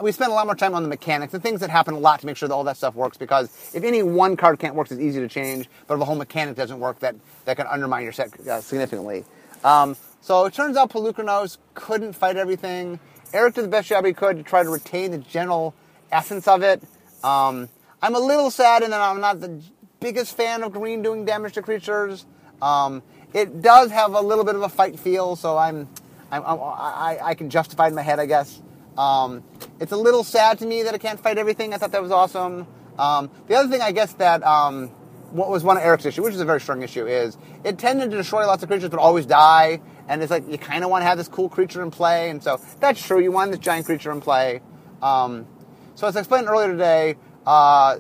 we 0.03 0.11
spend 0.11 0.33
a 0.33 0.35
lot 0.35 0.47
more 0.47 0.57
time 0.57 0.75
on 0.75 0.83
the 0.83 0.89
mechanics 0.89 1.33
and 1.35 1.41
things 1.41 1.61
that 1.61 1.71
happen 1.71 1.95
a 1.95 1.99
lot 2.01 2.19
to 2.19 2.27
make 2.27 2.37
sure 2.37 2.49
that 2.49 2.55
all 2.55 2.65
that 2.65 2.77
stuff 2.77 2.97
works. 2.97 3.17
Because 3.17 3.47
if 3.75 3.85
any 3.85 4.03
one 4.03 4.37
card 4.37 4.59
can't 4.59 4.75
work, 4.75 4.91
it's 4.91 5.01
easy 5.01 5.21
to 5.21 5.29
change. 5.29 5.69
But 5.87 5.95
if 5.95 6.01
the 6.01 6.05
whole 6.05 6.17
mechanic 6.17 6.57
doesn't 6.57 6.81
work, 6.81 6.99
that 6.99 7.15
that 7.45 7.57
can 7.57 7.69
undermine 7.69 8.03
your 8.03 8.13
set 8.13 8.39
uh, 8.41 8.61
significantly. 8.61 9.25
Um, 9.63 9.97
so 10.21 10.45
it 10.47 10.55
turns 10.55 10.77
out 10.77 10.91
Polukranos 10.91 11.59
couldn't 11.75 12.15
fight 12.15 12.37
everything. 12.37 12.99
Erik 13.33 13.55
did 13.55 13.65
the 13.65 13.69
best 13.69 13.89
job 13.89 14.05
he 14.05 14.13
could 14.13 14.37
to 14.37 14.43
try 14.43 14.65
to 14.65 14.69
retain 14.69 15.13
the 15.13 15.19
general 15.19 15.75
essence 16.11 16.49
of 16.49 16.65
it. 16.65 16.83
Um, 17.23 17.69
I'm 18.03 18.17
a 18.17 18.21
little 18.21 18.51
sad 18.51 18.83
that 18.83 18.93
I'm 18.93 19.21
not 19.21 19.41
the 19.41 19.63
biggest 20.03 20.37
fan 20.37 20.63
of 20.63 20.73
green 20.73 21.03
doing 21.03 21.25
damage 21.25 21.55
to 21.55 21.63
creatures. 21.63 22.27
Um, 22.61 23.03
it 23.33 23.63
does 23.63 23.91
have 23.91 24.15
a 24.15 24.21
little 24.21 24.45
bit 24.45 24.55
of 24.55 24.63
a 24.63 24.69
fight 24.69 24.99
feel, 24.99 25.37
so 25.37 25.57
I'm, 25.57 25.89
I'm, 26.31 26.43
I'm 26.45 26.59
I, 26.61 27.19
I 27.23 27.35
can 27.35 27.49
justify 27.49 27.89
in 27.89 27.95
my 27.95 28.03
head, 28.03 28.19
I 28.19 28.27
guess. 28.27 28.61
Um, 28.99 29.43
it's 29.81 29.93
a 29.93 29.97
little 29.97 30.25
sad 30.25 30.59
to 30.59 30.67
me 30.67 30.83
that 30.83 30.95
it 30.95 31.01
can't 31.01 31.19
fight 31.19 31.39
everything. 31.39 31.73
I 31.73 31.79
thought 31.79 31.93
that 31.93 32.03
was 32.03 32.13
awesome. 32.13 32.67
Um, 32.99 33.31
the 33.47 33.55
other 33.55 33.69
thing, 33.69 33.81
I 33.81 33.93
guess, 33.93 34.13
that 34.15 34.43
um, 34.43 34.89
what 35.31 35.49
was 35.49 35.65
one 35.65 35.79
of 35.79 35.83
Erik's 35.83 36.05
issues, 36.05 36.23
which 36.23 36.35
is 36.35 36.41
a 36.41 36.45
very 36.45 36.61
strong 36.61 36.83
issue, 36.83 37.07
is 37.07 37.39
it 37.65 37.79
tended 37.79 38.11
to 38.11 38.17
destroy 38.17 38.47
lots 38.47 38.63
of 38.63 38.69
creatures 38.69 38.91
but 38.91 38.99
always 38.99 39.25
die. 39.25 39.81
And 40.09 40.21
it's 40.23 40.31
like 40.31 40.47
you 40.49 40.59
kind 40.59 40.85
of 40.85 40.91
want 40.91 41.03
to 41.03 41.07
have 41.07 41.17
this 41.17 41.29
cool 41.29 41.49
creature 41.49 41.83
in 41.83 41.91
play, 41.91 42.29
and 42.29 42.43
so 42.43 42.61
that's 42.81 43.05
true. 43.05 43.21
You 43.21 43.33
want 43.33 43.51
this 43.51 43.61
giant 43.61 43.87
creature 43.87 44.13
in 44.13 44.21
play. 44.21 44.61
Um, 45.01 45.47
so 45.95 46.07
as 46.07 46.17
I 46.17 46.21
explained 46.21 46.49
earlier 46.49 46.71
today, 46.71 47.17
uh, 47.47 47.99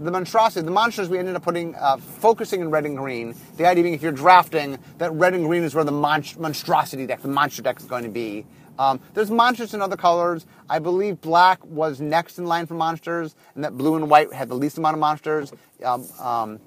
the 0.00 0.10
monstrosity, 0.10 0.64
the 0.64 0.70
monsters 0.70 1.08
we 1.08 1.18
ended 1.18 1.36
up 1.36 1.42
putting, 1.42 1.74
uh, 1.74 1.96
focusing 1.96 2.60
in 2.60 2.70
red 2.70 2.86
and 2.86 2.96
green. 2.96 3.34
The 3.56 3.66
idea 3.66 3.84
being 3.84 3.94
if 3.94 4.02
you're 4.02 4.12
drafting, 4.12 4.78
that 4.98 5.12
red 5.12 5.34
and 5.34 5.46
green 5.46 5.62
is 5.62 5.74
where 5.74 5.84
the 5.84 5.92
mon- 5.92 6.24
monstrosity 6.38 7.06
deck, 7.06 7.22
the 7.22 7.28
monster 7.28 7.62
deck 7.62 7.78
is 7.78 7.86
going 7.86 8.04
to 8.04 8.10
be. 8.10 8.46
Um, 8.78 9.00
there's 9.14 9.30
monsters 9.30 9.74
in 9.74 9.82
other 9.82 9.96
colors. 9.96 10.46
I 10.68 10.78
believe 10.78 11.20
black 11.20 11.64
was 11.64 12.00
next 12.00 12.38
in 12.38 12.46
line 12.46 12.66
for 12.66 12.74
monsters, 12.74 13.34
and 13.54 13.64
that 13.64 13.76
blue 13.76 13.96
and 13.96 14.08
white 14.08 14.32
had 14.32 14.48
the 14.48 14.54
least 14.54 14.78
amount 14.78 14.94
of 14.94 15.00
monsters. 15.00 15.52
Um, 15.84 16.06
um, 16.18 16.60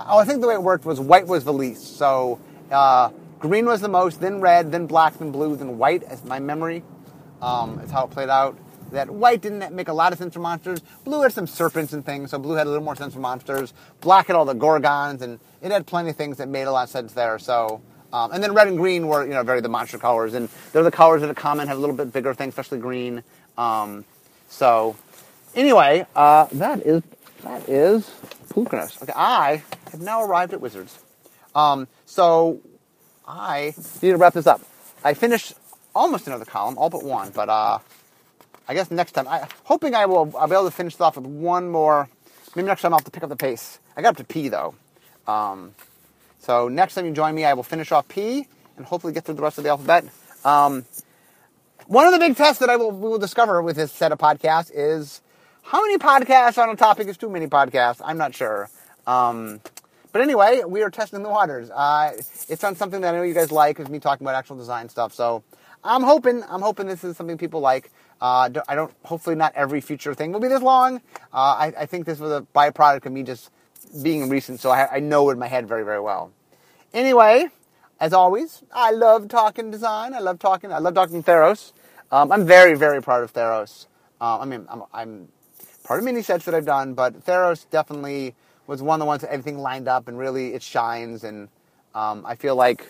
oh, 0.00 0.18
I 0.18 0.24
think 0.24 0.40
the 0.40 0.48
way 0.48 0.54
it 0.54 0.62
worked 0.62 0.84
was 0.84 0.98
white 0.98 1.26
was 1.26 1.44
the 1.44 1.52
least. 1.52 1.98
So 1.98 2.40
uh, 2.70 3.10
green 3.38 3.66
was 3.66 3.80
the 3.80 3.88
most, 3.88 4.20
then 4.20 4.40
red, 4.40 4.72
then 4.72 4.86
black, 4.86 5.18
then 5.18 5.30
blue, 5.30 5.54
then 5.54 5.76
white, 5.76 6.02
as 6.04 6.24
my 6.24 6.38
memory 6.38 6.82
um, 7.42 7.78
is 7.80 7.90
how 7.90 8.04
it 8.06 8.10
played 8.10 8.30
out. 8.30 8.58
That 8.92 9.10
white 9.10 9.40
didn't 9.40 9.74
make 9.74 9.88
a 9.88 9.92
lot 9.92 10.12
of 10.12 10.18
sense 10.18 10.34
for 10.34 10.40
monsters. 10.40 10.80
Blue 11.04 11.22
had 11.22 11.32
some 11.32 11.46
serpents 11.46 11.92
and 11.92 12.04
things, 12.04 12.30
so 12.30 12.38
blue 12.38 12.54
had 12.54 12.66
a 12.66 12.70
little 12.70 12.84
more 12.84 12.96
sense 12.96 13.14
for 13.14 13.20
monsters. 13.20 13.72
Black 14.00 14.26
had 14.26 14.36
all 14.36 14.44
the 14.44 14.54
gorgons, 14.54 15.22
and 15.22 15.38
it 15.62 15.70
had 15.70 15.86
plenty 15.86 16.10
of 16.10 16.16
things 16.16 16.38
that 16.38 16.48
made 16.48 16.64
a 16.64 16.72
lot 16.72 16.84
of 16.84 16.90
sense 16.90 17.12
there. 17.12 17.38
So 17.38 17.80
um, 18.12 18.32
and 18.32 18.42
then 18.42 18.54
red 18.54 18.68
and 18.68 18.76
green 18.76 19.06
were, 19.06 19.24
you 19.24 19.30
know, 19.30 19.42
very 19.42 19.60
the 19.60 19.68
monster 19.68 19.98
colors, 19.98 20.34
and 20.34 20.48
they're 20.72 20.82
the 20.82 20.90
colors 20.90 21.20
that 21.20 21.30
are 21.30 21.34
common, 21.34 21.68
have 21.68 21.76
a 21.76 21.80
little 21.80 21.94
bit 21.94 22.12
bigger 22.12 22.34
things, 22.34 22.50
especially 22.50 22.78
green. 22.78 23.22
Um, 23.56 24.04
so, 24.48 24.96
anyway, 25.54 26.06
uh, 26.16 26.46
that 26.52 26.84
is 26.84 27.02
that 27.42 27.68
is 27.68 28.10
Polukranos. 28.48 29.00
Okay, 29.02 29.12
I 29.14 29.62
have 29.92 30.00
now 30.00 30.22
arrived 30.22 30.52
at 30.52 30.60
Wizards. 30.60 30.98
Um, 31.54 31.86
so, 32.04 32.60
I 33.26 33.74
need 34.02 34.10
to 34.10 34.16
wrap 34.16 34.34
this 34.34 34.46
up. 34.46 34.60
I 35.04 35.14
finished 35.14 35.54
almost 35.94 36.26
another 36.26 36.44
column, 36.44 36.76
all 36.78 36.90
but 36.90 37.04
one, 37.04 37.30
but 37.30 37.48
uh, 37.48 37.78
I 38.70 38.74
guess 38.74 38.88
next 38.88 39.12
time, 39.12 39.26
I 39.26 39.48
hoping 39.64 39.96
I 39.96 40.06
will 40.06 40.32
I'll 40.38 40.46
be 40.46 40.54
able 40.54 40.66
to 40.66 40.70
finish 40.70 40.94
this 40.94 41.00
off 41.00 41.16
with 41.16 41.26
one 41.26 41.68
more. 41.70 42.08
Maybe 42.54 42.68
next 42.68 42.82
time 42.82 42.92
I'll 42.92 43.00
have 43.00 43.04
to 43.04 43.10
pick 43.10 43.24
up 43.24 43.28
the 43.28 43.34
pace. 43.34 43.80
I 43.96 44.02
got 44.02 44.10
up 44.10 44.16
to 44.18 44.24
P 44.24 44.48
though. 44.48 44.76
Um, 45.26 45.74
so 46.38 46.68
next 46.68 46.94
time 46.94 47.04
you 47.04 47.10
join 47.10 47.34
me, 47.34 47.44
I 47.44 47.54
will 47.54 47.64
finish 47.64 47.90
off 47.90 48.06
P 48.06 48.46
and 48.76 48.86
hopefully 48.86 49.12
get 49.12 49.24
through 49.24 49.34
the 49.34 49.42
rest 49.42 49.58
of 49.58 49.64
the 49.64 49.70
alphabet. 49.70 50.04
Um, 50.44 50.84
one 51.88 52.06
of 52.06 52.12
the 52.12 52.20
big 52.20 52.36
tests 52.36 52.60
that 52.60 52.70
I 52.70 52.76
will, 52.76 52.92
we 52.92 53.08
will 53.08 53.18
discover 53.18 53.60
with 53.60 53.74
this 53.74 53.90
set 53.90 54.12
of 54.12 54.20
podcasts 54.20 54.70
is 54.72 55.20
how 55.62 55.82
many 55.82 55.98
podcasts 55.98 56.56
on 56.56 56.70
a 56.70 56.76
topic 56.76 57.08
is 57.08 57.16
too 57.16 57.28
many 57.28 57.48
podcasts. 57.48 58.00
I'm 58.04 58.18
not 58.18 58.36
sure. 58.36 58.70
Um, 59.04 59.60
but 60.12 60.22
anyway, 60.22 60.62
we 60.64 60.82
are 60.82 60.90
testing 60.90 61.24
the 61.24 61.28
waters. 61.28 61.72
Uh, 61.72 62.12
it's 62.48 62.62
on 62.62 62.76
something 62.76 63.00
that 63.00 63.14
I 63.14 63.18
know 63.18 63.24
you 63.24 63.34
guys 63.34 63.50
like, 63.50 63.80
is 63.80 63.88
me 63.88 63.98
talking 63.98 64.24
about 64.24 64.36
actual 64.36 64.58
design 64.58 64.88
stuff. 64.88 65.12
So 65.12 65.42
I'm 65.82 66.04
hoping, 66.04 66.44
I'm 66.48 66.62
hoping 66.62 66.86
this 66.86 67.02
is 67.02 67.16
something 67.16 67.36
people 67.36 67.58
like. 67.58 67.90
Uh, 68.20 68.50
I 68.68 68.74
don't. 68.74 68.92
Hopefully, 69.04 69.36
not 69.36 69.54
every 69.54 69.80
future 69.80 70.14
thing 70.14 70.32
will 70.32 70.40
be 70.40 70.48
this 70.48 70.62
long. 70.62 70.96
Uh, 71.32 71.36
I, 71.58 71.72
I, 71.78 71.86
think 71.86 72.04
this 72.04 72.18
was 72.18 72.32
a 72.32 72.46
byproduct 72.54 73.06
of 73.06 73.12
me 73.12 73.22
just 73.22 73.50
being 74.02 74.28
recent, 74.28 74.60
so 74.60 74.70
I, 74.70 74.96
I 74.96 75.00
know 75.00 75.30
it 75.30 75.34
in 75.34 75.38
my 75.38 75.48
head 75.48 75.66
very, 75.66 75.84
very 75.84 76.00
well. 76.00 76.30
Anyway, 76.92 77.48
as 77.98 78.12
always, 78.12 78.62
I 78.72 78.90
love 78.90 79.28
talking 79.28 79.70
design. 79.70 80.12
I 80.12 80.18
love 80.18 80.38
talking. 80.38 80.70
I 80.70 80.78
love 80.78 80.94
talking 80.94 81.22
Theros. 81.22 81.72
Um, 82.12 82.30
I'm 82.30 82.46
very, 82.46 82.74
very 82.74 83.00
proud 83.00 83.22
of 83.22 83.32
Theros. 83.32 83.86
Uh, 84.20 84.40
I 84.40 84.44
mean, 84.44 84.66
I'm, 84.68 84.82
I'm 84.92 85.28
part 85.84 86.00
of 86.00 86.04
many 86.04 86.22
sets 86.22 86.44
that 86.44 86.54
I've 86.54 86.66
done, 86.66 86.94
but 86.94 87.24
Theros 87.24 87.64
definitely 87.70 88.34
was 88.66 88.82
one 88.82 89.00
of 89.00 89.00
the 89.00 89.06
ones 89.06 89.22
that 89.22 89.32
everything 89.32 89.58
lined 89.58 89.88
up 89.88 90.08
and 90.08 90.18
really 90.18 90.54
it 90.54 90.62
shines. 90.62 91.24
And 91.24 91.48
um, 91.94 92.24
I 92.26 92.34
feel 92.34 92.54
like 92.54 92.86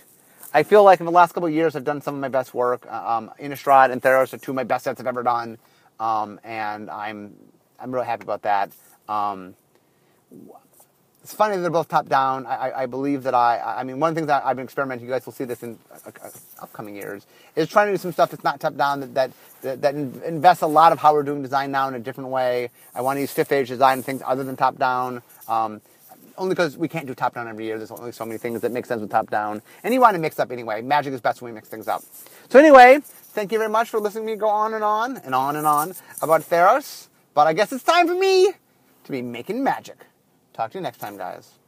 I 0.52 0.64
feel 0.64 0.82
like 0.82 1.00
in 1.00 1.06
the 1.06 1.12
last 1.12 1.32
couple 1.32 1.48
of 1.48 1.54
years 1.54 1.76
I've 1.76 1.84
done 1.84 2.00
some 2.00 2.14
of 2.14 2.20
my 2.20 2.28
best 2.28 2.54
work. 2.54 2.86
Uh, 2.90 2.94
um, 2.94 3.30
Innistrad 3.40 3.92
and 3.92 4.02
Theros 4.02 4.32
are 4.34 4.38
two 4.38 4.50
of 4.50 4.56
my 4.56 4.64
best 4.64 4.84
sets 4.84 5.00
I've 5.00 5.06
ever 5.06 5.22
done, 5.22 5.58
um, 6.00 6.40
and 6.42 6.90
I'm 6.90 7.36
I'm 7.78 7.92
really 7.92 8.06
happy 8.06 8.24
about 8.24 8.42
that. 8.42 8.70
Um, 9.08 9.54
it's 11.22 11.34
funny 11.34 11.54
that 11.54 11.62
they're 11.62 11.70
both 11.70 11.88
top 11.88 12.08
down. 12.08 12.46
I, 12.46 12.54
I, 12.54 12.82
I, 12.82 12.86
believe 12.86 13.24
that 13.24 13.34
I, 13.34 13.60
I 13.78 13.84
mean, 13.84 14.00
one 14.00 14.08
of 14.08 14.14
the 14.14 14.20
things 14.20 14.28
that 14.28 14.44
I've 14.44 14.56
been 14.56 14.64
experimenting, 14.64 15.04
you 15.04 15.12
guys 15.12 15.26
will 15.26 15.34
see 15.34 15.44
this 15.44 15.62
in 15.62 15.78
uh, 15.92 16.10
uh, 16.24 16.30
upcoming 16.62 16.96
years, 16.96 17.26
is 17.56 17.68
trying 17.68 17.88
to 17.88 17.92
do 17.92 17.98
some 17.98 18.12
stuff 18.12 18.30
that's 18.30 18.42
not 18.42 18.58
top 18.58 18.76
down, 18.76 19.00
that, 19.00 19.14
that, 19.14 19.30
that, 19.60 19.82
that 19.82 19.94
invests 19.94 20.62
a 20.62 20.66
lot 20.66 20.92
of 20.92 20.98
how 20.98 21.12
we're 21.12 21.22
doing 21.22 21.42
design 21.42 21.70
now 21.70 21.88
in 21.88 21.94
a 21.94 21.98
different 21.98 22.30
way. 22.30 22.70
I 22.94 23.02
want 23.02 23.18
to 23.18 23.20
use 23.20 23.32
fifth 23.32 23.52
age 23.52 23.68
design 23.68 24.02
things 24.02 24.22
other 24.24 24.44
than 24.44 24.56
top 24.56 24.78
down. 24.78 25.22
Um, 25.46 25.82
only 26.40 26.54
because 26.54 26.78
we 26.78 26.88
can't 26.88 27.06
do 27.06 27.14
top 27.14 27.34
down 27.34 27.46
every 27.46 27.66
year. 27.66 27.76
There's 27.76 27.90
only 27.90 28.12
so 28.12 28.24
many 28.24 28.38
things 28.38 28.62
that 28.62 28.72
make 28.72 28.86
sense 28.86 29.02
with 29.02 29.10
top 29.10 29.30
down. 29.30 29.60
And 29.84 29.92
you 29.92 30.00
want 30.00 30.14
to 30.14 30.20
mix 30.20 30.38
up 30.38 30.50
anyway. 30.50 30.80
Magic 30.80 31.12
is 31.12 31.20
best 31.20 31.42
when 31.42 31.52
we 31.52 31.54
mix 31.54 31.68
things 31.68 31.86
up. 31.86 32.02
So 32.48 32.58
anyway, 32.58 33.00
thank 33.04 33.52
you 33.52 33.58
very 33.58 33.70
much 33.70 33.90
for 33.90 34.00
listening 34.00 34.26
to 34.26 34.32
me 34.32 34.38
go 34.38 34.48
on 34.48 34.72
and 34.72 34.82
on 34.82 35.18
and 35.18 35.34
on 35.34 35.56
and 35.56 35.66
on 35.66 35.94
about 36.22 36.40
Theros. 36.40 37.08
But 37.34 37.46
I 37.46 37.52
guess 37.52 37.72
it's 37.72 37.84
time 37.84 38.08
for 38.08 38.14
me 38.14 38.52
to 39.04 39.12
be 39.12 39.20
making 39.20 39.62
magic. 39.62 40.06
Talk 40.54 40.72
to 40.72 40.78
you 40.78 40.82
next 40.82 40.98
time, 40.98 41.18
guys. 41.18 41.59